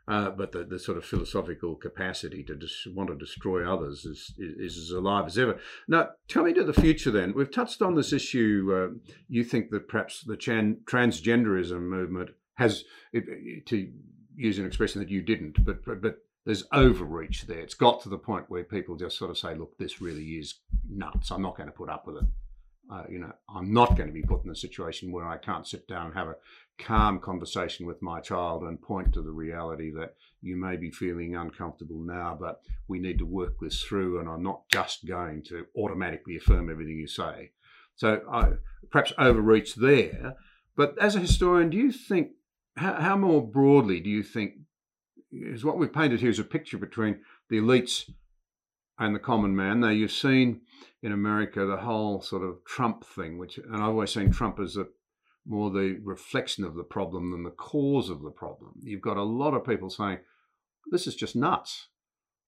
Uh, 0.08 0.30
but 0.30 0.50
the, 0.50 0.64
the 0.64 0.78
sort 0.78 0.98
of 0.98 1.04
philosophical 1.04 1.76
capacity 1.76 2.42
to 2.42 2.54
dis- 2.54 2.86
want 2.94 3.08
to 3.08 3.16
destroy 3.16 3.70
others 3.70 4.04
is, 4.04 4.34
is, 4.38 4.76
is 4.76 4.78
as 4.78 4.90
alive 4.90 5.26
as 5.26 5.38
ever. 5.38 5.58
Now, 5.86 6.10
tell 6.26 6.42
me 6.42 6.52
to 6.54 6.64
the 6.64 6.72
future 6.72 7.12
then. 7.12 7.32
We've 7.34 7.50
touched 7.50 7.80
on 7.80 7.94
this 7.94 8.12
issue. 8.12 8.72
Uh, 8.74 9.12
you 9.28 9.44
think 9.44 9.70
that 9.70 9.88
perhaps 9.88 10.22
the 10.22 10.36
chan- 10.36 10.80
transgenderism 10.84 11.80
movement 11.80 12.30
has, 12.54 12.84
to 13.14 13.92
use 14.34 14.58
an 14.58 14.66
expression 14.66 15.00
that 15.00 15.10
you 15.10 15.22
didn't, 15.22 15.64
but, 15.64 15.84
but, 15.84 16.02
but 16.02 16.16
there's 16.50 16.64
overreach 16.72 17.46
there. 17.46 17.60
It's 17.60 17.74
got 17.74 18.02
to 18.02 18.08
the 18.08 18.18
point 18.18 18.46
where 18.48 18.64
people 18.64 18.96
just 18.96 19.16
sort 19.16 19.30
of 19.30 19.38
say, 19.38 19.54
look, 19.54 19.78
this 19.78 20.00
really 20.00 20.24
is 20.30 20.54
nuts. 20.88 21.30
I'm 21.30 21.42
not 21.42 21.56
going 21.56 21.68
to 21.68 21.72
put 21.72 21.88
up 21.88 22.08
with 22.08 22.16
it. 22.16 22.24
Uh, 22.92 23.04
you 23.08 23.20
know, 23.20 23.30
I'm 23.48 23.72
not 23.72 23.96
going 23.96 24.08
to 24.08 24.12
be 24.12 24.24
put 24.24 24.44
in 24.44 24.50
a 24.50 24.56
situation 24.56 25.12
where 25.12 25.28
I 25.28 25.36
can't 25.36 25.64
sit 25.64 25.86
down 25.86 26.06
and 26.06 26.14
have 26.14 26.26
a 26.26 26.34
calm 26.76 27.20
conversation 27.20 27.86
with 27.86 28.02
my 28.02 28.18
child 28.18 28.64
and 28.64 28.82
point 28.82 29.14
to 29.14 29.22
the 29.22 29.30
reality 29.30 29.92
that 29.92 30.16
you 30.42 30.56
may 30.56 30.76
be 30.76 30.90
feeling 30.90 31.36
uncomfortable 31.36 32.00
now, 32.00 32.36
but 32.40 32.62
we 32.88 32.98
need 32.98 33.20
to 33.20 33.26
work 33.26 33.54
this 33.60 33.80
through, 33.80 34.18
and 34.18 34.28
I'm 34.28 34.42
not 34.42 34.68
just 34.72 35.06
going 35.06 35.44
to 35.50 35.66
automatically 35.76 36.36
affirm 36.36 36.68
everything 36.68 36.98
you 36.98 37.06
say. 37.06 37.52
So 37.94 38.22
I 38.28 38.54
perhaps 38.90 39.12
overreach 39.18 39.76
there. 39.76 40.34
But 40.74 40.98
as 40.98 41.14
a 41.14 41.20
historian, 41.20 41.70
do 41.70 41.76
you 41.76 41.92
think 41.92 42.32
how, 42.76 42.94
how 42.94 43.16
more 43.16 43.46
broadly 43.46 44.00
do 44.00 44.10
you 44.10 44.24
think 44.24 44.54
is 45.32 45.64
what 45.64 45.78
we've 45.78 45.92
painted 45.92 46.20
here 46.20 46.30
is 46.30 46.38
a 46.38 46.44
picture 46.44 46.78
between 46.78 47.20
the 47.48 47.58
elites 47.58 48.10
and 48.98 49.14
the 49.14 49.20
common 49.20 49.56
man. 49.56 49.80
Now 49.80 49.90
you've 49.90 50.12
seen 50.12 50.60
in 51.02 51.12
America 51.12 51.64
the 51.66 51.78
whole 51.78 52.20
sort 52.20 52.42
of 52.42 52.64
Trump 52.64 53.04
thing, 53.04 53.38
which 53.38 53.58
and 53.58 53.76
I've 53.76 53.90
always 53.90 54.12
seen 54.12 54.30
Trump 54.30 54.60
as 54.60 54.76
a 54.76 54.86
more 55.46 55.70
the 55.70 55.98
reflection 56.04 56.64
of 56.64 56.74
the 56.74 56.84
problem 56.84 57.30
than 57.30 57.44
the 57.44 57.50
cause 57.50 58.10
of 58.10 58.22
the 58.22 58.30
problem. 58.30 58.74
You've 58.82 59.00
got 59.00 59.16
a 59.16 59.22
lot 59.22 59.54
of 59.54 59.66
people 59.66 59.88
saying 59.88 60.18
this 60.90 61.06
is 61.06 61.14
just 61.14 61.34
nuts, 61.34 61.88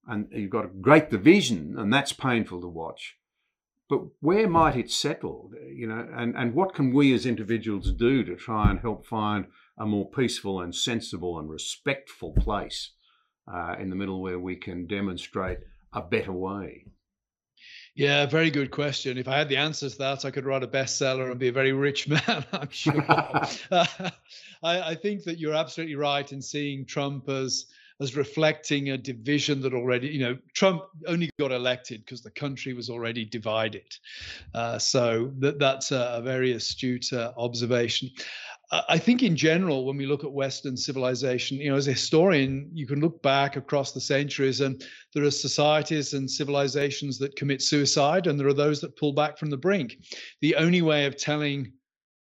and 0.06 0.28
you've 0.30 0.50
got 0.50 0.66
a 0.66 0.68
great 0.68 1.10
division, 1.10 1.76
and 1.78 1.92
that's 1.92 2.12
painful 2.12 2.60
to 2.60 2.68
watch. 2.68 3.16
But 3.92 4.06
where 4.20 4.48
might 4.48 4.74
it 4.74 4.90
settle? 4.90 5.50
You 5.70 5.86
know, 5.86 6.08
and, 6.16 6.34
and 6.34 6.54
what 6.54 6.74
can 6.74 6.94
we 6.94 7.12
as 7.12 7.26
individuals 7.26 7.92
do 7.92 8.24
to 8.24 8.36
try 8.36 8.70
and 8.70 8.80
help 8.80 9.04
find 9.04 9.48
a 9.76 9.84
more 9.84 10.08
peaceful 10.08 10.62
and 10.62 10.74
sensible 10.74 11.38
and 11.38 11.50
respectful 11.50 12.32
place 12.32 12.92
uh, 13.46 13.74
in 13.78 13.90
the 13.90 13.96
middle 13.96 14.22
where 14.22 14.38
we 14.38 14.56
can 14.56 14.86
demonstrate 14.86 15.58
a 15.92 16.00
better 16.00 16.32
way? 16.32 16.86
Yeah, 17.94 18.24
very 18.24 18.50
good 18.50 18.70
question. 18.70 19.18
If 19.18 19.28
I 19.28 19.36
had 19.36 19.50
the 19.50 19.58
answers 19.58 19.92
to 19.92 19.98
that, 19.98 20.24
I 20.24 20.30
could 20.30 20.46
write 20.46 20.62
a 20.62 20.68
bestseller 20.68 21.30
and 21.30 21.38
be 21.38 21.48
a 21.48 21.52
very 21.52 21.72
rich 21.72 22.08
man, 22.26 22.46
I'm 22.50 22.70
sure. 22.70 23.04
uh, 23.10 23.46
I, 24.62 24.80
I, 24.80 24.94
think 24.94 25.24
that 25.24 25.38
you're 25.38 25.52
absolutely 25.52 25.96
right 25.96 26.32
in 26.32 26.40
seeing 26.40 26.86
Trump 26.86 27.28
as 27.28 27.66
as 28.02 28.16
reflecting 28.16 28.90
a 28.90 28.98
division 28.98 29.60
that 29.62 29.72
already, 29.72 30.08
you 30.08 30.20
know, 30.20 30.36
Trump 30.54 30.82
only 31.06 31.30
got 31.38 31.52
elected 31.52 32.04
because 32.04 32.22
the 32.22 32.30
country 32.30 32.74
was 32.74 32.90
already 32.90 33.24
divided. 33.24 33.86
Uh, 34.54 34.78
so 34.78 35.32
that, 35.38 35.58
that's 35.58 35.92
a, 35.92 36.14
a 36.16 36.22
very 36.22 36.52
astute 36.52 37.12
uh, 37.12 37.32
observation. 37.36 38.10
I 38.88 38.96
think 38.96 39.22
in 39.22 39.36
general, 39.36 39.84
when 39.84 39.98
we 39.98 40.06
look 40.06 40.24
at 40.24 40.32
Western 40.32 40.78
civilization, 40.78 41.58
you 41.58 41.70
know, 41.70 41.76
as 41.76 41.88
a 41.88 41.92
historian, 41.92 42.70
you 42.72 42.86
can 42.86 43.00
look 43.00 43.22
back 43.22 43.56
across 43.56 43.92
the 43.92 44.00
centuries 44.00 44.62
and 44.62 44.82
there 45.12 45.24
are 45.24 45.30
societies 45.30 46.14
and 46.14 46.30
civilizations 46.30 47.18
that 47.18 47.36
commit 47.36 47.60
suicide 47.60 48.26
and 48.26 48.40
there 48.40 48.48
are 48.48 48.54
those 48.54 48.80
that 48.80 48.96
pull 48.96 49.12
back 49.12 49.36
from 49.36 49.50
the 49.50 49.58
brink. 49.58 49.98
The 50.40 50.56
only 50.56 50.80
way 50.80 51.04
of 51.04 51.18
telling 51.18 51.70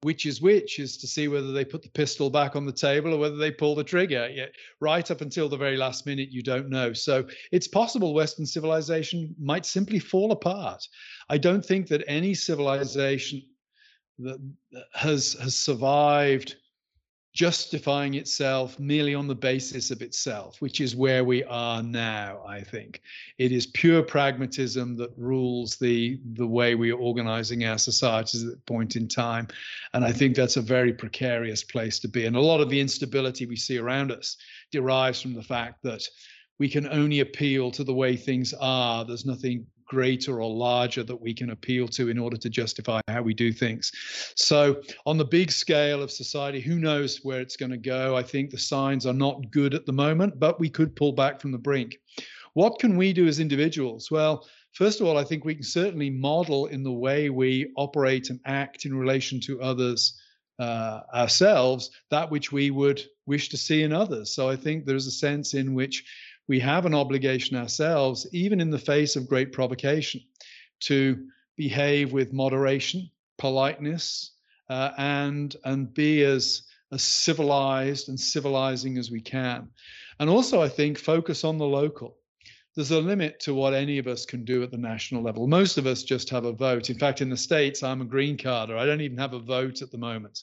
which 0.05 0.27
is 0.27 0.43
which 0.43 0.79
is 0.79 0.99
to 0.99 1.07
see 1.07 1.29
whether 1.29 1.51
they 1.51 1.65
put 1.65 1.83
the 1.83 1.89
pistol 1.89 2.29
back 2.29 2.57
on 2.57 2.67
the 2.67 2.73
table 2.73 3.15
or 3.15 3.19
whether 3.19 3.37
they 3.37 3.51
pull 3.51 3.75
the 3.75 3.83
trigger. 3.83 4.29
Yeah, 4.31 4.49
right 4.79 5.11
up 5.11 5.23
until 5.23 5.49
the 5.49 5.57
very 5.57 5.79
last 5.79 6.05
minute, 6.05 6.29
you 6.31 6.43
don't 6.43 6.69
know. 6.69 6.93
So 6.93 7.27
it's 7.53 7.67
possible 7.67 8.13
Western 8.13 8.45
civilization 8.45 9.35
might 9.41 9.65
simply 9.65 9.99
fall 9.99 10.33
apart. 10.33 10.87
I 11.31 11.39
don't 11.39 11.65
think 11.65 11.89
that 11.89 12.05
any 12.07 12.35
civilization 12.35 13.45
that 14.19 14.39
has 14.93 15.33
has 15.41 15.57
survived 15.57 16.57
justifying 17.35 18.15
itself 18.15 18.79
merely 18.79 19.13
on 19.13 19.27
the 19.27 19.35
basis 19.35 19.91
of 19.91 20.03
itself, 20.03 20.61
which 20.61 20.81
is 20.81 20.95
where 20.95 21.25
we 21.25 21.43
are 21.45 21.83
now, 21.83 22.41
I 22.47 22.61
think. 22.61 23.03
It 23.39 23.51
is 23.51 23.67
pure 23.67 24.05
pragmatism 24.05 24.97
that 24.99 25.11
rules 25.17 25.75
the, 25.77 26.21
the 26.35 26.47
way 26.47 26.77
we 26.77 26.93
are 26.93 26.97
organizing 26.97 27.65
our 27.65 27.77
societies 27.77 28.45
at 28.45 28.51
that 28.51 28.67
point 28.67 28.95
in 28.95 29.09
time. 29.09 29.49
And 29.95 30.05
I 30.05 30.13
think 30.13 30.37
that's 30.37 30.57
a 30.57 30.63
very 30.63 30.93
precarious 30.93 31.65
place 31.65 31.99
to 32.01 32.09
be. 32.09 32.25
And 32.27 32.37
a 32.37 32.41
lot 32.41 32.61
of 32.61 32.71
the 32.71 32.81
instability 32.81 33.47
we 33.47 33.57
see 33.57 33.79
around 33.79 34.13
us 34.13 34.37
derives 34.71 35.21
from 35.21 35.35
the 35.35 35.43
fact 35.43 35.83
that 35.83 36.07
we 36.61 36.69
can 36.69 36.87
only 36.87 37.19
appeal 37.19 37.73
to 37.73 37.83
the 37.83 37.93
way 37.93 38.17
things 38.17 38.55
are. 38.61 39.05
There's 39.05 39.27
nothing 39.27 39.67
greater 39.95 40.43
or 40.43 40.51
larger 40.51 41.05
that 41.05 41.21
we 41.21 41.33
can 41.33 41.51
appeal 41.51 41.87
to 41.87 42.09
in 42.09 42.19
order 42.19 42.37
to 42.37 42.51
justify 42.51 43.01
how 43.07 43.23
we 43.23 43.33
do 43.33 43.53
things. 43.53 43.93
So, 44.35 44.83
on 45.07 45.19
the 45.19 45.25
big 45.25 45.53
scale 45.53 46.03
of 46.03 46.11
society, 46.11 46.61
who 46.61 46.81
knows 46.81 47.21
where 47.23 47.41
it's 47.41 47.57
going 47.57 47.71
to 47.71 47.77
go? 47.77 48.17
I 48.17 48.25
think 48.25 48.51
the 48.51 48.59
signs 48.59 49.07
are 49.07 49.13
not 49.13 49.53
good 49.53 49.73
at 49.73 49.87
the 49.87 49.93
moment, 49.93 50.41
but 50.41 50.59
we 50.59 50.69
could 50.69 50.97
pull 50.97 51.13
back 51.13 51.41
from 51.41 51.53
the 51.53 51.59
brink. 51.59 51.97
What 52.55 52.81
can 52.81 52.97
we 52.97 53.13
do 53.13 53.29
as 53.29 53.39
individuals? 53.39 54.11
Well, 54.11 54.49
first 54.73 55.01
of 55.01 55.07
all, 55.07 55.17
I 55.17 55.23
think 55.23 55.45
we 55.45 55.55
can 55.55 55.63
certainly 55.63 56.11
model 56.11 56.67
in 56.67 56.83
the 56.83 56.99
way 57.07 57.31
we 57.31 57.73
operate 57.77 58.31
and 58.31 58.41
act 58.47 58.85
in 58.85 58.97
relation 58.97 59.39
to 59.43 59.63
others. 59.63 60.21
Uh, 60.61 61.01
ourselves, 61.13 61.91
that 62.13 62.31
which 62.31 62.53
we 62.53 62.71
would 62.71 63.03
wish 63.27 63.49
to 63.49 63.57
see 63.57 63.83
in 63.83 63.93
others. 63.93 64.33
So 64.33 64.49
I 64.49 64.55
think 64.55 64.87
there's 64.87 65.09
a 65.09 65.11
sense 65.11 65.53
in 65.55 65.75
which 65.75 66.05
we 66.47 66.61
have 66.61 66.85
an 66.85 66.95
obligation 66.95 67.57
ourselves, 67.57 68.27
even 68.33 68.61
in 68.61 68.71
the 68.71 68.79
face 68.79 69.17
of 69.17 69.29
great 69.29 69.53
provocation, 69.53 70.21
to 70.81 71.27
behave 71.57 72.13
with 72.13 72.33
moderation, 72.33 73.11
politeness, 73.39 74.33
uh, 74.69 74.91
and 74.99 75.57
and 75.65 75.93
be 75.95 76.23
as 76.23 76.63
as 76.93 77.03
civilized 77.03 78.09
and 78.09 78.21
civilizing 78.21 78.99
as 78.99 79.11
we 79.11 79.21
can. 79.21 79.69
And 80.21 80.31
also, 80.31 80.63
I 80.63 80.69
think 80.69 80.99
focus 80.99 81.45
on 81.45 81.59
the 81.59 81.67
local. 81.67 82.19
There's 82.77 82.91
a 82.91 83.01
limit 83.01 83.39
to 83.41 83.55
what 83.55 83.73
any 83.73 83.99
of 83.99 84.09
us 84.09 84.27
can 84.27 84.45
do 84.45 84.63
at 84.63 84.71
the 84.71 84.79
national 84.79 85.23
level. 85.23 85.47
Most 85.47 85.79
of 85.79 85.87
us 85.87 86.03
just 86.03 86.29
have 86.31 86.45
a 86.45 86.53
vote. 86.53 86.91
In 86.91 86.99
fact, 86.99 87.21
in 87.21 87.31
the 87.31 87.37
States, 87.37 87.83
I'm 87.85 88.01
a 88.01 88.05
green 88.05 88.37
carder. 88.37 88.77
I 88.77 88.85
don't 88.85 89.01
even 89.01 89.19
have 89.19 89.33
a 89.33 89.39
vote 89.39 89.81
at 89.81 89.93
the 89.93 89.99
moment. 89.99 90.41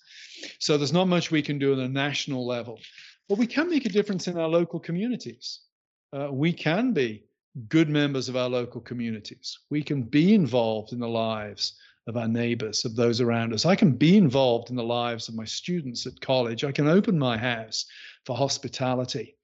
So 0.60 0.78
there's 0.78 0.94
not 0.94 1.10
much 1.10 1.30
we 1.30 1.42
can 1.42 1.60
do 1.60 1.74
at 1.74 1.80
a 1.80 1.90
national 1.90 2.48
level. 2.48 2.80
But 3.28 3.38
we 3.38 3.48
can 3.48 3.70
make 3.70 3.86
a 3.86 3.90
difference 3.90 4.28
in 4.28 4.38
our 4.38 4.48
local 4.48 4.80
communities 4.80 5.60
uh, 6.14 6.30
we 6.32 6.52
can 6.52 6.94
be 6.94 7.24
good 7.68 7.90
members 7.90 8.30
of 8.30 8.36
our 8.36 8.50
local 8.50 8.82
communities. 8.82 9.60
We 9.70 9.84
can 9.84 10.04
be 10.04 10.34
involved 10.34 10.94
in 10.94 11.00
the 11.00 11.08
lives 11.08 11.76
of 12.08 12.18
our 12.18 12.28
neighbors, 12.28 12.86
of 12.86 12.96
those 12.96 13.22
around 13.22 13.54
us. 13.54 13.66
I 13.66 13.76
can 13.76 13.92
be 13.92 14.18
involved 14.18 14.70
in 14.70 14.76
the 14.76 14.84
lives 14.84 15.30
of 15.30 15.36
my 15.36 15.46
students 15.46 16.06
at 16.08 16.20
college. 16.20 16.64
I 16.64 16.72
can 16.72 16.88
open 16.88 17.18
my 17.18 17.38
house 17.38 17.86
for 18.26 18.36
hospitality. 18.36 19.36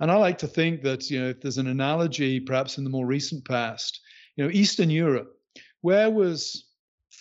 And 0.00 0.10
I 0.10 0.16
like 0.16 0.38
to 0.38 0.46
think 0.46 0.82
that, 0.82 1.10
you 1.10 1.20
know, 1.20 1.28
if 1.28 1.40
there's 1.40 1.58
an 1.58 1.66
analogy, 1.66 2.40
perhaps 2.40 2.78
in 2.78 2.84
the 2.84 2.90
more 2.90 3.06
recent 3.06 3.44
past, 3.44 4.00
you 4.36 4.44
know, 4.44 4.50
Eastern 4.50 4.90
Europe, 4.90 5.38
where 5.80 6.10
was 6.10 6.66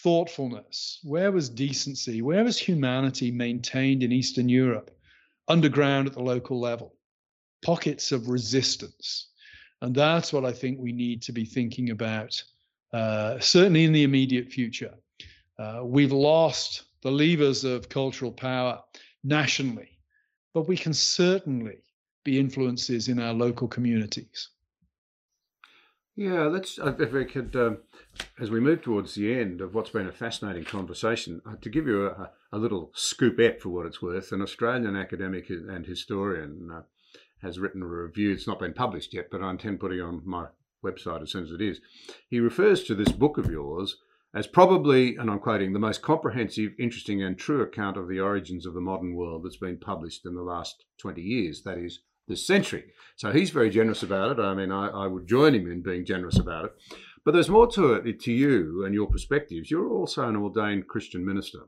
thoughtfulness? 0.04 1.00
Where 1.04 1.32
was 1.32 1.50
decency? 1.50 2.22
Where 2.22 2.44
was 2.44 2.58
humanity 2.58 3.32
maintained 3.32 4.04
in 4.04 4.12
Eastern 4.12 4.50
Europe? 4.50 4.92
Underground 5.48 6.08
at 6.08 6.14
the 6.14 6.24
local 6.24 6.60
level 6.60 6.95
pockets 7.66 8.12
of 8.12 8.30
resistance. 8.30 9.30
And 9.82 9.96
that's 9.96 10.32
what 10.32 10.46
I 10.46 10.52
think 10.52 10.78
we 10.80 10.92
need 10.92 11.24
to 11.24 11.32
be 11.32 11.46
thinking 11.46 11.90
about, 11.90 12.42
uh, 12.94 13.40
certainly 13.40 13.84
in 13.86 13.92
the 13.92 14.04
immediate 14.04 14.52
future. 14.52 14.94
Uh, 15.58 15.82
we've 15.84 16.12
lost 16.12 16.84
the 17.02 17.12
levers 17.12 17.64
of 17.64 17.90
cultural 17.90 18.32
power 18.32 18.82
nationally, 19.24 19.98
but 20.54 20.68
we 20.68 20.78
can 20.78 20.94
certainly 20.94 21.80
be 22.24 22.40
influences 22.40 23.08
in 23.08 23.20
our 23.20 23.34
local 23.34 23.68
communities. 23.68 24.50
Yeah, 26.16 26.44
let's. 26.44 26.80
Uh, 26.80 26.96
if 26.98 27.12
we 27.12 27.26
could, 27.26 27.56
um, 27.56 27.80
as 28.40 28.50
we 28.50 28.60
move 28.60 28.82
towards 28.82 29.16
the 29.16 29.38
end 29.38 29.60
of 29.60 29.74
what's 29.74 29.90
been 29.90 30.08
a 30.08 30.14
fascinating 30.14 30.64
conversation, 30.64 31.42
uh, 31.46 31.56
to 31.62 31.70
give 31.70 31.88
you 31.88 32.08
a, 32.08 32.32
a 32.54 32.58
little 32.58 32.94
scoopette 32.96 33.60
for 33.60 33.70
what 33.70 33.86
it's 33.86 34.02
worth, 34.02 34.32
an 34.32 34.42
Australian 34.42 34.96
academic 34.96 35.50
and 35.50 35.86
historian, 35.86 36.70
uh, 36.74 36.84
has 37.46 37.60
written 37.60 37.82
a 37.82 37.88
review. 37.88 38.32
It's 38.32 38.48
not 38.48 38.60
been 38.60 38.74
published 38.74 39.14
yet, 39.14 39.28
but 39.32 39.42
I 39.42 39.52
intend 39.52 39.80
putting 39.80 40.02
on 40.02 40.22
my 40.26 40.48
website 40.84 41.22
as 41.22 41.32
soon 41.32 41.44
as 41.44 41.52
it 41.52 41.62
is. 41.62 41.80
He 42.30 42.40
refers 42.40 42.84
to 42.84 42.96
this 42.96 43.12
book 43.12 43.38
of 43.38 43.50
yours 43.50 43.98
as 44.34 44.48
probably, 44.48 45.16
and 45.16 45.32
I'm 45.32 45.40
quoting, 45.40 45.72
the 45.72 45.80
most 45.80 46.02
comprehensive, 46.02 46.74
interesting, 46.78 47.24
and 47.24 47.38
true 47.38 47.62
account 47.62 47.96
of 47.96 48.10
the 48.10 48.20
origins 48.20 48.66
of 48.66 48.74
the 48.74 48.82
modern 48.82 49.16
world 49.16 49.44
that's 49.44 49.56
been 49.56 49.78
published 49.78 50.26
in 50.26 50.36
the 50.36 50.42
last 50.42 50.84
20 50.98 51.22
years. 51.22 51.64
That 51.64 51.78
is, 51.78 52.00
this 52.28 52.46
century. 52.46 52.86
So 53.16 53.32
he's 53.32 53.52
very 53.52 53.70
generous 53.70 54.04
about 54.04 54.32
it. 54.32 54.42
I 54.42 54.54
mean, 54.54 54.72
I, 54.72 54.88
I 54.88 55.08
would 55.08 55.28
join 55.28 55.56
him 55.56 55.72
in 55.72 55.82
being 55.82 56.06
generous 56.06 56.38
about 56.38 56.66
it. 56.66 56.72
But 57.24 57.34
there's 57.34 57.50
more 57.50 57.68
to 57.68 57.94
it, 57.94 58.20
to 58.22 58.32
you 58.32 58.84
and 58.86 58.94
your 58.94 59.08
perspectives. 59.08 59.72
You're 59.72 59.90
also 59.90 60.28
an 60.28 60.36
ordained 60.36 60.88
Christian 60.88 61.26
minister. 61.26 61.60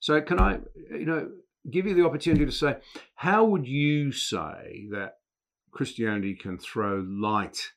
So 0.00 0.20
can 0.20 0.40
I, 0.40 0.58
you 0.90 1.06
know, 1.06 1.30
give 1.70 1.86
you 1.86 1.94
the 1.94 2.04
opportunity 2.04 2.44
to 2.44 2.52
say, 2.52 2.76
how 3.14 3.44
would 3.44 3.66
you 3.66 4.12
say 4.12 4.86
that 4.90 5.14
Christianity 5.74 6.34
can 6.34 6.58
throw 6.58 7.04
light 7.06 7.72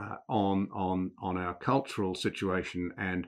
uh, 0.00 0.16
on 0.28 0.68
on 0.72 1.10
on 1.20 1.36
our 1.36 1.54
cultural 1.54 2.14
situation 2.14 2.92
and 2.96 3.26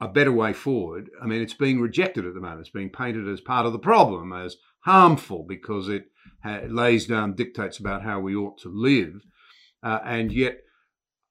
a 0.00 0.08
better 0.08 0.32
way 0.32 0.52
forward. 0.52 1.10
I 1.22 1.26
mean, 1.26 1.42
it's 1.42 1.54
being 1.54 1.80
rejected 1.80 2.24
at 2.24 2.34
the 2.34 2.40
moment. 2.40 2.60
It's 2.60 2.70
being 2.70 2.90
painted 2.90 3.28
as 3.28 3.40
part 3.40 3.66
of 3.66 3.72
the 3.72 3.78
problem, 3.78 4.32
as 4.32 4.56
harmful 4.80 5.44
because 5.46 5.88
it 5.88 6.06
ha- 6.42 6.62
lays 6.68 7.06
down 7.06 7.34
dictates 7.34 7.78
about 7.78 8.02
how 8.02 8.18
we 8.18 8.34
ought 8.34 8.58
to 8.60 8.70
live, 8.70 9.20
uh, 9.82 9.98
and 10.04 10.32
yet 10.32 10.60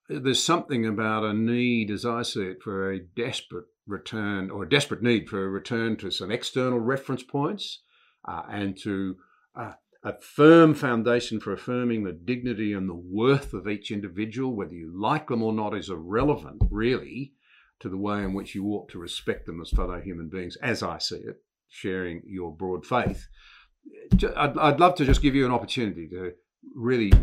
there's 0.07 0.43
something 0.43 0.85
about 0.85 1.23
a 1.23 1.33
need, 1.33 1.91
as 1.91 2.05
I 2.05 2.21
see 2.21 2.41
it, 2.41 2.61
for 2.63 2.91
a 2.91 2.99
desperate 2.99 3.65
return 3.89 4.49
or 4.49 4.63
a 4.63 4.69
desperate 4.69 5.01
need 5.01 5.27
for 5.27 5.43
a 5.43 5.49
return 5.49 5.97
to 5.97 6.11
some 6.11 6.31
external 6.31 6.79
reference 6.79 7.23
points 7.23 7.81
uh, 8.27 8.43
and 8.49 8.77
to 8.77 9.17
uh, 9.55 9.73
a 10.03 10.13
firm 10.21 10.73
foundation 10.73 11.39
for 11.39 11.51
affirming 11.51 12.03
the 12.03 12.13
dignity 12.13 12.71
and 12.71 12.87
the 12.87 12.95
worth 12.95 13.53
of 13.53 13.67
each 13.67 13.91
individual, 13.91 14.55
whether 14.55 14.73
you 14.73 14.91
like 14.95 15.27
them 15.27 15.43
or 15.43 15.51
not, 15.51 15.75
is 15.75 15.89
irrelevant, 15.89 16.61
really, 16.69 17.33
to 17.79 17.89
the 17.89 17.97
way 17.97 18.23
in 18.23 18.33
which 18.33 18.55
you 18.55 18.65
ought 18.67 18.89
to 18.89 18.99
respect 18.99 19.45
them 19.45 19.61
as 19.61 19.71
fellow 19.71 19.99
human 19.99 20.29
beings, 20.29 20.55
as 20.61 20.81
I 20.83 20.99
see 20.99 21.17
it, 21.17 21.41
sharing 21.67 22.21
your 22.25 22.55
broad 22.55 22.85
faith. 22.85 23.27
I'd, 24.35 24.57
I'd 24.57 24.79
love 24.79 24.95
to 24.95 25.05
just 25.05 25.21
give 25.21 25.35
you 25.35 25.45
an 25.45 25.51
opportunity 25.51 26.07
to 26.09 26.33
really 26.75 27.11
uh, 27.11 27.17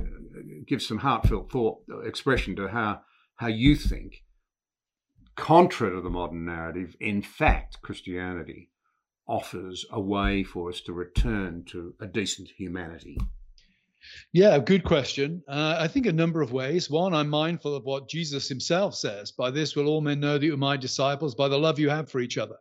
give 0.66 0.82
some 0.82 0.98
heartfelt 0.98 1.50
thought 1.50 1.78
uh, 1.90 2.00
expression 2.00 2.56
to 2.56 2.68
how, 2.68 3.00
how 3.36 3.48
you 3.48 3.74
think, 3.74 4.22
contrary 5.36 5.96
to 5.96 6.00
the 6.00 6.10
modern 6.10 6.44
narrative, 6.44 6.96
in 7.00 7.22
fact, 7.22 7.80
Christianity 7.82 8.70
offers 9.28 9.84
a 9.90 10.00
way 10.00 10.42
for 10.42 10.70
us 10.70 10.80
to 10.82 10.92
return 10.92 11.64
to 11.66 11.94
a 12.00 12.06
decent 12.06 12.48
humanity? 12.48 13.18
Yeah, 14.32 14.58
good 14.58 14.84
question. 14.84 15.42
Uh, 15.48 15.76
I 15.80 15.88
think 15.88 16.06
a 16.06 16.12
number 16.12 16.40
of 16.40 16.52
ways. 16.52 16.88
One, 16.88 17.12
I'm 17.12 17.28
mindful 17.28 17.74
of 17.74 17.84
what 17.84 18.08
Jesus 18.08 18.48
himself 18.48 18.94
says 18.94 19.32
By 19.32 19.50
this 19.50 19.74
will 19.74 19.88
all 19.88 20.00
men 20.00 20.20
know 20.20 20.38
that 20.38 20.46
you're 20.46 20.56
my 20.56 20.76
disciples, 20.76 21.34
by 21.34 21.48
the 21.48 21.58
love 21.58 21.78
you 21.78 21.88
have 21.88 22.08
for 22.08 22.20
each 22.20 22.38
other. 22.38 22.56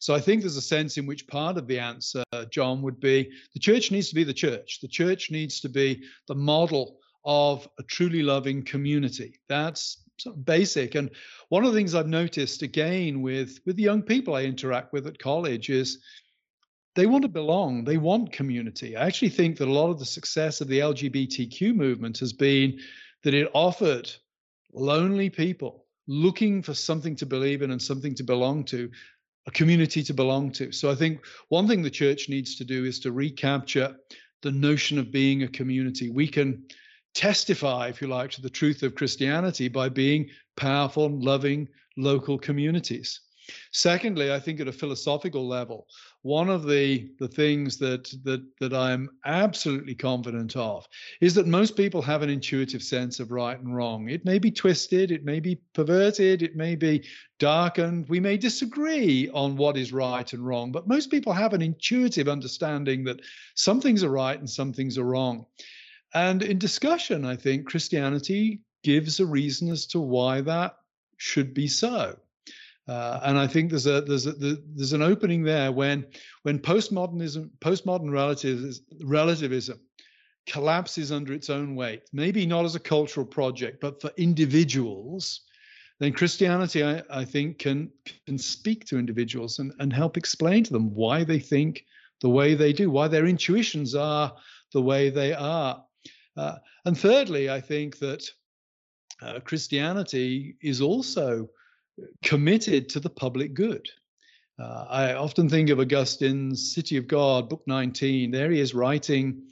So 0.00 0.14
I 0.14 0.20
think 0.20 0.42
there's 0.42 0.56
a 0.56 0.62
sense 0.62 0.98
in 0.98 1.06
which 1.06 1.26
part 1.28 1.56
of 1.56 1.66
the 1.66 1.78
answer, 1.78 2.24
John, 2.50 2.82
would 2.82 3.00
be 3.00 3.30
the 3.54 3.60
church 3.60 3.90
needs 3.90 4.08
to 4.10 4.14
be 4.14 4.24
the 4.24 4.34
church. 4.34 4.80
The 4.82 4.88
church 4.88 5.30
needs 5.30 5.60
to 5.60 5.68
be 5.68 6.02
the 6.28 6.34
model 6.34 6.98
of 7.24 7.68
a 7.78 7.82
truly 7.84 8.22
loving 8.22 8.64
community. 8.64 9.38
That's 9.48 10.01
sort 10.18 10.36
of 10.36 10.44
basic. 10.44 10.94
And 10.94 11.10
one 11.48 11.64
of 11.64 11.72
the 11.72 11.78
things 11.78 11.94
I've 11.94 12.08
noticed 12.08 12.62
again 12.62 13.22
with 13.22 13.58
with 13.66 13.76
the 13.76 13.82
young 13.82 14.02
people 14.02 14.34
I 14.34 14.42
interact 14.42 14.92
with 14.92 15.06
at 15.06 15.18
college 15.18 15.70
is 15.70 15.98
they 16.94 17.06
want 17.06 17.22
to 17.22 17.28
belong. 17.28 17.84
They 17.84 17.96
want 17.96 18.32
community. 18.32 18.96
I 18.96 19.06
actually 19.06 19.30
think 19.30 19.56
that 19.58 19.68
a 19.68 19.72
lot 19.72 19.90
of 19.90 19.98
the 19.98 20.04
success 20.04 20.60
of 20.60 20.68
the 20.68 20.80
LGBTQ 20.80 21.74
movement 21.74 22.18
has 22.18 22.32
been 22.32 22.78
that 23.24 23.34
it 23.34 23.50
offered 23.54 24.10
lonely 24.72 25.30
people 25.30 25.86
looking 26.06 26.62
for 26.62 26.74
something 26.74 27.16
to 27.16 27.26
believe 27.26 27.62
in 27.62 27.70
and 27.70 27.80
something 27.80 28.14
to 28.16 28.24
belong 28.24 28.64
to 28.64 28.90
a 29.46 29.50
community 29.50 30.02
to 30.02 30.14
belong 30.14 30.52
to. 30.52 30.72
So 30.72 30.90
I 30.90 30.94
think 30.94 31.24
one 31.48 31.66
thing 31.66 31.82
the 31.82 31.90
church 31.90 32.28
needs 32.28 32.56
to 32.56 32.64
do 32.64 32.84
is 32.84 33.00
to 33.00 33.12
recapture 33.12 33.96
the 34.42 34.52
notion 34.52 34.98
of 34.98 35.12
being 35.12 35.42
a 35.42 35.48
community. 35.48 36.10
We 36.10 36.28
can 36.28 36.64
testify, 37.14 37.88
if 37.88 38.00
you 38.00 38.08
like, 38.08 38.30
to 38.32 38.42
the 38.42 38.50
truth 38.50 38.82
of 38.82 38.94
Christianity 38.94 39.68
by 39.68 39.88
being 39.88 40.28
powerful, 40.56 41.10
loving 41.10 41.68
local 41.96 42.38
communities. 42.38 43.20
Secondly, 43.72 44.32
I 44.32 44.38
think 44.38 44.60
at 44.60 44.68
a 44.68 44.72
philosophical 44.72 45.46
level, 45.46 45.88
one 46.22 46.48
of 46.48 46.66
the, 46.66 47.10
the 47.18 47.26
things 47.26 47.76
that, 47.78 48.04
that, 48.22 48.40
that 48.60 48.72
I'm 48.72 49.10
absolutely 49.24 49.96
confident 49.96 50.56
of 50.56 50.86
is 51.20 51.34
that 51.34 51.48
most 51.48 51.76
people 51.76 52.00
have 52.02 52.22
an 52.22 52.30
intuitive 52.30 52.82
sense 52.82 53.18
of 53.18 53.32
right 53.32 53.58
and 53.58 53.74
wrong. 53.74 54.08
It 54.08 54.24
may 54.24 54.38
be 54.38 54.52
twisted, 54.52 55.10
it 55.10 55.24
may 55.24 55.40
be 55.40 55.56
perverted, 55.74 56.42
it 56.42 56.54
may 56.54 56.76
be 56.76 57.04
darkened. 57.40 58.08
We 58.08 58.20
may 58.20 58.36
disagree 58.36 59.28
on 59.30 59.56
what 59.56 59.76
is 59.76 59.92
right 59.92 60.32
and 60.32 60.46
wrong, 60.46 60.70
but 60.70 60.86
most 60.86 61.10
people 61.10 61.32
have 61.32 61.52
an 61.52 61.62
intuitive 61.62 62.28
understanding 62.28 63.02
that 63.04 63.20
some 63.56 63.80
things 63.80 64.04
are 64.04 64.10
right 64.10 64.38
and 64.38 64.48
some 64.48 64.72
things 64.72 64.96
are 64.96 65.04
wrong. 65.04 65.46
And 66.14 66.42
in 66.42 66.58
discussion, 66.58 67.24
I 67.24 67.36
think 67.36 67.66
Christianity 67.66 68.60
gives 68.82 69.20
a 69.20 69.26
reason 69.26 69.70
as 69.70 69.86
to 69.86 70.00
why 70.00 70.40
that 70.42 70.76
should 71.16 71.54
be 71.54 71.68
so. 71.68 72.18
Uh, 72.88 73.20
and 73.22 73.38
I 73.38 73.46
think 73.46 73.70
there's 73.70 73.86
a 73.86 74.00
there's 74.00 74.26
a 74.26 74.32
there's 74.32 74.92
an 74.92 75.02
opening 75.02 75.44
there 75.44 75.70
when 75.70 76.04
when 76.42 76.58
postmodernism 76.58 77.50
postmodern 77.60 78.10
relativism, 78.10 78.84
relativism 79.04 79.78
collapses 80.46 81.12
under 81.12 81.32
its 81.32 81.48
own 81.48 81.76
weight, 81.76 82.02
maybe 82.12 82.44
not 82.44 82.64
as 82.64 82.74
a 82.74 82.80
cultural 82.80 83.24
project, 83.24 83.80
but 83.80 84.02
for 84.02 84.10
individuals, 84.16 85.42
then 86.00 86.12
Christianity, 86.12 86.82
I, 86.82 87.02
I 87.08 87.24
think, 87.24 87.58
can 87.58 87.90
can 88.26 88.36
speak 88.36 88.84
to 88.86 88.98
individuals 88.98 89.60
and, 89.60 89.72
and 89.78 89.92
help 89.92 90.16
explain 90.16 90.64
to 90.64 90.72
them 90.72 90.92
why 90.92 91.22
they 91.22 91.38
think 91.38 91.84
the 92.20 92.30
way 92.30 92.54
they 92.54 92.72
do, 92.72 92.90
why 92.90 93.06
their 93.06 93.26
intuitions 93.26 93.94
are 93.94 94.34
the 94.72 94.82
way 94.82 95.10
they 95.10 95.32
are. 95.32 95.84
Uh, 96.36 96.56
and 96.84 96.98
thirdly, 96.98 97.50
I 97.50 97.60
think 97.60 97.98
that 97.98 98.28
uh, 99.20 99.40
Christianity 99.40 100.56
is 100.62 100.80
also 100.80 101.48
committed 102.22 102.88
to 102.88 103.00
the 103.00 103.10
public 103.10 103.54
good. 103.54 103.88
Uh, 104.58 104.86
I 104.88 105.14
often 105.14 105.48
think 105.48 105.70
of 105.70 105.80
Augustine's 105.80 106.74
City 106.74 106.96
of 106.96 107.08
God, 107.08 107.48
Book 107.48 107.62
19. 107.66 108.30
There 108.30 108.50
he 108.50 108.60
is 108.60 108.74
writing 108.74 109.42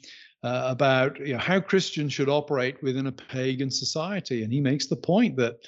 uh, 0.42 0.64
about 0.68 1.18
you 1.18 1.34
know, 1.34 1.38
how 1.38 1.60
Christians 1.60 2.12
should 2.12 2.28
operate 2.28 2.82
within 2.82 3.06
a 3.06 3.12
pagan 3.12 3.70
society. 3.70 4.42
And 4.42 4.52
he 4.52 4.60
makes 4.60 4.86
the 4.86 4.96
point 4.96 5.36
that 5.36 5.58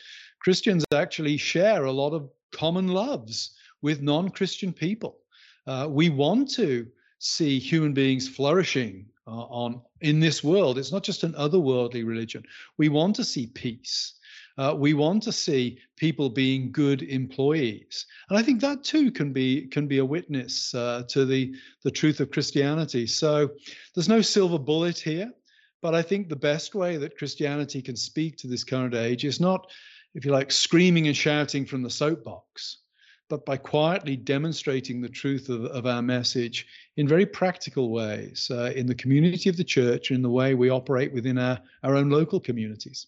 Christians 0.41 0.85
actually 0.95 1.37
share 1.37 1.85
a 1.85 1.93
lot 1.93 2.13
of 2.13 2.29
common 2.53 2.89
loves 2.89 3.53
with 3.81 4.03
non 4.03 4.29
Christian 4.29 4.73
people. 4.73 5.19
Uh, 5.67 5.87
we 5.91 6.09
want 6.09 6.51
to 6.55 6.87
see 7.19 7.59
human 7.59 7.93
beings 7.93 8.29
flourishing 8.29 9.07
uh, 9.27 9.31
on 9.31 9.81
in 10.03 10.21
this 10.21 10.45
world. 10.45 10.79
It's 10.79 10.93
not 10.93 11.03
just 11.03 11.25
an 11.25 11.33
otherworldly 11.35 12.07
religion. 12.07 12.45
We 12.79 12.89
want 12.89 13.17
to 13.17 13.25
see 13.25 13.47
peace. 13.47 14.15
Uh, 14.59 14.75
we 14.77 14.93
want 14.93 15.23
to 15.23 15.33
see 15.33 15.79
people 15.97 16.29
being 16.29 16.71
good 16.71 17.03
employees, 17.03 18.05
and 18.29 18.39
I 18.39 18.43
think 18.43 18.61
that 18.61 18.85
too 18.85 19.11
can 19.11 19.33
be 19.33 19.67
can 19.69 19.87
be 19.87 19.99
a 19.99 20.05
witness 20.05 20.75
uh, 20.75 21.05
to 21.09 21.25
the 21.25 21.55
the 21.85 21.91
truth 21.91 22.21
of 22.21 22.31
Christianity. 22.31 23.07
So 23.07 23.51
there's 23.95 24.11
no 24.11 24.21
silver 24.21 24.59
bullet 24.59 24.99
here, 24.99 25.33
but 25.81 25.95
I 25.95 26.03
think 26.03 26.29
the 26.29 26.37
best 26.37 26.75
way 26.75 26.99
that 26.99 27.17
Christianity 27.17 27.81
can 27.81 27.97
speak 27.97 28.37
to 28.39 28.47
this 28.47 28.63
current 28.63 28.95
age 28.95 29.25
is 29.25 29.41
not, 29.41 29.71
if 30.15 30.25
you 30.25 30.33
like, 30.33 30.53
screaming 30.53 31.07
and 31.07 31.17
shouting 31.17 31.65
from 31.65 31.83
the 31.83 31.91
soapbox, 31.91 32.83
but 33.29 33.47
by 33.47 33.57
quietly 33.57 34.17
demonstrating 34.17 35.01
the 35.01 35.09
truth 35.09 35.49
of, 35.49 35.65
of 35.67 35.87
our 35.87 36.03
message 36.03 36.67
in 36.97 37.09
very 37.09 37.27
practical 37.27 37.91
ways 37.91 38.51
uh, 38.51 38.73
in 38.75 38.87
the 38.87 38.95
community 38.95 39.49
of 39.49 39.57
the 39.57 39.65
church 39.65 40.11
in 40.11 40.23
the 40.23 40.31
way 40.31 40.55
we 40.55 40.71
operate 40.71 41.13
within 41.13 41.39
our, 41.39 41.59
our 41.83 41.97
own 41.97 42.11
local 42.11 42.41
communities. 42.41 43.07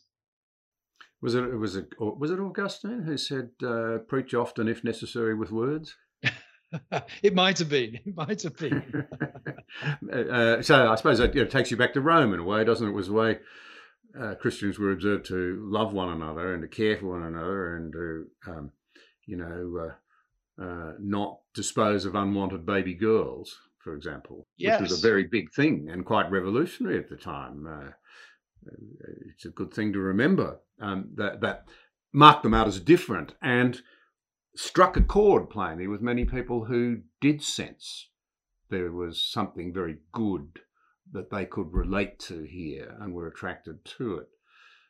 Was 1.20 1.34
it 1.34 1.58
was 1.58 1.76
it 1.76 1.88
was 1.98 2.30
it 2.30 2.38
Augustine 2.38 3.02
who 3.02 3.16
said, 3.16 3.48
uh, 3.62 3.98
"Preach 4.06 4.34
often, 4.34 4.68
if 4.68 4.84
necessary, 4.84 5.34
with 5.34 5.50
words"? 5.50 5.96
it 7.22 7.34
might 7.34 7.58
have 7.58 7.70
been. 7.70 7.94
It 8.04 8.14
might 8.14 8.42
have 8.42 8.56
been. 8.58 9.06
uh, 10.12 10.60
so 10.60 10.90
I 10.90 10.94
suppose 10.96 11.18
that 11.18 11.34
you 11.34 11.42
know, 11.42 11.48
takes 11.48 11.70
you 11.70 11.78
back 11.78 11.94
to 11.94 12.02
Rome 12.02 12.34
in 12.34 12.40
a 12.40 12.44
way, 12.44 12.62
doesn't 12.62 12.86
it? 12.86 12.90
it 12.90 12.94
was 12.94 13.06
the 13.06 13.14
way 13.14 13.38
uh, 14.20 14.34
Christians 14.34 14.78
were 14.78 14.92
observed 14.92 15.26
to 15.26 15.58
love 15.62 15.92
one 15.92 16.10
another 16.10 16.52
and 16.52 16.62
to 16.62 16.68
care 16.68 16.96
for 16.96 17.06
one 17.06 17.22
another 17.22 17.76
and 17.76 17.92
to, 17.92 18.26
um, 18.46 18.72
you 19.26 19.36
know, 19.36 19.92
uh, 20.60 20.64
uh 20.64 20.92
not 21.00 21.38
dispose 21.54 22.04
of 22.04 22.14
unwanted 22.14 22.64
baby 22.66 22.94
girls, 22.94 23.56
for 23.78 23.94
example, 23.94 24.46
yes. 24.56 24.80
which 24.80 24.90
was 24.90 24.98
a 24.98 25.06
very 25.06 25.24
big 25.24 25.52
thing 25.52 25.88
and 25.90 26.04
quite 26.04 26.30
revolutionary 26.30 26.98
at 26.98 27.08
the 27.08 27.16
time. 27.16 27.66
Uh, 27.66 27.90
it's 29.30 29.44
a 29.44 29.50
good 29.50 29.72
thing 29.72 29.92
to 29.92 29.98
remember 29.98 30.58
um, 30.80 31.10
that 31.16 31.40
that 31.40 31.66
marked 32.12 32.42
them 32.42 32.54
out 32.54 32.68
as 32.68 32.80
different 32.80 33.34
and 33.42 33.82
struck 34.56 34.96
a 34.96 35.02
chord 35.02 35.50
plainly 35.50 35.86
with 35.86 36.00
many 36.00 36.24
people 36.24 36.64
who 36.64 36.98
did 37.20 37.42
sense 37.42 38.08
there 38.70 38.92
was 38.92 39.22
something 39.22 39.72
very 39.72 39.98
good 40.12 40.60
that 41.12 41.30
they 41.30 41.44
could 41.44 41.72
relate 41.72 42.18
to 42.18 42.42
here 42.44 42.96
and 43.00 43.14
were 43.14 43.26
attracted 43.26 43.84
to 43.84 44.16
it. 44.16 44.28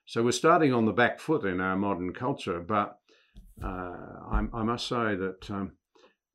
So 0.07 0.23
we're 0.23 0.33
starting 0.33 0.73
on 0.73 0.85
the 0.85 0.93
back 0.93 1.19
foot 1.19 1.45
in 1.45 1.61
our 1.61 1.77
modern 1.77 2.13
culture, 2.13 2.61
but 2.61 2.99
uh, 3.04 3.04
I, 3.63 4.43
I, 4.53 4.63
must 4.63 4.89
say 4.89 5.15
that 5.15 5.51
um, 5.51 5.73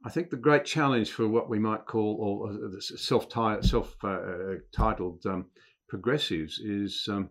I 0.06 0.10
think 0.10 0.30
the 0.30 0.38
great 0.38 0.66
challenge 0.66 1.12
for 1.12 1.28
what 1.28 1.50
we 1.50 1.60
might 1.60 1.86
call 1.86 2.16
or 2.20 2.80
self 2.80 3.30
self 3.62 3.96
uh, 4.04 4.56
titled 4.76 5.26
um, 5.26 5.48
progressives 5.90 6.60
is, 6.60 7.06
um, 7.10 7.30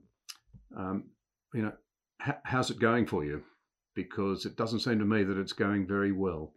um, 0.77 1.05
you 1.55 1.63
know, 1.63 1.73
how's 2.19 2.71
it 2.71 2.79
going 2.79 3.07
for 3.07 3.25
you? 3.25 3.43
Because 3.95 4.45
it 4.45 4.57
doesn't 4.57 4.81
seem 4.81 4.99
to 4.99 5.05
me 5.05 5.25
that 5.25 5.39
it's 5.39 5.53
going 5.53 5.87
very 5.87 6.13
well. 6.13 6.53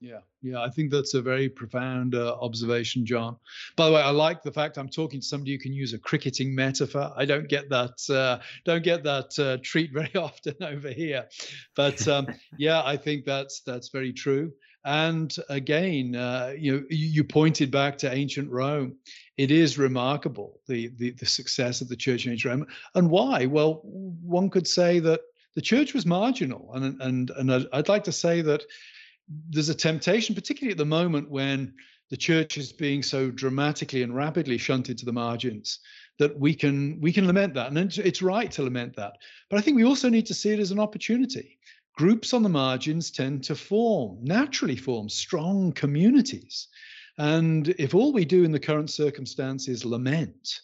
Yeah, 0.00 0.20
yeah, 0.42 0.62
I 0.62 0.70
think 0.70 0.92
that's 0.92 1.14
a 1.14 1.22
very 1.22 1.48
profound 1.48 2.14
uh, 2.14 2.36
observation, 2.40 3.04
John. 3.04 3.36
By 3.74 3.86
the 3.86 3.92
way, 3.92 4.00
I 4.00 4.10
like 4.10 4.44
the 4.44 4.52
fact 4.52 4.78
I'm 4.78 4.88
talking 4.88 5.20
to 5.20 5.26
somebody 5.26 5.52
who 5.52 5.58
can 5.58 5.72
use 5.72 5.92
a 5.92 5.98
cricketing 5.98 6.54
metaphor. 6.54 7.12
I 7.16 7.24
don't 7.24 7.48
get 7.48 7.68
that, 7.70 7.98
uh, 8.08 8.38
don't 8.64 8.84
get 8.84 9.02
that 9.02 9.36
uh, 9.40 9.56
treat 9.62 9.92
very 9.92 10.14
often 10.14 10.54
over 10.62 10.90
here, 10.90 11.26
but 11.74 12.06
um, 12.06 12.28
yeah, 12.58 12.82
I 12.84 12.96
think 12.96 13.24
that's 13.24 13.60
that's 13.60 13.88
very 13.88 14.12
true. 14.12 14.52
And 14.84 15.34
again, 15.48 16.14
uh, 16.14 16.54
you 16.56 16.72
know, 16.72 16.84
you 16.88 17.24
pointed 17.24 17.72
back 17.72 17.98
to 17.98 18.12
ancient 18.12 18.50
Rome. 18.50 18.96
It 19.36 19.50
is 19.50 19.78
remarkable 19.78 20.60
the, 20.68 20.92
the 20.96 21.10
the 21.10 21.26
success 21.26 21.80
of 21.80 21.88
the 21.88 21.96
church 21.96 22.24
in 22.24 22.32
ancient 22.32 22.52
Rome, 22.52 22.66
and 22.94 23.10
why? 23.10 23.46
Well, 23.46 23.80
one 23.82 24.48
could 24.48 24.68
say 24.68 25.00
that 25.00 25.22
the 25.56 25.60
church 25.60 25.92
was 25.92 26.06
marginal, 26.06 26.70
and 26.74 27.02
and 27.02 27.30
and 27.30 27.66
I'd 27.72 27.88
like 27.88 28.04
to 28.04 28.12
say 28.12 28.42
that 28.42 28.62
there's 29.50 29.68
a 29.68 29.74
temptation, 29.74 30.34
particularly 30.34 30.72
at 30.72 30.78
the 30.78 30.84
moment 30.84 31.30
when 31.30 31.74
the 32.10 32.16
church 32.16 32.56
is 32.56 32.72
being 32.72 33.02
so 33.02 33.30
dramatically 33.30 34.02
and 34.02 34.14
rapidly 34.14 34.58
shunted 34.58 34.96
to 34.98 35.04
the 35.04 35.12
margins, 35.12 35.80
that 36.18 36.38
we 36.38 36.54
can 36.54 37.00
we 37.00 37.12
can 37.12 37.26
lament 37.26 37.54
that, 37.54 37.68
and 37.68 37.78
it's, 37.78 37.98
it's 37.98 38.22
right 38.22 38.50
to 38.52 38.62
lament 38.62 38.96
that. 38.96 39.12
But 39.50 39.58
I 39.58 39.60
think 39.60 39.76
we 39.76 39.84
also 39.84 40.08
need 40.08 40.26
to 40.26 40.34
see 40.34 40.50
it 40.50 40.58
as 40.58 40.70
an 40.70 40.80
opportunity. 40.80 41.58
Groups 41.96 42.32
on 42.32 42.42
the 42.42 42.48
margins 42.48 43.10
tend 43.10 43.44
to 43.44 43.54
form 43.54 44.18
naturally 44.22 44.76
form 44.76 45.08
strong 45.08 45.72
communities, 45.72 46.68
and 47.18 47.68
if 47.78 47.94
all 47.94 48.12
we 48.12 48.24
do 48.24 48.44
in 48.44 48.52
the 48.52 48.60
current 48.60 48.90
circumstance 48.90 49.68
is 49.68 49.84
lament, 49.84 50.60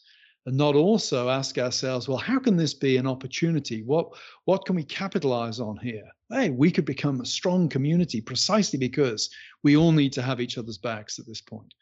and 0.46 0.56
not 0.56 0.74
also 0.74 1.30
ask 1.30 1.56
ourselves, 1.58 2.08
well, 2.08 2.18
how 2.18 2.38
can 2.38 2.56
this 2.56 2.74
be 2.74 2.96
an 2.96 3.06
opportunity? 3.06 3.82
What 3.82 4.08
what 4.44 4.64
can 4.66 4.76
we 4.76 4.84
capitalize 4.84 5.60
on 5.60 5.76
here? 5.78 6.06
Hey, 6.30 6.50
we 6.50 6.70
could 6.70 6.84
become 6.84 7.20
a 7.20 7.26
strong 7.26 7.68
community 7.68 8.20
precisely 8.20 8.78
because 8.78 9.30
we 9.62 9.76
all 9.76 9.92
need 9.92 10.12
to 10.14 10.22
have 10.22 10.40
each 10.40 10.58
other's 10.58 10.78
backs 10.78 11.18
at 11.18 11.26
this 11.26 11.40
point. 11.40 11.72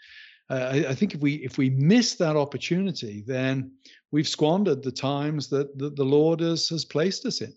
Uh, 0.50 0.70
I, 0.72 0.90
I, 0.90 0.94
think 0.94 1.14
if 1.14 1.20
we 1.20 1.34
if 1.36 1.58
we 1.58 1.70
miss 1.70 2.16
that 2.16 2.36
opportunity, 2.36 3.24
then 3.26 3.72
we've 4.10 4.28
squandered 4.28 4.82
the 4.82 4.92
times 4.92 5.48
that, 5.48 5.76
that 5.78 5.96
the 5.96 6.04
Lord 6.04 6.40
has, 6.40 6.68
has 6.68 6.84
placed 6.84 7.24
us 7.26 7.40
in. 7.40 7.54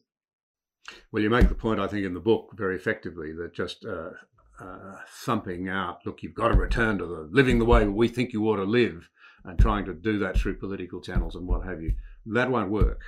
Well, 1.12 1.22
you 1.22 1.30
make 1.30 1.50
the 1.50 1.56
point, 1.56 1.80
I 1.80 1.88
think, 1.88 2.06
in 2.06 2.14
the 2.14 2.20
book 2.20 2.52
very 2.56 2.76
effectively 2.76 3.34
that 3.34 3.54
just 3.54 3.84
uh, 3.86 4.12
uh, 4.60 4.98
thumping 5.10 5.68
out, 5.68 6.06
look, 6.06 6.22
you've 6.22 6.36
got 6.36 6.50
to 6.50 6.56
return 6.56 6.98
to 7.00 7.06
the 7.06 7.28
living 7.32 7.60
the 7.60 7.66
way 7.66 7.88
we 7.88 8.08
think 8.08 8.34
you 8.34 8.48
ought 8.48 8.58
to 8.58 8.64
live 8.64 9.10
and 9.46 9.60
trying 9.60 9.86
to 9.86 9.94
do 9.94 10.20
that 10.20 10.38
through 10.38 10.58
political 10.58 11.02
channels 11.02 11.36
and 11.36 11.48
what 11.48 11.66
have 11.66 11.82
you. 11.82 11.94
That 12.26 12.50
won't 12.50 12.72
work. 12.72 13.02